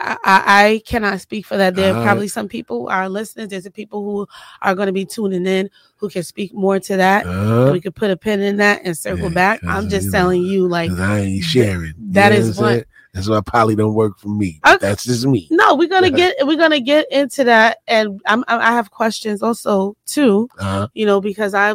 I, 0.00 0.18
I 0.24 0.82
cannot 0.86 1.20
speak 1.20 1.44
for 1.46 1.56
that. 1.56 1.74
There 1.74 1.92
are 1.92 1.98
All 1.98 2.02
probably 2.04 2.28
some 2.28 2.48
people 2.48 2.88
are 2.88 3.08
listening. 3.08 3.48
There's 3.48 3.68
people 3.68 4.02
who 4.02 4.26
are 4.62 4.74
going 4.74 4.86
to 4.86 4.92
be 4.92 5.04
tuning 5.04 5.46
in 5.46 5.68
who 5.96 6.08
can 6.08 6.22
speak 6.22 6.54
more 6.54 6.80
to 6.80 6.96
that. 6.96 7.26
Uh, 7.26 7.70
we 7.72 7.80
could 7.80 7.94
put 7.94 8.10
a 8.10 8.16
pin 8.16 8.40
in 8.40 8.56
that 8.56 8.80
and 8.84 8.96
circle 8.96 9.28
Yeah, 9.28 9.34
back. 9.34 9.60
I'm 9.66 9.88
just 9.88 10.06
you 10.06 10.12
telling 10.12 10.42
you, 10.42 10.66
like, 10.66 10.90
I 10.92 11.18
ain't 11.20 11.44
sharing. 11.44 11.92
that 11.98 12.32
know 12.32 12.52
what 12.52 12.86
That's 13.12 13.28
why 13.28 13.40
poly 13.44 13.76
don't 13.76 13.94
work 13.94 14.18
for 14.18 14.28
me. 14.28 14.60
Okay. 14.66 14.78
That's 14.80 15.04
just 15.04 15.26
me. 15.26 15.48
No, 15.50 15.74
we're 15.74 15.88
gonna 15.88 16.10
get 16.10 16.36
we're 16.42 16.56
gonna 16.56 16.80
get 16.80 17.10
into 17.12 17.44
that, 17.44 17.78
and 17.86 18.20
I'm 18.26 18.44
I 18.48 18.56
I 18.56 18.72
have 18.72 18.90
questions 18.90 19.42
also 19.42 19.96
too. 20.06 20.48
Uh-huh. 20.58 20.88
You 20.94 21.06
know, 21.06 21.20
because 21.20 21.52
I 21.54 21.74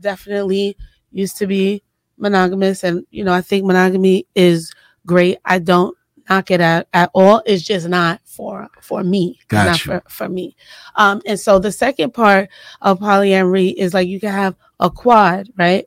definitely 0.00 0.76
used 1.12 1.36
to 1.38 1.46
be 1.46 1.82
monogamous, 2.16 2.84
and 2.84 3.04
you 3.10 3.24
know, 3.24 3.32
I 3.32 3.40
think 3.40 3.66
monogamy 3.66 4.26
is 4.34 4.72
great. 5.06 5.38
I 5.44 5.58
don't 5.58 5.96
knock 6.30 6.50
it 6.50 6.60
at 6.60 6.88
at 6.92 7.10
all. 7.12 7.42
It's 7.44 7.62
just 7.64 7.88
not 7.88 8.20
for 8.24 8.68
for 8.80 9.02
me, 9.02 9.36
It's 9.36 9.46
Got 9.48 9.66
not 9.66 9.80
for 9.80 10.02
for 10.08 10.28
me. 10.28 10.56
Um, 10.96 11.20
and 11.26 11.38
so 11.38 11.58
the 11.58 11.72
second 11.72 12.14
part 12.14 12.48
of 12.80 13.00
polyamory 13.00 13.74
is 13.74 13.92
like 13.92 14.08
you 14.08 14.20
can 14.20 14.32
have 14.32 14.54
a 14.78 14.90
quad, 14.90 15.48
right? 15.58 15.86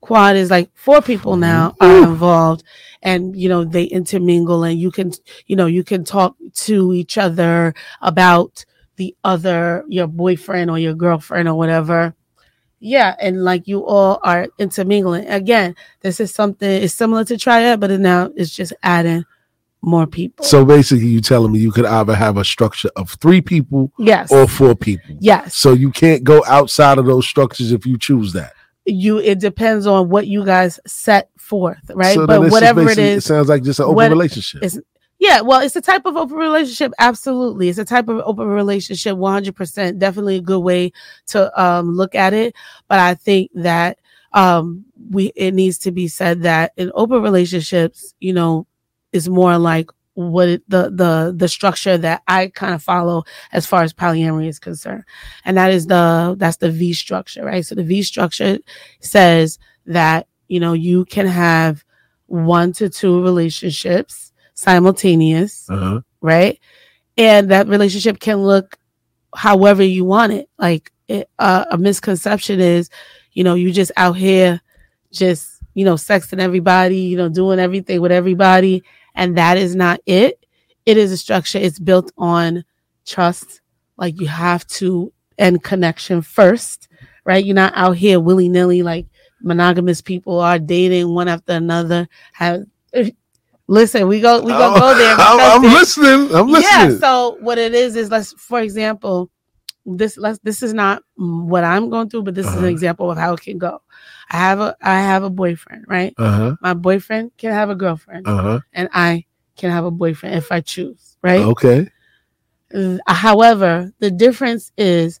Quad 0.00 0.36
is 0.36 0.50
like 0.50 0.70
four 0.74 1.00
people 1.00 1.36
now 1.36 1.74
are 1.80 2.02
involved, 2.04 2.64
and 3.02 3.36
you 3.36 3.48
know 3.48 3.64
they 3.64 3.84
intermingle, 3.84 4.64
and 4.64 4.78
you 4.78 4.90
can 4.90 5.12
you 5.46 5.56
know 5.56 5.66
you 5.66 5.84
can 5.84 6.04
talk 6.04 6.36
to 6.54 6.92
each 6.92 7.16
other 7.16 7.74
about 8.02 8.64
the 8.96 9.14
other 9.24 9.84
your 9.88 10.06
boyfriend 10.06 10.70
or 10.70 10.78
your 10.78 10.94
girlfriend 10.94 11.48
or 11.48 11.54
whatever 11.54 12.14
yeah 12.78 13.14
and 13.20 13.42
like 13.42 13.66
you 13.66 13.84
all 13.84 14.20
are 14.22 14.46
intermingling 14.58 15.26
again 15.28 15.74
this 16.02 16.20
is 16.20 16.32
something 16.32 16.70
it's 16.70 16.94
similar 16.94 17.24
to 17.24 17.36
triad 17.36 17.80
but 17.80 17.90
it 17.90 17.98
now 17.98 18.30
it's 18.36 18.54
just 18.54 18.72
adding 18.82 19.24
more 19.86 20.06
people 20.06 20.44
So 20.44 20.64
basically, 20.64 21.06
you 21.06 21.20
telling 21.20 21.52
me 21.52 21.60
you 21.60 21.72
could 21.72 21.86
either 21.86 22.14
have 22.14 22.36
a 22.36 22.44
structure 22.44 22.90
of 22.96 23.10
three 23.12 23.40
people 23.40 23.92
yes 23.98 24.30
or 24.32 24.46
four 24.46 24.74
people. 24.74 25.16
yes 25.20 25.54
So 25.54 25.72
you 25.72 25.90
can't 25.90 26.22
go 26.24 26.44
outside 26.46 26.98
of 26.98 27.06
those 27.06 27.26
structures 27.26 27.72
if 27.72 27.86
you 27.86 27.96
choose 27.96 28.32
that. 28.34 28.52
you 28.84 29.18
it 29.18 29.38
depends 29.38 29.86
on 29.86 30.08
what 30.08 30.26
you 30.26 30.44
guys 30.44 30.78
set 30.86 31.30
forth 31.38 31.78
right 31.94 32.14
So 32.14 32.26
but 32.26 32.50
whatever 32.50 32.82
it 32.90 32.98
is, 32.98 33.24
it 33.24 33.26
sounds 33.28 33.48
like 33.48 33.62
just 33.62 33.78
an 33.80 33.86
open 33.86 34.10
relationship. 34.10 34.62
it's 34.62 34.78
yeah 35.18 35.40
well 35.40 35.60
it's 35.60 35.76
a 35.76 35.80
type 35.80 36.04
of 36.04 36.16
open 36.16 36.36
relationship 36.36 36.92
absolutely 36.98 37.68
it's 37.68 37.78
a 37.78 37.84
type 37.84 38.08
of 38.08 38.20
open 38.26 38.46
relationship 38.48 39.16
100% 39.16 39.98
definitely 39.98 40.36
a 40.36 40.40
good 40.42 40.60
way 40.60 40.92
to 41.28 41.38
um 41.62 41.96
look 41.96 42.14
at 42.14 42.34
it 42.34 42.54
but 42.88 42.98
i 42.98 43.14
think 43.14 43.50
that 43.54 43.98
um 44.34 44.84
we 45.10 45.32
it 45.36 45.54
needs 45.54 45.78
to 45.78 45.90
be 45.92 46.06
said 46.08 46.42
that 46.42 46.72
in 46.76 46.90
open 46.94 47.22
relationships 47.22 48.12
you 48.20 48.32
know 48.34 48.66
is 49.16 49.28
more 49.28 49.58
like 49.58 49.90
what 50.14 50.48
it, 50.48 50.62
the 50.68 50.82
the 50.90 51.34
the 51.36 51.48
structure 51.48 51.98
that 51.98 52.22
i 52.26 52.46
kind 52.48 52.74
of 52.74 52.82
follow 52.82 53.22
as 53.52 53.66
far 53.66 53.82
as 53.82 53.92
polyamory 53.92 54.48
is 54.48 54.58
concerned 54.58 55.04
and 55.44 55.56
that 55.58 55.70
is 55.70 55.86
the 55.88 56.34
that's 56.38 56.56
the 56.58 56.70
v 56.70 56.94
structure 56.94 57.44
right 57.44 57.66
so 57.66 57.74
the 57.74 57.82
v 57.82 58.02
structure 58.02 58.58
says 59.00 59.58
that 59.84 60.26
you 60.48 60.58
know 60.60 60.72
you 60.72 61.04
can 61.04 61.26
have 61.26 61.84
one 62.28 62.72
to 62.72 62.88
two 62.88 63.22
relationships 63.22 64.32
simultaneous, 64.54 65.68
Uh-huh. 65.68 66.00
right? 66.20 66.58
And 67.16 67.50
that 67.50 67.68
relationship 67.68 68.18
can 68.20 68.38
look 68.42 68.78
however 69.34 69.82
you 69.82 70.04
want 70.04 70.32
it. 70.32 70.48
Like 70.58 70.90
it, 71.08 71.28
uh, 71.38 71.64
a 71.70 71.78
misconception 71.78 72.58
is, 72.60 72.88
you 73.32 73.44
know, 73.44 73.54
you 73.54 73.70
just 73.72 73.92
out 73.96 74.14
here, 74.16 74.60
just 75.12 75.48
you 75.74 75.84
know, 75.84 75.94
sexting 75.94 76.40
everybody, 76.40 77.00
you 77.00 77.18
know, 77.18 77.28
doing 77.28 77.58
everything 77.58 78.00
with 78.00 78.12
everybody, 78.12 78.82
and 79.16 79.36
that 79.36 79.56
is 79.58 79.74
not 79.74 80.00
it. 80.06 80.44
It 80.84 80.96
is 80.96 81.10
a 81.10 81.16
structure. 81.16 81.58
It's 81.58 81.80
built 81.80 82.12
on 82.16 82.64
trust. 83.04 83.60
Like 83.96 84.20
you 84.20 84.28
have 84.28 84.66
to 84.68 85.12
and 85.38 85.62
connection 85.62 86.22
first, 86.22 86.88
right? 87.24 87.44
You're 87.44 87.54
not 87.54 87.72
out 87.76 87.96
here 87.96 88.20
willy 88.20 88.48
nilly 88.48 88.82
like 88.82 89.06
monogamous 89.42 90.00
people 90.00 90.38
are 90.40 90.58
dating 90.58 91.12
one 91.14 91.28
after 91.28 91.52
another. 91.54 92.08
Have 92.34 92.64
listen, 93.66 94.06
we 94.08 94.20
go 94.20 94.40
we 94.42 94.52
gonna 94.52 94.78
go 94.80 94.96
there. 94.96 95.14
I'm, 95.18 95.64
I'm 95.64 95.72
listening. 95.72 96.34
I'm 96.34 96.48
listening. 96.48 96.92
yeah. 96.92 96.98
So 96.98 97.36
what 97.40 97.58
it 97.58 97.74
is 97.74 97.96
is 97.96 98.10
let's 98.10 98.32
for 98.34 98.60
example, 98.60 99.30
this 99.84 100.16
let's 100.16 100.38
this 100.42 100.62
is 100.62 100.72
not 100.74 101.02
what 101.16 101.64
I'm 101.64 101.90
going 101.90 102.08
through, 102.10 102.22
but 102.24 102.34
this 102.34 102.46
is 102.46 102.52
an 102.54 102.58
Uh-huh. 102.60 102.66
example 102.68 103.10
of 103.10 103.18
how 103.18 103.34
it 103.34 103.40
can 103.40 103.58
go. 103.58 103.80
I 104.30 104.36
have 104.38 104.60
a 104.60 104.76
I 104.82 105.00
have 105.00 105.22
a 105.22 105.30
boyfriend, 105.30 105.84
right? 105.88 106.12
Uh 106.18 106.30
huh. 106.36 106.56
My 106.60 106.74
boyfriend 106.74 107.32
can 107.36 107.52
have 107.52 107.70
a 107.70 107.74
girlfriend, 107.74 108.26
Uh 108.26 108.42
huh. 108.42 108.60
and 108.72 108.88
I 108.92 109.24
can 109.56 109.70
have 109.70 109.84
a 109.84 109.90
boyfriend 109.90 110.34
if 110.36 110.50
I 110.52 110.60
choose, 110.60 111.16
right? 111.22 111.40
Okay. 111.40 111.88
Uh, 112.74 112.98
However, 113.06 113.92
the 114.00 114.10
difference 114.10 114.72
is 114.76 115.20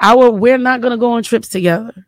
our 0.00 0.30
we're 0.30 0.58
not 0.58 0.80
going 0.80 0.90
to 0.90 0.96
go 0.96 1.12
on 1.12 1.22
trips 1.22 1.48
together. 1.48 2.06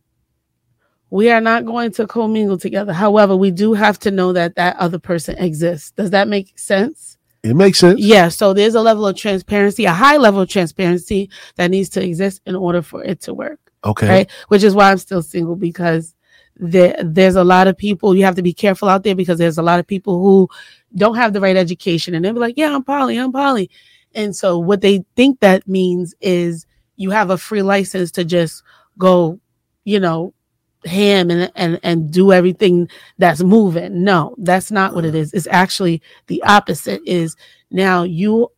We 1.11 1.31
are 1.31 1.41
not 1.41 1.65
going 1.65 1.93
to 1.93 2.07
commingle 2.09 2.59
together. 2.59 2.93
However, 2.93 3.37
we 3.37 3.53
do 3.53 3.73
have 3.75 4.01
to 4.01 4.11
know 4.11 4.33
that 4.33 4.57
that 4.57 4.77
other 4.79 4.99
person 4.99 5.39
exists. 5.39 5.93
Does 5.93 6.11
that 6.11 6.27
make 6.27 6.59
sense? 6.59 7.19
It 7.45 7.55
makes 7.55 7.79
sense. 7.79 8.01
Yeah. 8.01 8.31
So 8.31 8.53
there's 8.53 8.75
a 8.75 8.81
level 8.81 9.07
of 9.07 9.17
transparency, 9.17 9.85
a 9.85 9.93
high 9.93 10.17
level 10.17 10.41
of 10.41 10.49
transparency 10.49 11.31
that 11.55 11.71
needs 11.71 11.91
to 11.91 12.03
exist 12.03 12.41
in 12.47 12.57
order 12.57 12.83
for 12.83 13.05
it 13.05 13.21
to 13.23 13.35
work. 13.35 13.61
Okay. 13.85 14.09
Right. 14.09 14.31
Which 14.49 14.65
is 14.65 14.75
why 14.75 14.91
I'm 14.91 14.99
still 14.99 15.23
single 15.23 15.55
because 15.55 16.14
there 16.57 16.97
there's 17.03 17.37
a 17.37 17.45
lot 17.45 17.67
of 17.67 17.77
people 17.77 18.15
you 18.15 18.25
have 18.25 18.37
to 18.37 18.43
be 18.43 18.53
careful 18.53 18.89
out 18.89 19.03
there 19.03 19.15
because 19.15 19.39
there's 19.39 19.59
a 19.59 19.63
lot 19.63 19.81
of 19.81 19.87
people 19.87 20.23
who 20.23 20.49
don't 20.95 21.17
have 21.17 21.33
the 21.33 21.41
right 21.41 21.57
education 21.57 22.15
and 22.15 22.25
they'll 22.25 22.33
be 22.33 22.39
like, 22.39 22.57
Yeah, 22.57 22.75
I'm 22.75 22.85
poly, 22.85 23.17
I'm 23.17 23.33
poly. 23.33 23.71
And 24.15 24.35
so 24.35 24.59
what 24.59 24.81
they 24.81 25.05
think 25.17 25.41
that 25.41 25.67
means 25.67 26.15
is 26.21 26.67
you 26.97 27.11
have 27.11 27.31
a 27.31 27.39
free 27.39 27.63
license 27.63 28.11
to 28.13 28.25
just 28.25 28.63
go, 28.99 29.41
you 29.85 29.99
know, 29.99 30.33
ham 30.85 31.31
and 31.31 31.51
and 31.57 31.81
and 31.83 32.11
do 32.13 32.33
everything 32.33 32.89
that's 33.19 33.43
moving. 33.43 34.05
No, 34.05 34.35
that's 34.39 34.71
not 34.71 34.95
what 34.95 35.05
it 35.05 35.15
is. 35.15 35.33
It's 35.33 35.49
actually 35.49 36.03
the 36.27 36.43
opposite 36.45 37.01
is 37.07 37.37
now 37.71 38.03
you 38.03 38.49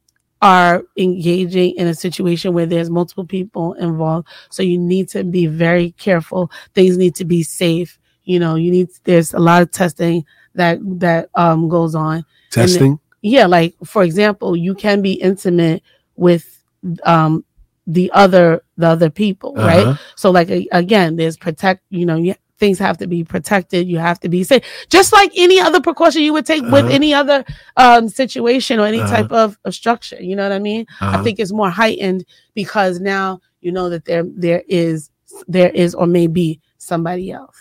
are 0.43 0.83
engaging 0.97 1.75
in 1.77 1.87
a 1.87 1.95
situation 1.95 2.53
where 2.53 2.67
there's 2.67 2.91
multiple 2.91 3.25
people 3.25 3.73
involved. 3.75 4.29
So 4.51 4.63
you 4.63 4.79
need 4.79 5.09
to 5.11 5.25
be 5.25 5.47
very 5.47 5.93
careful. 5.93 6.51
Things 6.75 6.99
need 6.99 7.15
to 7.17 7.25
be 7.25 7.43
safe. 7.43 7.99
You 8.25 8.39
know 8.39 8.57
you 8.57 8.71
need 8.71 8.89
there's 9.05 9.33
a 9.33 9.39
lot 9.39 9.63
of 9.63 9.71
testing 9.71 10.25
that 10.55 10.79
that 11.01 11.31
um 11.35 11.69
goes 11.69 11.95
on. 11.95 12.25
Testing. 12.51 12.99
yeah 13.23 13.47
like 13.47 13.75
for 13.85 14.03
example 14.03 14.57
you 14.57 14.75
can 14.75 15.03
be 15.03 15.13
intimate 15.13 15.83
with 16.17 16.63
um 17.05 17.45
the 17.87 18.11
other 18.13 18.63
the 18.77 18.87
other 18.89 19.11
people 19.11 19.55
right? 19.55 19.87
Uh-huh. 19.87 19.99
so 20.17 20.31
like 20.31 20.49
again 20.73 21.17
there's 21.17 21.37
protect 21.37 21.83
you 21.91 22.07
know 22.07 22.17
you, 22.17 22.35
things 22.59 22.79
have 22.79 22.97
to 22.99 23.07
be 23.07 23.23
protected 23.25 23.87
you 23.87 23.99
have 23.99 24.19
to 24.21 24.29
be 24.29 24.43
safe 24.45 24.63
just 24.89 25.13
like 25.13 25.31
any 25.37 25.61
other 25.61 25.81
precaution 25.81 26.23
you 26.23 26.33
would 26.33 26.47
take 26.47 26.63
with 26.63 26.85
Uh-huh. 26.87 26.95
any 26.95 27.13
other 27.15 27.45
um 27.77 28.09
situation 28.09 28.79
or 28.81 28.87
any 28.87 29.01
Uh-huh. 29.01 29.17
type 29.17 29.33
of, 29.33 29.59
of 29.65 29.75
structure 29.75 30.21
you 30.23 30.35
know 30.37 30.43
what 30.43 30.53
i 30.53 30.59
mean 30.59 30.87
Uh-huh. 31.01 31.19
i 31.19 31.23
think 31.23 31.39
it's 31.39 31.53
more 31.53 31.71
heightened 31.71 32.25
because 32.55 33.01
now 33.01 33.41
you 33.61 33.73
know 33.73 33.89
that 33.91 34.05
there 34.05 34.25
there 34.37 34.63
is 34.69 35.11
there 35.49 35.71
is 35.71 35.95
or 35.95 36.07
may 36.07 36.27
be 36.27 36.61
somebody 36.79 37.31
else 37.33 37.57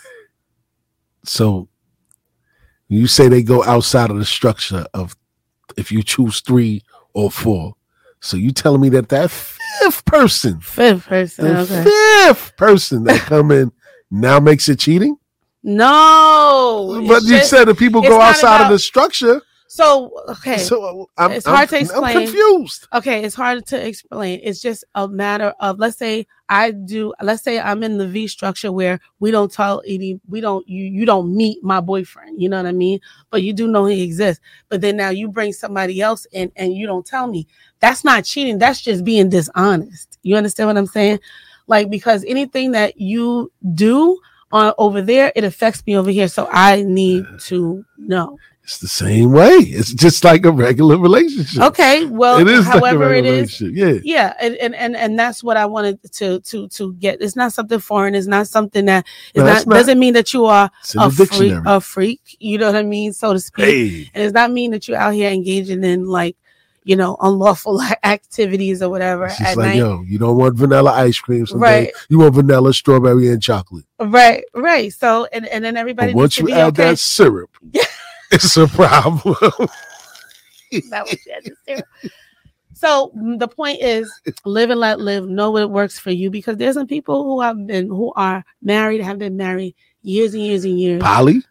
So 1.24 1.68
you 2.88 3.06
say 3.06 3.28
they 3.28 3.42
go 3.42 3.64
outside 3.64 4.10
of 4.10 4.18
the 4.18 4.24
structure 4.24 4.86
of 4.94 5.16
if 5.76 5.90
you 5.90 6.02
choose 6.02 6.40
three 6.40 6.82
or 7.14 7.30
four. 7.30 7.74
So 8.20 8.36
you 8.36 8.50
telling 8.52 8.80
me 8.80 8.88
that 8.90 9.08
that 9.10 9.30
fifth 9.30 10.04
person, 10.04 10.60
fifth 10.60 11.06
person 11.06 11.56
okay 11.56 11.82
fifth 11.82 12.56
person 12.56 13.04
that 13.04 13.20
come 13.20 13.50
in 13.50 13.72
now 14.10 14.38
makes 14.40 14.68
it 14.68 14.78
cheating? 14.78 15.16
no. 15.62 17.04
But 17.08 17.22
you 17.24 17.38
just- 17.38 17.50
said 17.50 17.66
that 17.66 17.76
people 17.78 18.00
go 18.02 18.20
outside 18.20 18.64
of 18.64 18.70
the 18.70 18.78
structure. 18.78 19.42
so 19.68 20.12
okay. 20.28 20.58
So 20.58 20.76
uh, 21.18 21.22
I'm, 21.24 21.32
It's 21.32 21.44
hard 21.46 21.68
to 21.70 21.76
I'm- 21.76 21.84
explain. 21.84 22.16
I'm 22.16 22.22
confused. 22.24 22.86
okay 22.94 23.24
it's 23.24 23.34
hard 23.34 23.66
to 23.66 23.86
explain. 23.86 24.40
It's 24.44 24.60
just 24.62 24.84
a 24.94 25.08
matter 25.08 25.52
of 25.60 25.78
let's 25.80 25.98
say 25.98 26.26
i 26.48 26.70
do 26.70 27.12
let's 27.20 27.42
say 27.42 27.58
i'm 27.58 27.82
in 27.82 27.98
the 27.98 28.06
v 28.06 28.28
structure 28.28 28.70
where 28.70 29.00
we 29.18 29.32
don't 29.32 29.50
tell 29.52 29.82
any 29.84 30.20
we 30.28 30.40
don't 30.40 30.64
you 30.68 30.84
you 30.84 31.04
don't 31.04 31.34
meet 31.36 31.58
my 31.64 31.80
boyfriend 31.80 32.40
you 32.40 32.48
know 32.48 32.58
what 32.62 32.66
i 32.66 32.72
mean? 32.72 33.00
But 33.30 33.42
you 33.42 33.52
do 33.52 33.66
know 33.66 33.86
he 33.86 34.02
exists. 34.04 34.40
But 34.68 34.80
then 34.82 34.96
now 34.98 35.10
you 35.10 35.26
bring 35.28 35.52
somebody 35.52 36.00
else 36.00 36.22
in 36.30 36.52
and 36.54 36.72
you 36.72 36.86
don't 36.86 37.04
tell 37.04 37.26
me. 37.26 37.48
That's 37.80 38.04
not 38.04 38.24
cheating. 38.24 38.58
That's 38.58 38.80
just 38.80 39.02
being 39.04 39.28
dishonest. 39.30 40.18
You 40.22 40.36
understand 40.36 40.68
what 40.68 40.78
i'm 40.78 40.86
saying 40.86 41.18
like 41.66 41.90
because 41.90 42.24
anything 42.26 42.72
that 42.72 43.00
you 43.00 43.50
do 43.74 44.18
on 44.52 44.72
over 44.78 45.02
there 45.02 45.32
it 45.34 45.44
affects 45.44 45.84
me 45.86 45.96
over 45.96 46.10
here 46.10 46.28
so 46.28 46.48
i 46.52 46.82
need 46.82 47.24
to 47.40 47.84
know 47.98 48.38
It's 48.66 48.78
the 48.78 48.88
same 48.88 49.30
way. 49.30 49.54
It's 49.78 49.92
just 49.94 50.24
like 50.24 50.44
a 50.44 50.50
regular 50.50 50.98
relationship. 50.98 51.62
okay 51.70 52.04
well 52.06 52.38
it 52.40 52.48
is 52.48 52.66
like 52.66 52.74
a 52.74 52.78
however 52.78 53.04
it 53.04 53.08
regular 53.16 53.36
relationship. 53.36 53.74
Yeah. 53.76 53.98
yeah 54.16 54.34
and, 54.40 54.54
and 54.56 54.74
and 54.74 54.96
and 54.96 55.16
that's 55.18 55.42
what 55.44 55.56
i 55.56 55.66
wanted 55.66 55.98
to 56.18 56.40
to 56.40 56.66
to 56.76 56.94
get 56.94 57.20
it's 57.22 57.36
not 57.36 57.52
something 57.52 57.78
foreign 57.78 58.14
it's 58.16 58.26
not 58.26 58.48
something 58.48 58.84
that 58.86 59.04
it's 59.34 59.44
No, 59.44 59.46
not, 59.52 59.66
not- 59.66 59.74
doesn't 59.76 59.98
mean 60.00 60.14
that 60.14 60.32
you 60.34 60.46
are 60.46 60.68
a 60.98 61.10
freak 61.10 61.54
a 61.64 61.80
freak 61.80 62.22
you 62.40 62.58
know 62.58 62.66
what 62.66 62.76
i 62.76 62.82
mean 62.82 63.12
so 63.12 63.32
to 63.34 63.38
speak 63.40 63.64
hey. 63.64 64.10
and 64.14 64.24
it's 64.24 64.34
not 64.34 64.50
mean 64.50 64.70
that 64.72 64.86
you're 64.88 64.98
out 64.98 65.14
here 65.14 65.30
engaging 65.30 65.82
in 65.84 66.06
like 66.06 66.36
you 66.86 66.94
know 66.94 67.16
unlawful 67.20 67.82
activities 68.04 68.80
or 68.80 68.88
whatever 68.88 69.26
It's 69.26 69.40
at 69.40 69.56
like, 69.56 69.66
night 69.66 69.76
yo, 69.76 70.02
you 70.02 70.18
don't 70.18 70.36
want 70.36 70.56
vanilla 70.56 70.92
ice 70.92 71.18
cream 71.18 71.44
someday. 71.44 71.86
Right. 71.86 71.92
You 72.08 72.20
want 72.20 72.34
vanilla, 72.34 72.72
strawberry, 72.72 73.28
and 73.28 73.42
chocolate. 73.42 73.84
right 73.98 74.44
right 74.54 74.92
so 74.92 75.26
and 75.32 75.46
and 75.48 75.64
then 75.64 75.76
everybody 75.76 76.12
But 76.12 76.18
once 76.18 76.38
you 76.38 76.48
add 76.50 76.68
okay 76.68 76.90
that 76.90 76.98
syrup, 77.00 77.50
it's 78.30 78.56
a 78.56 78.68
problem. 78.68 79.36
that 80.90 81.04
was 81.04 81.18
necessary. 81.26 81.82
So 82.74 83.10
mm, 83.16 83.38
the 83.38 83.48
point 83.48 83.80
is, 83.82 84.12
live 84.44 84.70
and 84.70 84.78
let 84.78 85.00
live. 85.00 85.26
Know 85.28 85.50
what 85.50 85.70
works 85.70 85.98
for 85.98 86.10
you 86.10 86.30
because 86.30 86.56
there's 86.56 86.74
some 86.74 86.86
people 86.86 87.24
who 87.24 87.40
have 87.40 87.66
been 87.66 87.88
who 87.88 88.12
are 88.14 88.44
married, 88.62 89.00
have 89.00 89.18
been 89.18 89.36
married 89.36 89.74
years 90.02 90.34
and 90.34 90.42
years 90.42 90.64
and 90.64 90.78
years, 90.78 91.02
poly, 91.02 91.42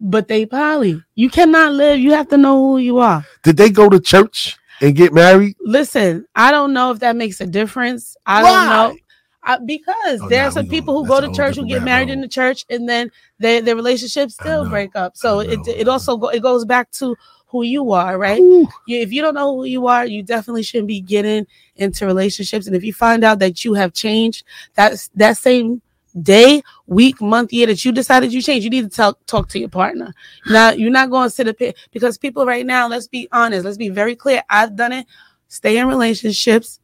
but 0.00 0.28
they 0.28 0.46
poly. 0.46 1.02
You 1.14 1.30
cannot 1.30 1.72
live. 1.72 1.98
You 1.98 2.12
have 2.12 2.28
to 2.28 2.36
know 2.36 2.58
who 2.58 2.78
you 2.78 2.98
are. 2.98 3.24
did 3.42 3.56
they 3.56 3.70
go 3.70 3.88
to 3.88 4.00
church 4.00 4.56
and 4.80 4.94
get 4.94 5.12
married? 5.12 5.56
Listen, 5.60 6.26
I 6.34 6.50
don't 6.50 6.72
know 6.72 6.90
if 6.90 6.98
that 7.00 7.16
makes 7.16 7.40
a 7.40 7.46
difference. 7.46 8.16
I 8.26 8.42
Why? 8.42 8.50
don't 8.50 8.68
know. 8.70 8.96
I, 9.42 9.58
because 9.64 10.20
Oh, 10.22 10.28
there 10.28 10.42
nah, 10.42 10.48
are 10.48 10.50
some 10.50 10.68
people 10.68 10.94
gonna- 10.94 11.06
who 11.06 11.20
go 11.20 11.28
to 11.28 11.34
church 11.36 11.56
who 11.56 11.66
get 11.68 11.82
married 11.84 12.08
hole. 12.08 12.14
in 12.14 12.20
the 12.20 12.28
church 12.28 12.64
and 12.68 12.88
then 12.88 13.10
their 13.38 13.62
their 13.62 13.76
relationships 13.76 14.34
still 14.34 14.68
break 14.68 14.96
up. 14.96 15.16
So 15.16 15.38
it 15.38 15.60
it 15.68 15.86
also 15.88 16.16
go, 16.16 16.28
it 16.28 16.40
goes 16.42 16.64
back 16.64 16.90
to 16.92 17.14
who 17.46 17.62
you 17.62 17.92
are, 17.92 18.18
right? 18.18 18.40
You, 18.40 18.66
if 18.88 19.12
you 19.12 19.22
don't 19.22 19.34
know 19.34 19.54
who 19.54 19.64
you 19.64 19.86
are, 19.86 20.04
you 20.04 20.24
definitely 20.24 20.64
shouldn't 20.64 20.88
be 20.88 21.00
getting 21.00 21.46
into 21.76 22.04
relationships. 22.06 22.66
And 22.66 22.74
if 22.74 22.82
you 22.82 22.92
find 22.92 23.22
out 23.22 23.38
that 23.38 23.64
you 23.64 23.74
have 23.74 23.92
changed, 23.94 24.42
that's 24.74 25.08
that 25.14 25.36
same 25.36 25.80
day, 26.22 26.62
week, 26.86 27.20
month, 27.20 27.52
year 27.52 27.66
that 27.66 27.84
you 27.84 27.92
decided 27.92 28.32
you 28.32 28.42
changed, 28.42 28.64
you 28.64 28.70
need 28.70 28.90
to 28.90 28.96
talk 28.96 29.18
talk 29.26 29.48
to 29.50 29.58
your 29.58 29.68
partner. 29.68 30.14
Now 30.46 30.70
you're 30.70 30.90
not 30.90 31.10
going 31.10 31.26
to 31.26 31.34
sit 31.34 31.48
up 31.48 31.56
here 31.58 31.72
because 31.92 32.18
people 32.18 32.46
right 32.46 32.64
now, 32.64 32.88
let's 32.88 33.08
be 33.08 33.28
honest, 33.32 33.64
let's 33.64 33.76
be 33.76 33.88
very 33.88 34.16
clear. 34.16 34.42
I've 34.48 34.76
done 34.76 34.92
it. 34.92 35.06
Stay 35.48 35.78
in 35.78 35.86
relationships, 35.86 36.80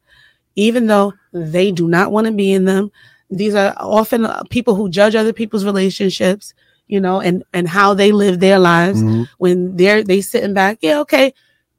even 0.55 0.87
though 0.87 1.13
they 1.33 1.71
do 1.71 1.87
not 1.87 2.11
want 2.11 2.27
to 2.27 2.33
be 2.33 2.53
in 2.53 2.65
them. 2.65 2.91
These 3.29 3.55
are 3.55 3.73
often 3.77 4.25
uh, 4.25 4.43
people 4.49 4.75
who 4.75 4.89
judge 4.89 5.15
other 5.15 5.33
people's 5.33 5.65
relationships, 5.65 6.53
you 6.87 6.99
know, 6.99 7.19
and 7.19 7.43
and 7.53 7.67
how 7.67 7.93
they 7.93 8.11
live 8.11 8.39
their 8.39 8.59
lives 8.59 9.01
mhm. 9.01 9.27
when 9.37 9.75
they're 9.75 10.03
they 10.03 10.21
sitting 10.21 10.53
back 10.53 10.77
yeah 10.81 10.99
okay 10.99 11.33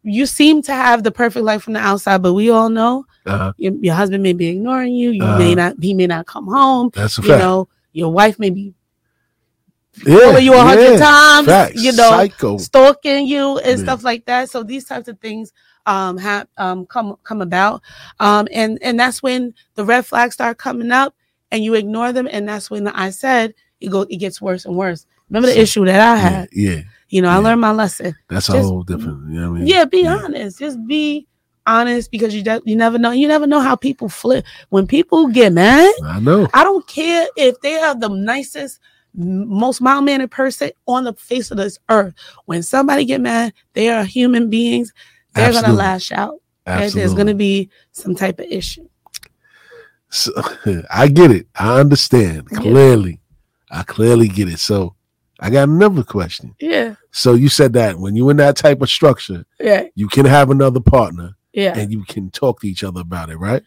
you 0.05 0.27
seem 0.27 0.63
to 0.63 0.73
have 0.73 1.03
the 1.03 1.11
perfect 1.11 1.45
life 1.45 1.63
from 1.63 1.73
the 1.73 1.81
outside 1.81 2.23
but 2.23 2.35
we 2.35 2.51
all 2.51 2.69
know 2.69 3.05
Uh-huh. 3.27 3.53
your, 3.57 3.73
your 3.81 3.95
husband 3.95 4.23
may 4.23 4.33
be 4.35 4.47
ignoring 4.49 4.95
you 4.95 5.11
you 5.11 5.23
Uh-huh. 5.25 5.39
may 5.39 5.55
not 5.55 5.75
he 5.81 5.95
may 5.95 6.07
not 6.07 6.27
come 6.27 6.47
home 6.47 6.91
That's 6.95 7.19
a 7.19 7.23
you 7.23 7.29
fact. 7.29 7.41
know 7.41 7.69
your 7.93 8.13
wife 8.13 8.39
may 8.39 8.51
be 8.51 8.75
yeah, 10.07 10.19
calling 10.21 10.45
you 10.45 10.55
a 10.55 10.59
hundred 10.59 10.93
yeah, 10.93 10.99
times 10.99 11.47
facts. 11.47 11.75
you 11.77 11.93
know 11.93 12.11
Psycho. 12.11 12.59
stalking 12.59 13.27
you 13.27 13.59
and 13.59 13.79
Yeah. 13.79 13.85
stuff 13.85 14.03
like 14.05 14.25
that 14.27 14.51
so 14.51 14.63
these 14.63 14.85
types 14.85 15.07
of 15.09 15.19
things 15.21 15.53
um 15.87 16.19
have 16.19 16.49
um 16.59 16.85
come 16.87 17.17
come 17.23 17.41
about 17.43 17.81
um 18.21 18.49
and 18.53 18.79
and 18.83 18.99
that's 18.99 19.23
when 19.23 19.55
the 19.77 19.85
red 19.85 20.05
flags 20.05 20.35
start 20.35 20.59
coming 20.59 20.91
up 20.91 21.15
and 21.53 21.63
you 21.63 21.75
ignore 21.75 22.13
them 22.13 22.27
and 22.31 22.49
that's 22.49 22.71
when 22.71 22.89
i 22.89 23.11
said 23.11 23.55
it 23.81 23.89
go 23.91 24.03
it 24.11 24.17
gets 24.17 24.41
worse 24.43 24.65
and 24.65 24.75
worse 24.77 25.07
remember 25.31 25.47
the 25.47 25.55
So- 25.55 25.61
issue 25.61 25.85
that 25.85 26.01
i 26.01 26.17
Yeah, 26.17 26.29
had 26.31 26.49
yeah, 26.53 26.81
you 27.15 27.23
know 27.23 27.31
i 27.31 27.37
learned 27.37 27.61
my 27.61 27.71
lesson 27.83 28.15
that's 28.29 28.49
a 28.49 28.61
whole 28.61 28.83
different. 28.83 29.19
You 29.31 29.41
know 29.41 29.51
what 29.51 29.57
I 29.57 29.59
mean? 29.61 29.69
yeah, 29.73 29.85
be 29.85 30.03
honest. 30.07 30.59
Just 30.59 30.79
be 30.87 31.27
honest 31.67 32.11
because 32.11 32.35
you 32.35 32.43
de- 32.43 32.61
you 32.65 32.77
never 32.77 32.99
know. 32.99 33.13
You 33.13 33.29
never 33.29 33.47
know 33.47 33.61
how 33.61 33.77
people 33.77 34.09
flip. 34.09 34.45
When 34.69 34.87
people 34.87 35.29
get 35.29 35.53
mad, 35.53 35.95
I 36.05 36.19
know. 36.21 36.49
I 36.53 36.63
don't 36.65 36.87
care 36.87 37.27
if 37.37 37.55
they 37.61 37.77
are 37.79 37.95
the 37.95 38.09
nicest, 38.09 38.81
most 39.15 39.81
mild 39.81 40.05
mannered 40.05 40.31
person 40.31 40.71
on 40.87 41.05
the 41.05 41.15
face 41.15 41.51
of 41.53 41.57
this 41.57 41.79
earth. 41.89 42.15
When 42.47 42.63
somebody 42.63 43.05
get 43.05 43.21
mad, 43.21 43.53
they 43.75 43.89
are 43.89 44.05
human 44.05 44.51
beings. 44.51 44.93
They're 45.35 45.53
gonna 45.53 45.73
lash 45.73 46.11
out. 46.13 46.41
and 46.67 46.83
Absolutely. 46.83 47.01
There's 47.01 47.15
gonna 47.15 47.35
be 47.35 47.71
some 47.93 48.15
type 48.17 48.41
of 48.41 48.47
issue. 48.51 48.89
So, 50.11 50.33
I 50.91 51.09
get 51.09 51.31
it. 51.31 51.47
I 51.55 51.81
understand 51.81 52.49
Yeah. 52.51 52.59
clearly. 52.61 53.21
I 53.71 53.83
clearly 53.85 54.29
get 54.29 54.49
it. 54.49 54.59
So 54.59 54.95
I 55.45 55.51
got 55.51 55.69
another 55.69 56.03
question. 56.03 56.55
Yeah, 56.59 56.95
So 57.11 57.35
you 57.35 57.51
said 57.51 57.75
that 57.75 57.99
when 57.99 58.17
you're 58.17 58.31
in 58.31 58.39
that 58.39 58.57
type 58.57 58.81
of 58.81 58.89
structure, 58.89 59.45
yeah, 59.61 59.85
you 59.95 60.09
can 60.09 60.25
have 60.25 60.49
another 60.49 60.81
partner 60.81 61.37
yeah. 61.53 61.77
and 61.77 61.93
you 61.93 62.03
can 62.05 62.31
talk 62.31 62.63
to 62.63 62.67
each 62.67 62.83
other 62.83 63.03
about 63.03 63.29
it, 63.29 63.37
right? 63.37 63.63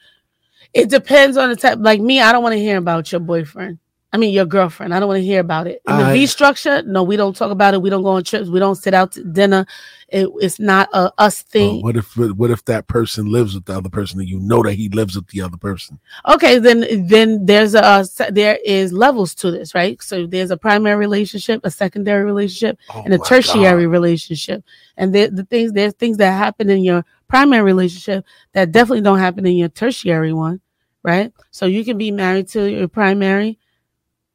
It 0.74 0.90
depends 0.90 1.38
on 1.38 1.50
the 1.50 1.56
type. 1.56 1.78
Like 1.80 2.02
me, 2.02 2.20
I 2.20 2.32
don't 2.32 2.42
want 2.42 2.54
to 2.54 2.60
hear 2.60 2.78
about 2.78 3.12
your 3.12 3.22
boyfriend. 3.22 3.78
I 4.14 4.18
mean, 4.18 4.34
your 4.34 4.46
girlfriend. 4.46 4.94
I 4.94 5.00
don't 5.00 5.10
want 5.10 5.20
to 5.20 5.26
hear 5.26 5.42
about 5.42 5.68
it. 5.68 5.82
In 5.88 5.98
the 5.98 6.04
I- 6.06 6.14
V 6.14 6.28
structure, 6.28 6.82
no, 6.84 7.04
we 7.04 7.18
don't 7.18 7.36
talk 7.36 7.52
about 7.52 7.74
it. 7.74 7.82
We 7.82 7.90
don't 7.90 8.04
go 8.04 8.10
on 8.12 8.24
trips. 8.24 8.48
We 8.48 8.58
don't 8.60 8.76
sit 8.76 8.94
out 8.94 9.12
to 9.14 9.24
dinner. 9.24 9.66
It, 10.08 10.30
it's 10.40 10.60
not 10.60 10.88
a 10.94 11.12
us 11.18 11.42
Uh, 11.42 11.52
thing. 11.52 11.82
what 11.82 11.98
if 11.98 12.16
what 12.16 12.50
if 12.50 12.64
that 12.66 12.88
person 12.88 13.26
lives 13.30 13.54
with 13.54 13.66
the 13.66 13.76
other 13.78 13.90
person 13.90 14.22
and 14.22 14.30
you 14.30 14.40
know 14.40 14.64
that 14.64 14.74
he 14.76 14.88
lives 14.88 15.18
with 15.18 15.28
the 15.28 15.42
other 15.42 15.58
person? 15.58 16.00
okay, 16.26 16.58
then 16.58 16.86
then 17.08 17.46
there's 17.46 17.76
a 17.76 17.84
uh, 17.84 18.06
there 18.32 18.58
is 18.66 18.94
levels 18.94 19.36
to 19.36 19.52
this, 19.52 19.76
right? 19.76 20.02
So 20.02 20.26
there's 20.26 20.52
a 20.52 20.58
primary 20.58 20.96
relationship, 20.96 21.60
a 21.66 21.70
secondary 21.72 22.24
relationship, 22.24 22.80
Oh 22.96 23.02
and 23.04 23.14
a 23.14 23.18
tertiary 23.18 23.84
God. 23.84 23.92
relationship. 23.92 24.64
And 24.96 25.14
the, 25.14 25.28
the 25.28 25.44
things 25.44 25.74
there's 25.74 25.94
things 25.96 26.16
that 26.18 26.32
happen 26.32 26.70
in 26.70 26.82
your 26.86 27.04
primary 27.28 27.64
relationship 27.64 28.24
that 28.54 28.72
definitely 28.72 29.02
don't 29.02 29.20
happen 29.20 29.46
in 29.46 29.58
your 29.58 29.68
tertiary 29.70 30.32
one, 30.32 30.62
right? 31.04 31.34
So 31.52 31.66
you 31.66 31.84
can 31.84 31.98
be 31.98 32.12
married 32.12 32.48
to 32.56 32.72
your 32.72 32.88
primary, 32.88 33.60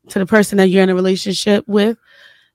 to 0.09 0.19
the 0.19 0.27
person 0.27 0.59
that 0.59 0.69
you're 0.69 0.83
in 0.83 0.91
a 0.91 0.95
relationship 0.95 1.67
with, 1.67 1.99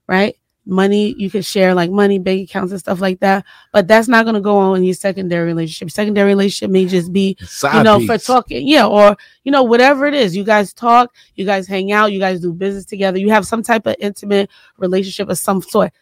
right? 0.08 0.36
Money 0.66 1.16
you 1.18 1.30
can 1.30 1.42
share 1.42 1.74
like 1.74 1.90
money, 1.90 2.20
bank 2.20 2.50
accounts, 2.50 2.72
and 2.72 2.80
stuff 2.80 3.00
like 3.00 3.22
that. 3.22 3.46
But 3.72 3.88
that's 3.88 4.10
not 4.10 4.26
going 4.26 4.36
to 4.36 4.42
go 4.42 4.58
on 4.58 4.78
in 4.78 4.84
your 4.84 4.96
secondary 4.96 5.46
relationship. 5.46 5.92
Secondary 5.92 6.28
relationship 6.28 6.72
may 6.72 6.86
just 6.86 7.14
be 7.14 7.38
Side 7.40 7.78
you 7.78 7.84
know, 7.84 8.06
for 8.06 8.18
talking, 8.18 8.68
yeah, 8.68 8.86
or 8.86 9.16
you 9.46 9.52
know, 9.52 9.64
whatever 9.64 10.06
it 10.06 10.14
is. 10.14 10.36
You 10.36 10.44
guys 10.44 10.74
talk, 10.74 11.16
you 11.36 11.46
guys 11.46 11.68
hang 11.68 11.94
out, 11.94 12.12
you 12.12 12.20
guys 12.20 12.42
do 12.42 12.52
business 12.52 12.84
together. 12.84 13.18
You 13.18 13.30
have 13.30 13.48
some 13.48 13.64
type 13.64 13.86
of 13.86 13.96
intimate 14.00 14.50
relationship 14.78 15.30
of 15.30 15.38
some 15.38 15.62
sort. 15.62 15.94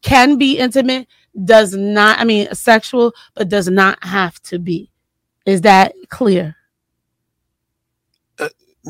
Can 0.00 0.38
be 0.38 0.56
intimate, 0.56 1.06
does 1.44 1.74
not. 1.74 2.18
I 2.18 2.24
mean, 2.24 2.52
sexual, 2.54 3.12
but 3.34 3.50
does 3.50 3.68
not 3.68 4.02
have 4.02 4.40
to 4.44 4.58
be. 4.58 4.90
Is 5.44 5.60
that 5.60 5.92
clear? 6.08 6.56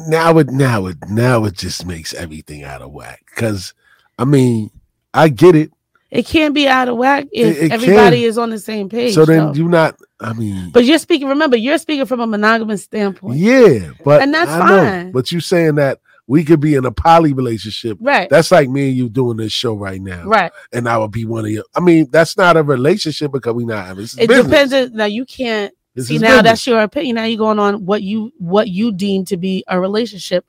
Now 0.08 0.38
it 0.38 0.50
now 0.50 0.86
it 0.86 0.96
now 1.08 1.44
it 1.44 1.54
just 1.54 1.86
makes 1.86 2.14
everything 2.14 2.64
out 2.64 2.82
of 2.82 2.92
whack. 2.92 3.22
Because 3.34 3.74
I 4.18 4.24
mean, 4.24 4.70
I 5.14 5.28
get 5.28 5.54
it. 5.54 5.72
It 6.10 6.26
can't 6.26 6.54
be 6.54 6.66
out 6.66 6.88
of 6.88 6.96
whack 6.96 7.26
if 7.32 7.56
It- 7.56 7.64
it 7.66 7.72
everybody 7.72 8.22
can. 8.22 8.28
is 8.28 8.36
on 8.38 8.50
the 8.50 8.58
same 8.58 8.88
page. 8.88 9.14
so 9.14 9.24
then 9.24 9.46
though. 9.46 9.52
you 9.54 9.68
not. 9.68 9.96
I 10.20 10.32
mean, 10.32 10.70
but 10.70 10.84
you're 10.84 10.98
speaking. 10.98 11.28
Remember, 11.28 11.56
you're 11.56 11.78
speaking 11.78 12.04
from 12.04 12.20
a 12.20 12.26
monogamous 12.26 12.82
standpoint, 12.82 13.38
yeah, 13.38 13.90
but 14.04 14.20
And 14.22 14.34
that's 14.34 14.50
I 14.50 14.58
know, 14.68 14.78
fine. 14.84 15.12
but 15.12 15.30
you 15.32 15.40
saying 15.40 15.76
that 15.76 16.00
we 16.26 16.44
could 16.44 16.60
be 16.60 16.74
in 16.74 16.84
a 16.84 16.92
poly 16.92 17.32
relationship. 17.32 17.96
right? 18.00 18.28
That's 18.28 18.50
like 18.52 18.68
me 18.68 18.88
and 18.88 18.96
you 18.96 19.08
doing 19.08 19.36
this 19.38 19.52
show 19.52 19.74
right 19.74 20.00
now, 20.00 20.24
right. 20.26 20.52
and 20.72 20.88
I 20.88 20.98
would 20.98 21.10
be 21.12 21.24
one 21.24 21.44
of 21.44 21.50
you. 21.50 21.64
I 21.74 21.80
mean, 21.80 22.08
that's 22.10 22.36
not 22.36 22.56
a 22.56 22.62
relationship 22.62 23.32
because 23.32 23.54
we're 23.54 23.66
not 23.66 23.86
having. 23.86 24.04
It 24.04 24.28
business. 24.28 24.46
depends. 24.46 24.72
on- 24.74 24.92
Now 24.96 25.06
you 25.06 25.24
can't 25.24 25.72
This 25.94 26.08
See 26.08 26.16
is 26.16 26.22
now 26.22 26.28
business. 26.36 26.42
that's 26.50 26.66
your 26.66 26.80
opinion. 26.82 27.16
Now 27.16 27.24
you're 27.24 27.38
going 27.38 27.58
on 27.58 27.84
what 27.84 28.02
you 28.02 28.32
what 28.38 28.68
you 28.68 28.92
deem 28.92 29.24
to 29.26 29.36
be 29.36 29.64
a 29.68 29.80
relationship. 29.80 30.46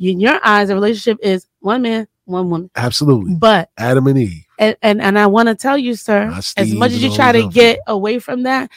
In 0.00 0.18
your 0.20 0.40
eyes, 0.44 0.70
a 0.70 0.74
relationship 0.74 1.18
is 1.22 1.46
one 1.60 1.82
man, 1.82 2.08
one 2.24 2.50
woman. 2.50 2.70
absolutely 2.76 3.34
But 3.34 3.70
Adam 3.76 4.06
and 4.08 4.18
Eve. 4.18 4.44
and 4.58 4.76
and, 4.82 5.00
and 5.00 5.18
I 5.18 5.26
want 5.26 5.48
to 5.48 5.54
tell 5.54 5.76
you, 5.78 5.94
sir, 5.94 6.32
as 6.56 6.72
much 6.74 6.92
as 6.92 7.02
you 7.02 7.14
try 7.14 7.32
to 7.32 7.48
get 7.48 7.78
away 7.86 8.18
from 8.18 8.42
that, 8.44 8.70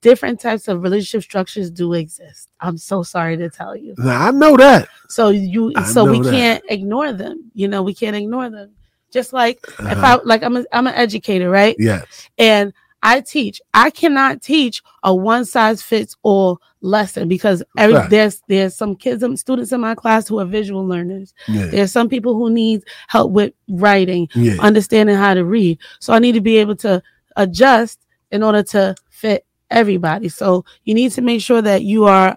different 0.00 0.40
types 0.40 0.68
of 0.68 0.82
relationship 0.82 1.22
structures 1.24 1.70
do 1.70 1.92
exist. 1.94 2.48
I'm 2.60 2.78
so 2.78 3.02
sorry 3.02 3.36
to 3.36 3.48
tell 3.50 3.76
you. 3.76 3.94
Now 3.98 4.28
I 4.28 4.30
know 4.30 4.56
that. 4.56 4.88
So 5.08 5.30
you 5.30 5.72
I 5.76 5.84
so 5.84 6.04
we 6.10 6.20
that. 6.20 6.30
can't 6.30 6.64
ignore 6.68 7.12
them. 7.12 7.50
You 7.54 7.68
know, 7.68 7.82
we 7.82 7.94
can't 7.94 8.14
ignore 8.16 8.48
them. 8.50 8.70
Just 9.10 9.32
like 9.32 9.58
if 9.66 9.80
Uh-huh. 9.80 10.18
I 10.20 10.24
like 10.26 10.42
I'm 10.42 10.56
a, 10.56 10.64
I'm 10.72 10.86
an 10.86 10.94
educator, 10.94 11.48
right? 11.50 11.74
yes, 11.78 12.28
and 12.38 12.72
I 13.16 13.20
teach. 13.20 13.60
I 13.72 13.90
cannot 13.90 14.42
teach 14.42 14.82
a 15.02 15.14
one 15.14 15.44
size 15.44 15.80
fits 15.82 16.16
all 16.22 16.60
lesson 16.80 17.28
because 17.28 17.62
every 17.76 17.94
Right. 17.96 18.10
there's 18.10 18.42
there's 18.48 18.74
some 18.76 18.94
kids, 18.96 19.20
some 19.20 19.36
students 19.36 19.72
in 19.72 19.80
my 19.80 19.94
class 19.94 20.28
who 20.28 20.38
are 20.40 20.44
visual 20.44 20.86
learners. 20.86 21.32
yeah, 21.48 21.66
There's 21.66 21.92
some 21.92 22.08
people 22.08 22.34
who 22.34 22.50
need 22.50 22.82
help 23.08 23.32
with 23.32 23.52
writing, 23.68 24.28
yeah. 24.34 24.54
understanding 24.60 25.16
how 25.16 25.34
to 25.34 25.44
read. 25.44 25.78
So 26.00 26.12
I 26.12 26.18
need 26.18 26.32
to 26.32 26.40
be 26.40 26.58
able 26.58 26.76
to 26.76 27.02
adjust 27.36 27.98
in 28.30 28.42
order 28.42 28.62
to 28.62 28.94
fit 29.10 29.44
everybody. 29.70 30.28
So 30.28 30.64
you 30.84 30.94
need 30.94 31.12
to 31.12 31.22
make 31.22 31.40
sure 31.40 31.62
that 31.62 31.82
you 31.82 32.04
are 32.04 32.36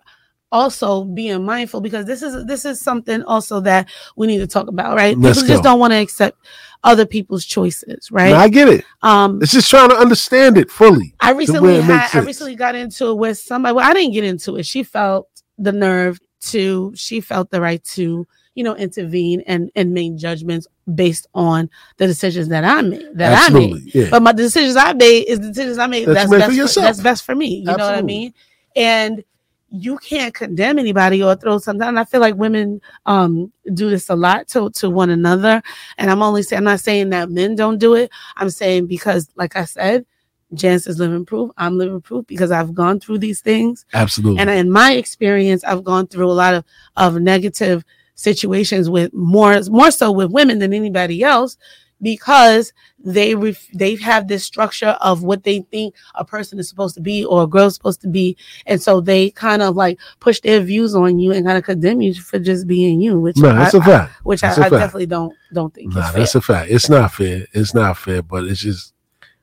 also 0.54 1.06
being 1.06 1.46
mindful 1.46 1.80
because 1.82 2.06
this 2.06 2.22
is 2.22 2.46
this 2.46 2.66
is 2.66 2.80
something 2.82 3.24
also 3.24 3.62
that 3.62 3.88
we 4.18 4.28
need 4.28 4.40
to 4.40 4.48
talk 4.48 4.68
about, 4.68 4.96
right? 4.98 5.18
Let's 5.18 5.40
people 5.40 5.48
just 5.48 5.64
don't 5.64 5.80
want 5.80 5.92
to 5.94 5.98
accept 5.98 6.38
other 6.84 7.06
people's 7.06 7.46
choices, 7.46 8.12
right? 8.12 8.32
Now, 8.32 8.40
I 8.40 8.50
get 8.50 8.68
it. 8.68 8.86
um 9.02 9.40
It's 9.42 9.52
just 9.52 9.70
trying 9.70 9.90
to 9.90 9.96
understand 9.96 10.58
it 10.58 10.72
fully. 10.72 11.14
I 11.20 11.32
recently 11.32 11.80
had, 11.82 12.10
I 12.14 12.20
recently 12.20 12.56
got 12.56 12.76
into 12.76 13.10
it 13.12 13.16
with 13.16 13.38
somebody. 13.38 13.76
Well, 13.76 13.88
I 13.90 13.94
didn't 13.94 14.14
get 14.14 14.24
into 14.24 14.56
it. 14.58 14.66
She 14.66 14.84
felt 14.84 15.28
the 15.58 15.72
nerve 15.72 16.20
to. 16.42 16.92
She 16.96 17.22
felt 17.22 17.52
the 17.52 17.62
right 17.62 17.84
to, 17.96 18.28
you 18.56 18.64
know, 18.64 18.76
intervene 18.76 19.42
and 19.46 19.70
and 19.76 19.94
make 19.94 20.16
judgments 20.16 20.68
based 20.94 21.28
on 21.36 21.70
the 21.98 22.08
decisions 22.08 22.48
that 22.50 22.64
I 22.64 22.82
made. 22.82 23.06
That 23.14 23.50
I 23.50 23.54
made. 23.54 23.94
Yeah. 23.94 24.10
But 24.10 24.24
my 24.24 24.32
decisions 24.32 24.76
I 24.76 24.94
made 24.94 25.26
is 25.28 25.40
the 25.40 25.50
decisions 25.50 25.78
I 25.78 25.88
made. 25.88 26.08
That's 26.08 26.30
That's, 26.30 26.32
best 26.32 26.46
for 26.46 26.52
for, 26.52 26.56
yourself. 26.58 26.86
that's 26.86 27.02
best 27.02 27.24
for 27.26 27.36
me. 27.36 27.58
You 27.58 27.66
know 27.66 27.74
what 27.74 27.96
I 27.96 28.02
mean? 28.02 28.34
And 28.76 29.24
you 29.72 29.98
can't 29.98 30.34
condemn 30.34 30.78
anybody 30.78 31.24
or 31.24 31.36
throw 31.36 31.58
something. 31.58 31.88
And 31.88 31.98
I 32.00 32.04
feel 32.04 32.20
like 32.20 32.36
women 32.36 32.82
um 33.06 33.52
do 33.74 33.90
this 33.90 34.10
a 34.10 34.16
lot 34.16 34.48
to 34.50 34.70
to 34.72 34.90
one 34.90 35.10
another. 35.10 35.62
And 35.98 36.12
I'm 36.12 36.22
only 36.22 36.44
saying 36.44 36.60
I'm 36.60 36.66
not 36.66 36.82
saying 36.82 37.10
that 37.10 37.30
men 37.30 37.56
don't 37.56 37.78
do 37.78 37.96
it. 37.96 38.12
I'm 38.36 38.50
saying 38.50 38.88
because, 38.88 39.30
like 39.36 39.56
I 39.56 39.66
said, 39.66 40.06
Janice 40.54 40.88
is 40.88 41.00
living 41.00 41.26
proof. 41.26 41.52
I'm 41.58 41.78
living 41.78 42.02
proof 42.02 42.28
because 42.28 42.52
I've 42.52 42.74
gone 42.74 43.00
through 43.00 43.20
these 43.20 43.42
things. 43.42 43.86
Absolutely. 43.94 44.40
And 44.42 44.50
in 44.50 44.70
my 44.70 44.94
experience, 44.94 45.64
I've 45.64 45.84
gone 45.84 46.08
through 46.08 46.30
a 46.30 46.34
lot 46.34 46.54
of, 46.54 46.66
of 46.98 47.22
negative 47.22 47.86
situations 48.16 48.90
with 48.90 49.14
more 49.14 49.60
more 49.70 49.90
so 49.90 50.12
with 50.12 50.32
women 50.32 50.60
than 50.60 50.74
anybody 50.74 51.24
else 51.24 51.58
because 52.02 52.74
they 53.04 53.34
ref- 53.36 53.68
they 53.74 53.96
have 53.96 54.28
this 54.28 54.44
structure 54.44 54.96
of 55.02 55.24
what 55.24 55.44
they 55.44 55.60
think 55.72 55.96
a 56.16 56.24
person 56.26 56.60
is 56.60 56.70
supposed 56.70 56.96
to 56.96 57.02
be 57.02 57.24
or 57.26 57.44
a 57.44 57.48
girl's 57.48 57.74
supposed 57.76 58.02
to 58.02 58.08
be 58.08 58.36
and 58.66 58.82
so 58.82 59.02
they 59.02 59.30
kind 59.32 59.62
of 59.62 59.76
like 59.76 60.00
push 60.20 60.40
their 60.42 60.60
views 60.62 60.94
on 60.96 61.18
you 61.20 61.32
and 61.32 61.46
kind 61.46 61.58
of 61.58 61.64
condemn 61.64 62.02
you 62.02 62.14
for 62.14 62.40
just 62.40 62.68
being 62.68 63.02
you 63.02 63.20
which 63.20 63.38
no, 63.38 63.50
I, 63.50 63.54
that's 63.56 63.74
a 63.74 63.80
I- 63.80 63.86
fact. 63.86 64.14
which 64.24 64.42
That's 64.42 64.58
I, 64.58 64.62
I 64.62 64.70
fact. 64.70 64.80
definitely 64.82 65.06
don't 65.08 65.34
don't 65.54 65.74
think 65.74 65.94
Nah, 65.94 66.08
is 66.10 66.14
that's 66.14 66.32
fair. 66.34 66.40
a 66.40 66.42
fact. 66.42 66.72
It's 66.72 66.90
not 66.90 67.12
fair. 67.14 67.46
It's 67.54 67.74
not 67.74 67.98
fair, 67.98 68.22
but 68.22 68.44
it's 68.46 68.62
just 68.62 68.94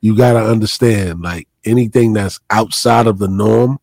you 0.01 0.17
gotta 0.17 0.39
understand, 0.41 1.23
like 1.23 1.49
anything 1.65 2.13
that's 2.13 2.39
outside 2.51 3.07
of 3.09 3.19
the 3.19 3.27
norm, 3.29 3.79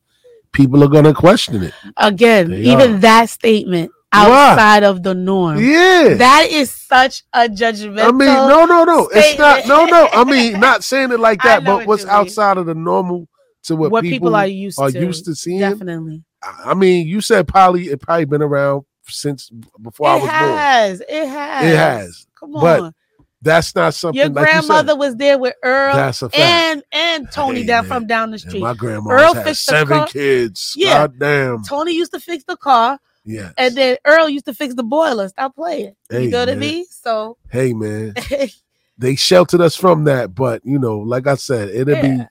people 0.54 0.82
are 0.84 0.88
gonna 0.88 1.14
question 1.14 1.62
it. 1.64 1.74
again 1.98 2.50
They 2.52 2.62
even 2.62 2.96
are. 2.96 2.98
that 3.00 3.30
statement 3.30 3.92
Outside 4.16 4.84
of 4.84 5.04
the 5.04 5.14
norm 5.14 5.58
Yeah. 5.60 6.16
that 6.16 6.48
is 6.50 6.72
such 6.72 7.24
a 7.34 7.48
judgmental 7.50 8.00
I 8.10 8.12
mean, 8.12 8.28
no, 8.28 8.66
no, 8.66 8.84
no. 8.84 9.10
It's 9.14 9.38
not. 9.38 9.68
No, 9.68 9.86
no. 9.86 10.08
I 10.12 10.24
mean, 10.24 10.60
not 10.60 10.84
saying 10.84 11.12
it 11.12 11.20
like 11.20 11.42
that, 11.44 11.64
but 11.64 11.78
what 11.80 11.88
what's 11.88 12.04
you 12.04 12.08
mean. 12.08 12.16
outside 12.16 12.58
of 12.58 12.66
the 12.66 12.76
normal 12.76 13.28
to 13.64 13.76
what, 13.76 13.92
what 13.92 14.04
people, 14.04 14.28
people, 14.28 14.36
are 14.36 14.48
used 14.48 14.80
are 14.80 14.92
to 14.92 15.00
used 15.00 15.26
to 15.26 15.36
seeing. 15.36 15.60
definitely 15.60 16.24
I 16.44 16.76
mean, 16.76 17.08
you 17.08 17.22
said 17.22 17.48
probably 17.48 17.86
it 17.90 18.00
probably 18.02 18.26
been 18.26 18.44
around 18.44 18.84
since 19.08 19.50
before 19.82 20.08
I 20.08 20.18
it 20.18 20.22
was 20.22 20.30
born. 20.30 20.32
has 20.58 21.02
it 21.02 21.28
has 21.28 21.66
It 21.72 21.76
has. 21.76 22.28
come 22.40 22.56
on 22.56 22.62
But 22.62 22.94
That's 23.42 23.74
not 23.76 23.94
something 23.96 24.20
your 24.20 24.30
like 24.30 24.46
you 24.48 24.52
grandmother 24.52 24.96
was 24.96 25.16
there 25.16 25.38
with 25.40 25.56
earl 25.64 25.96
That's 25.96 26.22
a 26.22 26.30
fact. 26.30 26.40
and 26.40 26.84
and 26.92 27.32
tony 27.32 27.62
Hey, 27.62 27.68
down 27.68 27.84
man. 27.88 27.90
from 28.00 28.08
down 28.08 28.30
the 28.32 28.36
And 28.36 28.42
street 28.42 28.62
my 28.62 28.74
grandma 28.76 29.12
Earl 29.12 29.34
had 29.34 29.44
fixed 29.46 29.66
the 29.68 29.72
seven 29.72 29.98
car. 30.00 30.08
kids. 30.08 30.74
Yeah. 30.78 31.08
God 31.08 31.20
damn. 31.20 31.64
tony 31.64 31.94
used 31.96 32.12
to 32.14 32.20
fix 32.20 32.44
the 32.44 32.58
car 32.58 33.00
Yeah. 33.26 33.52
and 33.58 33.76
then 33.76 33.98
earl 34.06 34.30
used 34.30 34.46
to 34.46 34.54
fix 34.54 34.76
the 34.76 34.84
boiler 34.84 35.28
stop 35.30 35.56
playing 35.56 35.96
Hey, 36.10 36.26
you 36.26 36.30
know 36.30 36.40
what 36.40 36.50
i 36.50 36.56
mean 36.56 36.86
so 36.86 37.38
Hey 37.50 37.74
man, 37.74 38.14
they 38.98 39.16
sheltered 39.16 39.62
us 39.62 39.76
from 39.76 40.04
that, 40.06 40.36
but 40.36 40.62
you 40.66 40.78
know, 40.80 41.00
like 41.00 41.26
I 41.28 41.36
said, 41.36 41.70
it'll 41.70 42.02
be 42.02 42.24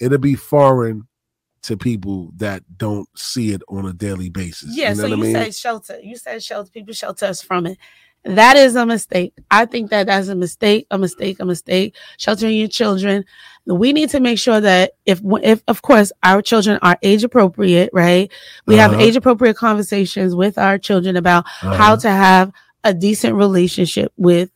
it'll 0.00 0.18
be 0.18 0.34
foreign 0.34 1.06
to 1.62 1.76
people 1.76 2.30
that 2.36 2.62
don't 2.78 3.08
see 3.16 3.52
it 3.52 3.62
on 3.68 3.86
a 3.86 3.92
daily 3.92 4.28
basis. 4.30 4.74
Yeah, 4.76 4.90
you 4.90 4.96
know 4.96 5.02
so 5.02 5.08
what 5.10 5.18
you 5.18 5.22
I 5.22 5.26
mean? 5.26 5.34
said 5.34 5.54
shelter. 5.54 6.00
You 6.00 6.16
said 6.16 6.42
shelter. 6.42 6.70
People 6.70 6.94
shelter 6.94 7.26
us 7.26 7.42
from 7.42 7.66
it. 7.66 7.78
That 8.24 8.56
is 8.56 8.76
a 8.76 8.86
mistake. 8.86 9.34
I 9.50 9.66
think 9.66 9.90
that 9.90 10.06
that's 10.06 10.28
a 10.28 10.36
mistake, 10.36 10.86
a 10.92 10.98
mistake, 10.98 11.38
a 11.40 11.44
mistake. 11.44 11.96
Sheltering 12.18 12.56
your 12.56 12.68
children. 12.68 13.24
We 13.66 13.92
need 13.92 14.10
to 14.10 14.20
make 14.20 14.38
sure 14.38 14.60
that 14.60 14.92
if, 15.06 15.20
if 15.42 15.62
of 15.66 15.82
course, 15.82 16.12
our 16.22 16.40
children 16.40 16.78
are 16.82 16.96
age 17.02 17.24
appropriate, 17.24 17.90
right? 17.92 18.30
We 18.66 18.76
have 18.76 18.92
Uh-huh. 18.92 19.00
age 19.02 19.16
appropriate 19.16 19.56
conversations 19.56 20.36
with 20.36 20.56
our 20.56 20.78
children 20.78 21.16
about 21.16 21.46
Uh-huh. 21.46 21.74
how 21.74 21.96
to 21.96 22.08
have 22.10 22.52
a 22.84 22.94
decent 22.94 23.34
relationship 23.34 24.12
with 24.16 24.50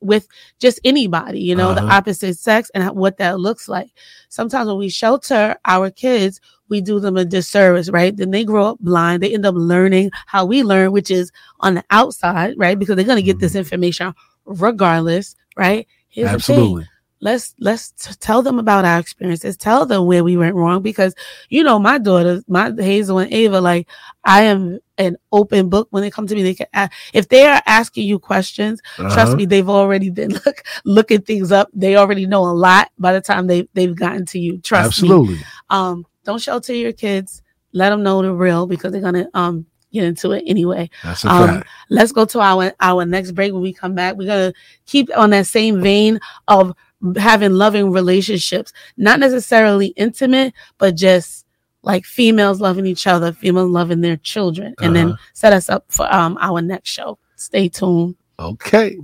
with 0.00 0.26
just 0.58 0.80
anybody, 0.84 1.40
you 1.40 1.54
know, 1.54 1.74
the 1.74 1.82
Uh-huh. 1.82 1.96
opposite 1.98 2.38
sex 2.38 2.70
and 2.74 2.90
what 2.96 3.18
that 3.18 3.38
looks 3.40 3.68
like. 3.68 3.90
Sometimes 4.28 4.66
when 4.68 4.78
we 4.78 4.88
shelter 4.88 5.56
our 5.64 5.90
kids, 5.90 6.40
we 6.68 6.80
do 6.80 6.98
them 7.00 7.16
a 7.16 7.24
disservice, 7.24 7.88
right? 7.90 8.16
Then 8.16 8.30
they 8.32 8.44
grow 8.44 8.66
up 8.66 8.78
blind. 8.80 9.22
They 9.22 9.32
end 9.32 9.46
up 9.46 9.54
learning 9.56 10.10
how 10.26 10.44
we 10.46 10.62
learn, 10.64 10.92
which 10.92 11.10
is 11.10 11.30
on 11.60 11.74
the 11.74 11.84
outside, 11.90 12.54
right? 12.56 12.78
Because 12.78 12.96
they're 12.96 13.04
going 13.04 13.16
to 13.16 13.22
get 13.22 13.38
this 13.38 13.52
Mhm. 13.54 13.58
information 13.58 14.14
regardless, 14.44 15.36
right? 15.56 15.86
Here's 16.08 16.30
the 16.32 16.38
thing 16.38 16.56
Absolutely. 16.58 16.86
Let's 17.20 17.54
let's 17.58 17.90
t- 17.92 18.14
tell 18.20 18.42
them 18.42 18.58
about 18.58 18.84
our 18.84 18.98
experiences. 18.98 19.56
Tell 19.56 19.86
them 19.86 20.06
where 20.06 20.22
we 20.22 20.36
went 20.36 20.54
wrong 20.54 20.82
because 20.82 21.14
you 21.48 21.62
know 21.64 21.78
my 21.78 21.98
daughters 21.98 22.44
my 22.46 22.72
hazel 22.76 23.18
and 23.18 23.32
ava 23.32 23.60
like 23.60 23.88
i 24.24 24.42
am 24.42 24.78
an 24.98 25.16
open 25.32 25.68
book 25.68 25.88
when 25.90 26.02
they 26.02 26.10
come 26.10 26.26
to 26.26 26.34
me. 26.34 26.42
They 26.42 26.54
can 26.54 26.66
ask, 26.72 26.90
if 27.12 27.28
they 27.28 27.44
are 27.46 27.62
asking 27.66 28.06
you 28.06 28.18
questions 28.18 28.80
trust 28.96 29.18
Uh-huh. 29.18 29.36
me 29.36 29.46
they've 29.46 29.68
already 29.68 30.10
been 30.10 30.30
look 30.46 30.62
looking 30.84 31.20
things 31.22 31.52
up. 31.52 31.68
They 31.74 31.96
already 31.96 32.26
know 32.26 32.44
a 32.44 32.52
lot 32.52 32.90
by 32.98 33.12
the 33.12 33.20
time 33.20 33.46
they 33.46 33.68
they've 33.74 33.94
gotten 33.94 34.24
to 34.26 34.38
you. 34.38 34.58
Trust 34.58 35.02
me. 35.02 35.08
Absolutely. 35.08 35.38
um 35.70 36.06
don't 36.24 36.40
shelter 36.40 36.74
your 36.74 36.92
kids. 36.92 37.42
Let 37.72 37.90
them 37.90 38.02
know 38.02 38.20
the 38.22 38.32
real 38.32 38.66
because 38.66 38.92
they're 38.92 39.00
gonna 39.02 39.28
um 39.34 39.66
get 39.92 40.04
into 40.04 40.32
it 40.32 40.44
anyway. 40.46 40.90
That's 41.02 41.24
a 41.24 41.30
Um, 41.30 41.62
let's 41.88 42.12
go 42.12 42.24
to 42.26 42.40
our 42.40 42.72
our 42.80 43.04
next 43.06 43.32
break. 43.32 43.52
When 43.52 43.62
we 43.62 43.72
come 43.72 43.94
back 43.94 44.16
we're 44.16 44.26
gonna 44.26 44.52
keep 44.86 45.08
on 45.16 45.30
that 45.30 45.46
same 45.46 45.80
vein 45.82 46.20
of 46.48 46.74
having 47.18 47.52
loving 47.52 47.90
relationships 47.92 48.72
not 48.96 49.20
necessarily 49.20 49.88
intimate 49.88 50.52
but 50.78 50.94
just 50.96 51.44
like 51.82 52.04
females 52.04 52.60
loving 52.60 52.86
each 52.86 53.06
other 53.06 53.32
females 53.32 53.70
loving 53.70 54.00
their 54.00 54.16
children 54.18 54.74
and 54.80 54.96
then 54.96 55.08
Uh-huh. 55.08 55.16
set 55.34 55.52
us 55.52 55.68
up 55.68 55.84
for 55.88 56.12
um 56.12 56.36
our 56.40 56.60
next 56.62 56.88
show 56.90 57.18
stay 57.36 57.68
tuned 57.68 58.14
Okay. 58.38 58.98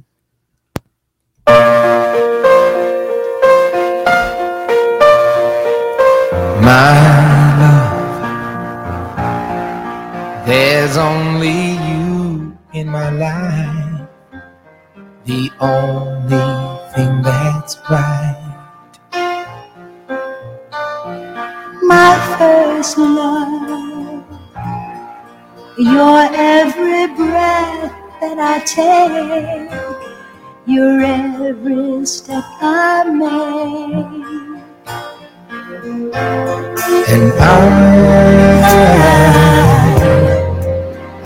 My 6.69 6.93
love, 7.63 8.37
there's 10.47 10.97
only 10.97 11.73
you 11.89 12.57
in 12.73 12.89
my 12.89 13.11
life. 13.11 13.72
The 15.25 15.51
only 15.61 16.93
thing 16.95 17.23
that's 17.23 17.79
right. 17.91 18.43
my 21.93 22.15
first 22.39 22.97
love. 22.97 24.25
Your 25.77 26.21
every 26.33 27.07
breath 27.19 27.93
that 28.21 28.39
I 28.39 28.57
take, 28.65 29.71
your 30.67 31.01
every 31.01 32.07
step 32.07 32.45
I 32.61 33.05
make. 33.21 34.23
And 37.15 37.33
I, 37.41 37.53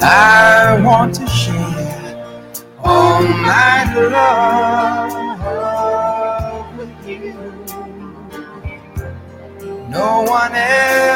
I 0.01 0.81
want 0.85 1.15
to 1.17 1.27
share 1.29 2.37
all 2.83 3.23
my 3.23 3.66
love 4.11 5.13
with 6.79 7.09
you. 7.09 7.35
No 9.89 10.23
one 10.23 10.55
else 10.55 11.16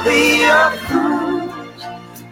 I'll 0.00 0.06
be 0.06 0.44
a 0.44 0.70
fool 0.88 1.50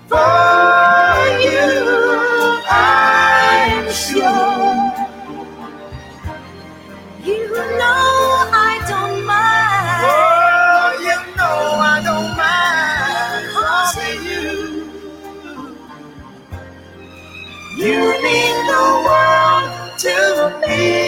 for 0.08 1.40
you, 1.44 2.62
I'm 2.70 3.90
sure. 3.92 5.04
You 7.24 7.48
know 7.78 8.48
I 8.52 8.84
don't 8.88 9.26
mind. 9.26 10.04
Oh, 10.08 10.98
you 11.02 11.36
know 11.36 11.60
I 11.92 12.02
don't 12.04 12.36
mind 12.38 13.54
crossing 13.54 14.24
you. 14.24 14.90
You 17.76 18.22
mean 18.22 18.66
the 18.66 18.84
world 19.06 19.98
to 20.00 20.68
me. 20.68 21.07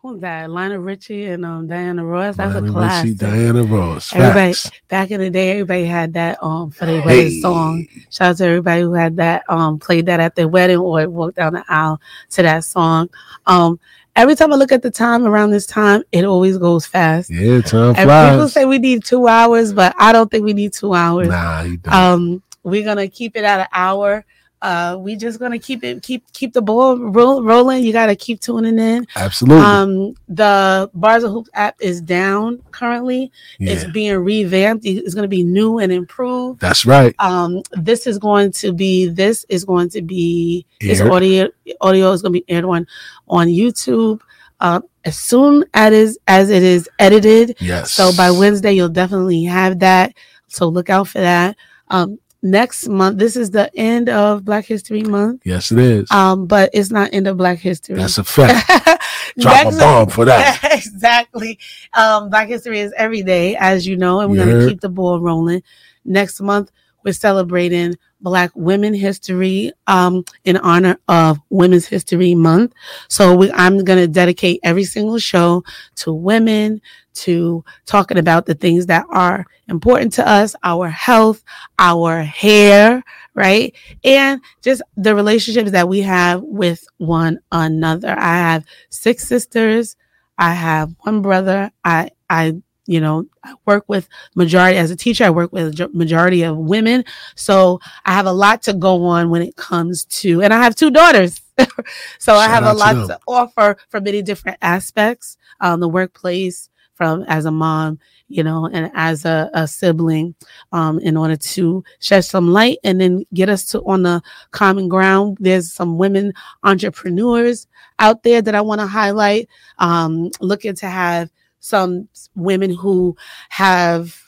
Who's 0.03 0.20
that? 0.20 0.50
Lionel 0.50 0.78
Richie 0.78 1.26
and 1.26 1.44
um 1.44 1.66
Diana 1.68 2.05
Ross. 2.05 2.36
That's 2.36 2.55
Lionel 2.55 2.68
a 2.70 2.72
classic. 2.72 3.05
Richie, 3.05 3.14
Diana 3.18 3.62
Ross. 3.64 4.12
Everybody 4.14 4.55
back 4.88 5.11
in 5.11 5.20
the 5.20 5.30
day, 5.30 5.53
everybody 5.53 5.84
had 5.84 6.12
that 6.14 6.42
um 6.42 6.70
for 6.70 6.86
their 6.86 7.00
Hey. 7.00 7.07
wedding 7.07 7.40
song. 7.40 7.86
Shout 8.11 8.30
out 8.30 8.36
to 8.38 8.44
everybody 8.46 8.82
who 8.82 8.94
had 8.94 9.16
that 9.16 9.44
um 9.48 9.78
played 9.78 10.07
that 10.07 10.20
at 10.20 10.34
their 10.34 10.48
wedding 10.48 10.78
or 10.78 11.09
walked 11.09 11.36
down 11.36 11.55
the 11.55 11.64
aisle 11.68 12.00
to 12.30 12.42
that 12.42 12.64
song. 12.64 13.09
Um, 13.46 13.78
every 14.16 14.34
time 14.34 14.53
I 14.53 14.57
look 14.57 14.72
at 14.72 14.82
the 14.82 14.90
time 14.90 15.24
around 15.24 15.50
this 15.50 15.66
time, 15.66 16.03
it 16.12 16.24
always 16.24 16.59
goes 16.59 16.84
fast. 16.84 17.30
Yeah, 17.30 17.61
time 17.61 17.94
And 17.96 18.09
people 18.32 18.48
say 18.48 18.64
we 18.64 18.78
need 18.78 19.05
two 19.05 19.28
hours, 19.28 19.72
but 19.72 19.94
I 19.98 20.12
don't 20.12 20.30
think 20.30 20.44
we 20.44 20.53
need 20.53 20.72
two 20.72 20.94
hours. 20.94 21.28
Nah, 21.28 21.62
you 21.62 21.76
don't. 21.76 21.94
Um, 21.94 22.42
we're 22.64 22.84
gonna 22.84 23.09
keep 23.09 23.36
it 23.36 23.44
at 23.44 23.61
an 23.61 23.66
hour. 23.72 24.24
Uh, 24.62 24.96
we 24.98 25.16
just 25.16 25.38
gonna 25.40 25.58
keep 25.58 25.82
it 25.82 26.02
keep 26.02 26.24
keep 26.32 26.52
the 26.52 26.62
ball 26.62 26.96
roll, 26.96 27.42
rolling. 27.42 27.82
You 27.84 27.92
gotta 27.92 28.14
keep 28.16 28.40
tuning 28.40 28.78
in. 28.78 29.06
Absolutely. 29.16 29.64
Um, 29.64 30.14
the 30.28 30.88
Bars 30.94 31.24
and 31.24 31.32
Hoops 31.32 31.50
app 31.52 31.74
is 31.80 32.00
down 32.00 32.62
currently. 32.70 33.32
It's 33.58 33.84
being 33.92 34.14
revamped. 34.16 34.86
It's 34.86 35.14
gonna 35.14 35.26
be 35.28 35.42
new 35.42 35.78
and 35.80 35.90
improved. 35.92 36.60
that's 36.60 36.86
right. 36.86 37.12
Um, 37.18 37.62
this 37.72 38.06
is 38.06 38.18
going 38.18 38.52
to 38.52 38.72
be 38.72 39.08
this 39.08 39.44
is 39.48 39.64
going 39.64 39.88
to 39.90 40.00
be 40.00 40.64
this 40.80 41.00
audio 41.00 41.48
audio 41.80 42.12
is 42.12 42.22
going 42.22 42.32
to 42.32 42.40
be 42.40 42.44
aired 42.48 42.64
on 42.64 42.86
on 43.28 43.48
YouTube. 43.48 44.20
Uh, 44.60 44.80
as 45.04 45.18
soon 45.18 45.64
as 45.74 46.16
as 46.28 46.50
it 46.50 46.62
is 46.62 46.88
edited, 47.00 47.56
Yes. 47.58 47.90
so 47.90 48.12
by 48.16 48.30
Wednesday, 48.30 48.72
you'll 48.74 48.88
definitely 48.88 49.42
have 49.42 49.80
that. 49.80 50.14
So 50.46 50.68
look 50.68 50.88
out 50.88 51.08
for 51.08 51.18
that. 51.18 51.56
Um, 51.88 52.20
next 52.43 52.88
month, 52.88 53.18
this 53.18 53.36
is 53.36 53.51
the 53.51 53.70
end 53.76 54.09
of 54.09 54.45
Black 54.45 54.64
History 54.64 55.03
Month. 55.03 55.43
Yes, 55.45 55.70
it 55.72 55.78
is. 55.78 56.11
Um, 56.11 56.47
but 56.47 56.70
it's 56.72 56.90
not 56.90 57.11
end 57.12 57.26
of 57.26 57.36
Black 57.36 57.59
History. 57.59 57.97
That's 57.97 58.18
a 58.18 58.24
fact. 58.24 58.68
Drop 59.38 59.64
Next- 59.64 59.76
a 59.76 59.78
bomb 59.78 60.09
for 60.09 60.24
that. 60.24 60.61
exactly. 60.72 61.59
Um, 61.95 62.28
Black 62.30 62.49
History 62.49 62.80
is 62.80 62.93
every 62.97 63.22
day, 63.22 63.57
as 63.57 63.86
you 63.86 63.97
know, 63.97 64.20
and 64.20 64.30
we're 64.30 64.45
You 64.45 64.53
gonna 64.53 64.68
keep 64.68 64.80
the 64.80 64.88
ball 64.88 65.20
rolling. 65.20 65.62
Next 66.05 66.40
month, 66.40 66.70
we're 67.05 67.12
celebrating 67.12 67.97
Black 68.20 68.51
Women 68.55 68.95
History 68.95 69.72
um, 69.86 70.24
in 70.45 70.57
honor 70.59 70.97
of 71.09 71.38
Women's 71.51 71.86
History 71.86 72.34
Month. 72.34 72.72
So 73.09 73.34
we, 73.34 73.51
I'm 73.53 73.84
gonna 73.84 74.07
dedicate 74.07 74.61
every 74.62 74.84
single 74.84 75.18
show 75.18 75.64
to 75.97 76.12
women, 76.12 76.80
to 77.14 77.64
talking 77.86 78.18
about 78.18 78.46
the 78.46 78.54
things 78.54 78.86
that 78.86 79.06
are 79.10 79.46
important 79.68 80.12
to 80.14 80.28
us, 80.28 80.54
our 80.62 80.88
health, 80.88 81.42
our 81.78 82.22
hair, 82.22 83.02
right? 83.34 83.74
And 84.04 84.40
just 84.62 84.82
the 84.96 85.14
relationships 85.14 85.70
that 85.72 85.88
we 85.88 86.02
have 86.02 86.42
with 86.42 86.84
one 86.98 87.40
another. 87.50 88.10
I 88.18 88.36
have 88.36 88.64
six 88.90 89.26
sisters. 89.26 89.96
I 90.38 90.54
have 90.54 90.94
one 91.00 91.22
brother. 91.22 91.70
I, 91.84 92.10
I, 92.28 92.56
you 92.86 93.00
know, 93.00 93.26
I 93.44 93.54
work 93.64 93.84
with 93.88 94.08
majority 94.34 94.76
as 94.76 94.90
a 94.90 94.96
teacher. 94.96 95.24
I 95.24 95.30
work 95.30 95.52
with 95.52 95.80
a 95.80 95.88
majority 95.92 96.42
of 96.42 96.56
women. 96.56 97.04
So 97.36 97.80
I 98.04 98.12
have 98.12 98.26
a 98.26 98.32
lot 98.32 98.62
to 98.62 98.72
go 98.72 99.04
on 99.06 99.30
when 99.30 99.42
it 99.42 99.56
comes 99.56 100.04
to, 100.06 100.42
and 100.42 100.52
I 100.52 100.62
have 100.62 100.74
two 100.74 100.90
daughters. 100.90 101.40
so 102.18 102.34
I 102.34 102.48
have 102.48 102.64
a 102.64 102.72
lot 102.72 102.94
them. 102.94 103.08
to 103.08 103.18
offer 103.28 103.76
from 103.88 104.04
many 104.04 104.22
different 104.22 104.58
aspects, 104.62 105.36
um, 105.60 105.80
the 105.80 105.88
workplace, 105.88 106.68
from 106.95 107.24
as 107.28 107.45
a 107.45 107.51
mom, 107.51 107.99
you 108.28 108.43
know, 108.43 108.66
and 108.66 108.90
as 108.95 109.24
a, 109.24 109.51
a 109.55 109.66
sibling, 109.66 110.34
um, 110.72 110.99
in 111.01 111.16
order 111.16 111.36
to 111.36 111.84
shed 112.01 112.24
some 112.24 112.53
light 112.53 112.78
and 112.84 113.01
then 113.01 113.24
get 113.34 113.49
us 113.49 113.64
to 113.66 113.80
on 113.84 114.03
the 114.03 114.22
common 114.51 114.88
ground. 114.88 115.38
There's 115.40 115.72
some 115.72 115.99
women 115.99 116.32
entrepreneurs 116.62 117.66
out 117.99 118.22
there 118.22 118.43
that 118.43 118.55
I 118.55 118.61
want 118.61 118.80
to 118.80 118.86
highlight. 118.86 119.49
Um, 119.78 120.30
looking 120.40 120.74
to 120.76 120.88
have 120.88 121.30
some 121.61 122.09
women 122.34 122.74
who 122.74 123.16
have 123.51 124.18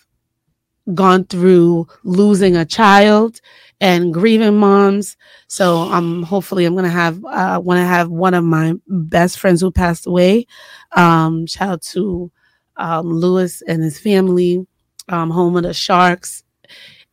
gone 0.93 1.25
through 1.25 1.87
losing 2.03 2.57
a 2.57 2.65
child 2.65 3.41
and 3.81 4.13
grieving 4.13 4.57
moms. 4.57 5.17
So 5.49 5.79
um 5.79 6.23
hopefully 6.23 6.67
I'm 6.67 6.75
gonna 6.75 6.91
have 6.91 7.25
uh 7.25 7.61
want 7.63 7.79
to 7.79 7.85
have 7.85 8.11
one 8.11 8.35
of 8.35 8.45
my 8.45 8.75
best 8.87 9.39
friends 9.39 9.63
who 9.63 9.71
passed 9.71 10.07
away. 10.07 10.47
Um 10.93 11.47
shout 11.47 11.69
out 11.71 11.83
to 11.83 12.31
um 12.77 13.07
Lewis 13.13 13.63
and 13.63 13.83
his 13.83 13.99
family, 13.99 14.67
um 15.09 15.31
home 15.31 15.57
of 15.57 15.65
the 15.65 15.75
sharks. 15.75 16.43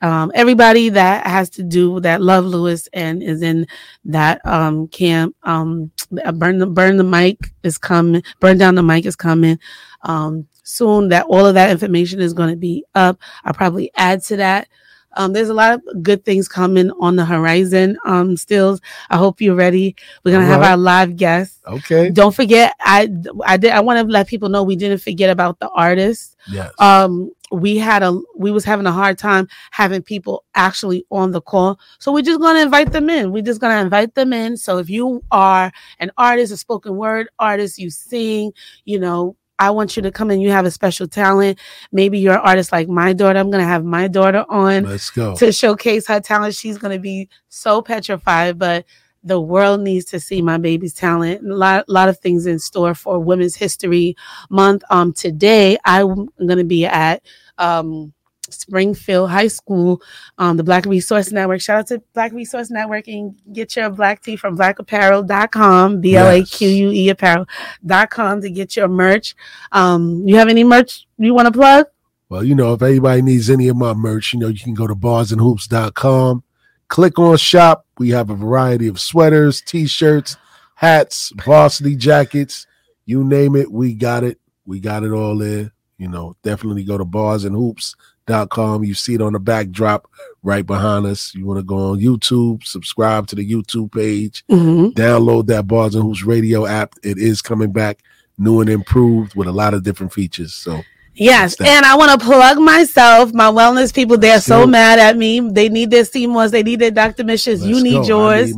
Um, 0.04 0.32
everybody 0.34 0.90
that 0.90 1.28
has 1.28 1.52
to 1.52 1.64
do 1.64 2.00
that 2.00 2.22
love 2.22 2.44
Lewis 2.44 2.88
and 2.92 3.22
is 3.22 3.42
in 3.44 3.68
that 4.06 4.46
um 4.46 4.88
camp. 4.88 5.36
Um 5.44 5.92
burn 6.36 6.58
the 6.58 6.68
burn 6.68 6.98
the 6.98 7.04
mic 7.04 7.38
is 7.64 7.78
coming, 7.78 8.24
burn 8.40 8.58
down 8.58 8.76
the 8.76 8.84
mic 8.84 9.06
is 9.06 9.16
coming. 9.16 9.60
Um 10.04 10.48
soon 10.64 11.10
that 11.10 11.26
all 11.26 11.46
of 11.46 11.54
that 11.56 11.70
information 11.70 12.20
is 12.20 12.34
going 12.34 12.50
to 12.50 12.56
be 12.56 12.86
up. 12.96 13.20
I'll 13.44 13.54
probably 13.54 13.92
add 13.96 14.24
to 14.24 14.38
that. 14.38 14.68
Um, 15.14 15.34
there's 15.34 15.50
a 15.50 15.54
lot 15.54 15.74
of 15.74 16.04
good 16.04 16.24
things 16.26 16.48
coming 16.48 16.92
on 17.00 17.16
the 17.16 17.26
horizon. 17.26 17.98
Um, 18.06 18.38
stills. 18.38 18.82
I 19.10 19.18
hope 19.18 19.42
you're 19.42 19.56
ready. 19.56 19.96
We're 20.24 20.32
gonna 20.32 20.46
All 20.46 20.52
have 20.52 20.62
right. 20.62 20.72
our 20.72 20.78
live 20.78 21.16
guests. 21.16 21.60
Okay. 21.68 22.10
Don't 22.10 22.36
forget, 22.36 22.76
I 22.80 23.10
I 23.46 23.58
did 23.58 23.72
I 23.72 23.80
want 23.82 24.06
to 24.06 24.12
let 24.12 24.28
people 24.28 24.50
know 24.50 24.64
we 24.64 24.76
didn't 24.76 25.00
forget 25.00 25.30
about 25.30 25.60
the 25.60 25.70
artists. 25.70 26.36
Yes. 26.50 26.72
Um, 26.80 27.32
we 27.52 27.78
had 27.78 28.02
a 28.02 28.20
we 28.38 28.52
was 28.52 28.64
having 28.64 28.86
a 28.86 28.92
hard 28.92 29.18
time 29.18 29.48
having 29.72 30.02
people 30.02 30.46
actually 30.56 31.06
on 31.12 31.32
the 31.32 31.42
call, 31.42 31.80
so 32.00 32.12
we're 32.12 32.22
just 32.22 32.40
gonna 32.40 32.62
invite 32.62 32.92
them 32.92 33.10
in. 33.10 33.32
We're 33.32 33.44
just 33.44 33.60
gonna 33.62 33.82
invite 33.82 34.16
them 34.16 34.34
in. 34.34 34.58
So 34.58 34.78
if 34.78 34.90
you 34.90 35.24
are 35.32 35.72
an 36.00 36.12
artist, 36.18 36.54
a 36.54 36.58
spoken 36.58 36.96
word 36.96 37.28
artist, 37.40 37.78
you 37.78 37.90
sing, 37.90 38.54
you 38.86 39.00
know. 39.00 39.36
I 39.62 39.70
want 39.70 39.96
you 39.96 40.02
to 40.02 40.12
come 40.12 40.32
in. 40.32 40.42
You 40.42 40.50
have 40.50 40.66
a 40.66 40.72
special 40.72 41.08
talent. 41.08 41.60
Maybe 41.92 42.18
you're 42.18 42.34
an 42.34 42.40
artist 42.40 42.72
like 42.72 42.90
my 42.90 43.14
daughter. 43.14 43.38
I'm 43.38 43.52
gonna 43.52 43.64
have 43.64 43.86
my 43.86 44.08
daughter 44.08 44.44
on 44.50 44.86
Let's 44.86 45.12
go. 45.12 45.36
to 45.36 45.52
showcase 45.52 46.08
her 46.08 46.20
talent. 46.20 46.56
She's 46.56 46.80
going 46.80 46.98
to 46.98 47.00
be 47.00 47.30
so 47.48 47.84
petrified, 47.84 48.58
but 48.58 48.86
the 49.24 49.40
world 49.40 49.82
needs 49.82 50.06
to 50.06 50.20
see 50.20 50.42
my 50.42 50.58
baby's 50.58 50.96
talent. 50.96 51.46
A 51.46 51.54
lot, 51.54 51.88
lot 51.88 52.10
of 52.10 52.18
things 52.18 52.48
in 52.48 52.58
store 52.58 52.96
for 52.96 53.20
Women's 53.20 53.56
History 53.56 54.16
Month. 54.50 54.82
Um, 54.90 55.14
today 55.14 55.78
I'm 55.86 56.28
going 56.40 56.58
to 56.58 56.64
be 56.64 56.88
at 56.88 57.22
um 57.60 58.14
Springfield 58.54 59.30
High 59.30 59.48
School, 59.48 60.02
um, 60.38 60.58
the 60.58 60.64
Black 60.64 60.86
Resource 60.86 61.32
Network. 61.32 61.62
Shout 61.62 61.80
out 61.80 61.88
to 61.88 62.02
Black 62.14 62.32
Resource 62.32 62.70
Network 62.70 63.08
and 63.08 63.36
get 63.52 63.76
your 63.76 63.90
black 63.90 64.22
tee 64.22 64.36
from 64.36 64.58
blaqueapparel.com, 64.58 66.02
B 66.02 66.16
L 66.16 66.30
A 66.30 66.44
Q 66.44 66.68
U 66.68 66.92
E 66.92 67.10
apparel.com 67.10 68.42
to 68.42 68.50
get 68.50 68.76
your 68.76 68.88
merch. 68.88 69.36
Um, 69.72 70.28
you 70.28 70.36
have 70.36 70.48
any 70.48 70.64
merch 70.64 71.08
you 71.18 71.34
want 71.34 71.48
to 71.48 71.52
plug? 71.52 71.88
Well, 72.30 72.44
you 72.44 72.56
know, 72.56 72.74
if 72.74 72.82
anybody 72.82 73.22
needs 73.22 73.50
any 73.50 73.68
of 73.68 73.76
my 73.76 73.94
merch, 73.94 74.34
you 74.34 74.40
know, 74.40 74.48
you 74.48 74.60
can 74.60 74.74
go 74.74 74.88
to 74.88 74.96
barsandhoops.com, 74.96 76.44
click 76.88 77.20
on 77.20 77.38
shop. 77.38 77.86
We 77.98 78.10
have 78.10 78.30
a 78.30 78.36
variety 78.36 78.88
of 78.88 79.00
sweaters, 79.00 79.62
t-shirts, 79.62 80.38
hats, 80.76 81.34
varsity 81.44 81.96
jackets, 81.96 82.66
you 83.06 83.24
name 83.24 83.56
it, 83.56 83.72
we 83.72 83.94
got 83.94 84.24
it. 84.24 84.40
We 84.66 84.80
got 84.80 85.04
it 85.04 85.12
all 85.12 85.38
there. 85.38 85.74
You 86.02 86.10
know, 86.10 86.36
definitely 86.42 86.84
go 86.84 86.98
to 86.98 87.06
barsandhoops.com. 87.06 88.84
You 88.84 88.94
see 88.94 89.14
it 89.14 89.22
on 89.22 89.34
the 89.34 89.40
backdrop 89.40 90.10
right 90.44 90.66
behind 90.66 91.06
us. 91.06 91.34
You 91.36 91.46
want 91.46 91.60
to 91.60 91.64
go 91.64 91.92
on 91.92 92.00
YouTube, 92.00 92.64
subscribe 92.64 93.28
to 93.28 93.36
the 93.36 93.48
YouTube 93.50 93.92
page, 93.94 94.44
Mm-hmm. 94.50 95.00
download 95.00 95.46
that 95.48 95.68
Bars 95.68 95.94
and 95.96 96.04
Hoops 96.04 96.24
radio 96.24 96.66
app. 96.66 96.96
It 97.04 97.18
is 97.18 97.42
coming 97.42 97.72
back 97.72 98.00
new 98.38 98.62
and 98.62 98.70
improved 98.70 99.36
with 99.36 99.48
a 99.48 99.52
lot 99.52 99.74
of 99.76 99.84
different 99.84 100.12
features. 100.14 100.54
So 100.54 100.82
Yes, 101.14 101.60
and 101.60 101.86
I 101.86 101.96
want 101.98 102.20
to 102.20 102.26
plug 102.26 102.58
myself. 102.58 103.34
My 103.34 103.52
wellness 103.52 103.94
people, 103.94 104.18
they're 104.18 104.36
Let's 104.36 104.46
so 104.46 104.62
go. 104.62 104.68
mad 104.68 104.98
at 104.98 105.18
me. 105.18 105.40
They 105.42 105.68
need 105.68 105.92
their 105.92 106.06
Seymours, 106.06 106.52
they 106.52 106.64
need 106.64 106.80
their 106.80 106.92
Dr. 106.92 107.24
Missions. 107.24 107.66
You 107.66 107.82
need 107.84 108.08
go. 108.08 108.08
Yours. 108.08 108.56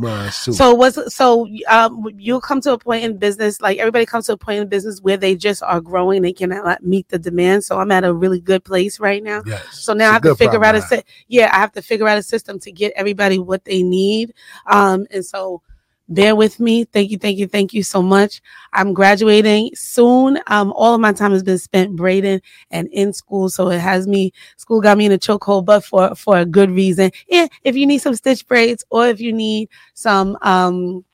So 0.54 0.74
what's 0.74 1.14
so 1.14 1.48
um 1.68 2.06
you'll 2.16 2.40
come 2.40 2.60
to 2.62 2.72
a 2.72 2.78
point 2.78 3.04
in 3.04 3.16
business 3.16 3.60
like 3.60 3.78
everybody 3.78 4.06
comes 4.06 4.26
to 4.26 4.34
a 4.34 4.36
point 4.36 4.60
in 4.60 4.68
business 4.68 5.00
where 5.00 5.16
they 5.16 5.34
just 5.34 5.62
are 5.62 5.80
growing, 5.80 6.22
they 6.22 6.32
cannot 6.32 6.82
meet 6.84 7.08
the 7.08 7.18
demand. 7.18 7.64
So 7.64 7.78
I'm 7.80 7.90
at 7.90 8.04
a 8.04 8.12
really 8.12 8.40
good 8.40 8.64
place 8.64 9.00
right 9.00 9.22
now. 9.22 9.42
yes. 9.44 9.62
So 9.72 9.92
now 9.92 10.04
It's 10.06 10.10
I 10.10 10.12
have 10.14 10.22
to 10.22 10.34
figure 10.36 10.64
out 10.64 10.74
a 10.76 10.82
si- 10.82 11.02
yeah, 11.28 11.50
I 11.52 11.58
have 11.58 11.72
to 11.72 11.82
figure 11.82 12.06
out 12.06 12.18
a 12.18 12.22
system 12.22 12.58
to 12.60 12.72
get 12.72 12.92
everybody 12.94 13.38
what 13.38 13.64
they 13.64 13.82
need. 13.82 14.32
Um, 14.66 15.06
and 15.10 15.24
so 15.24 15.62
bear 16.08 16.36
with 16.36 16.60
me. 16.60 16.84
Thank 16.84 17.10
you, 17.10 17.18
thank 17.18 17.38
you, 17.38 17.46
thank 17.46 17.72
you 17.72 17.82
so 17.82 18.02
much. 18.02 18.40
I'm 18.72 18.92
graduating 18.92 19.70
soon. 19.74 20.38
Um, 20.46 20.72
all 20.74 20.94
of 20.94 21.00
my 21.00 21.12
time 21.12 21.32
has 21.32 21.42
been 21.42 21.58
spent 21.58 21.96
braiding 21.96 22.40
and 22.70 22.88
in 22.92 23.12
school, 23.12 23.48
so 23.48 23.68
it 23.70 23.80
has 23.80 24.06
me. 24.06 24.32
School 24.56 24.80
got 24.80 24.98
me 24.98 25.06
in 25.06 25.12
a 25.12 25.18
chokehold, 25.18 25.64
but 25.64 25.84
for 25.84 26.14
for 26.14 26.38
a 26.38 26.44
good 26.46 26.70
reason. 26.70 27.10
Yeah, 27.28 27.46
if 27.62 27.76
you 27.76 27.86
need 27.86 27.98
some 27.98 28.14
stitch 28.14 28.46
braids 28.46 28.84
or 28.90 29.06
if 29.08 29.20
you 29.20 29.32
need 29.32 29.68
some 29.94 30.36
um 30.42 31.04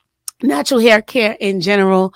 natural 0.43 0.81
hair 0.81 1.03
care 1.03 1.37
in 1.41 1.61
general, 1.61 2.15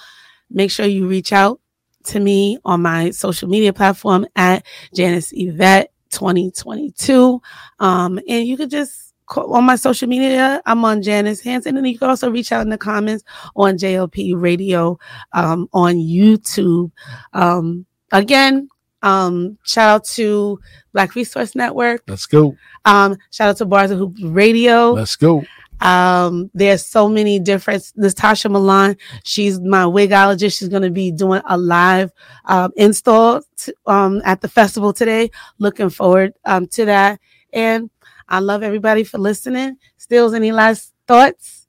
make 0.50 0.70
sure 0.70 0.86
you 0.86 1.06
reach 1.08 1.32
out 1.32 1.60
to 2.04 2.20
me 2.20 2.58
on 2.64 2.82
my 2.82 3.10
social 3.10 3.48
media 3.48 3.72
platform 3.72 4.26
at 4.36 4.64
Janice 4.94 5.32
Yvette 5.34 5.92
2022. 6.10 7.40
Um, 7.80 8.18
and 8.28 8.46
you 8.46 8.56
could 8.56 8.70
just 8.70 9.03
on 9.36 9.64
my 9.64 9.76
social 9.76 10.08
media, 10.08 10.60
I'm 10.66 10.84
on 10.84 11.02
Janice 11.02 11.40
Hanson, 11.40 11.76
and 11.76 11.88
you 11.88 11.98
can 11.98 12.08
also 12.08 12.30
reach 12.30 12.52
out 12.52 12.62
in 12.62 12.70
the 12.70 12.78
comments 12.78 13.24
on 13.56 13.76
JLP 13.76 14.40
Radio 14.40 14.98
um, 15.32 15.68
on 15.72 15.94
YouTube. 15.96 16.90
Um, 17.32 17.86
again, 18.12 18.68
um, 19.02 19.58
shout 19.64 19.88
out 19.88 20.04
to 20.06 20.58
Black 20.92 21.14
Resource 21.14 21.54
Network. 21.54 22.02
Let's 22.08 22.26
go. 22.26 22.56
Um, 22.84 23.16
shout 23.30 23.50
out 23.50 23.56
to 23.58 23.66
Bars 23.66 23.90
and 23.90 24.00
Hoops 24.00 24.22
Radio. 24.22 24.92
Let's 24.92 25.16
go. 25.16 25.44
Um, 25.80 26.50
there's 26.54 26.84
so 26.84 27.08
many 27.08 27.38
different. 27.38 27.92
This 27.96 28.14
Tasha 28.14 28.50
Milan, 28.50 28.96
she's 29.24 29.60
my 29.60 29.84
wigologist. 29.84 30.58
She's 30.58 30.68
going 30.68 30.82
to 30.82 30.90
be 30.90 31.12
doing 31.12 31.42
a 31.46 31.58
live 31.58 32.12
um, 32.46 32.72
install 32.76 33.42
t- 33.56 33.74
um, 33.86 34.22
at 34.24 34.40
the 34.40 34.48
festival 34.48 34.92
today. 34.92 35.30
Looking 35.58 35.90
forward 35.90 36.32
um, 36.44 36.66
to 36.68 36.86
that. 36.86 37.20
And 37.52 37.88
I 38.28 38.40
love 38.40 38.62
everybody 38.62 39.04
for 39.04 39.18
listening. 39.18 39.76
Stills, 39.96 40.34
any 40.34 40.52
last 40.52 40.92
thoughts? 41.06 41.66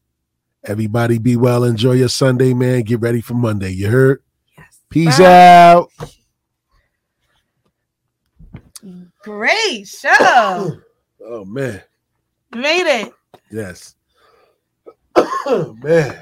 Everybody 0.63 1.19
be 1.19 1.35
well. 1.35 1.63
Enjoy 1.63 1.93
your 1.93 2.09
Sunday, 2.09 2.53
man. 2.53 2.81
Get 2.83 2.99
ready 2.99 3.21
for 3.21 3.35
Monday. 3.35 3.71
You 3.71 3.89
heard? 3.89 4.23
Yes. 4.57 4.79
Peace 4.89 5.19
Bye. 5.19 5.25
out. 5.25 5.91
Great 9.23 9.87
show. 9.87 10.77
Oh 11.27 11.45
man. 11.45 11.81
Made 12.51 13.01
it. 13.01 13.13
Yes. 13.51 13.95
man. 15.83 16.19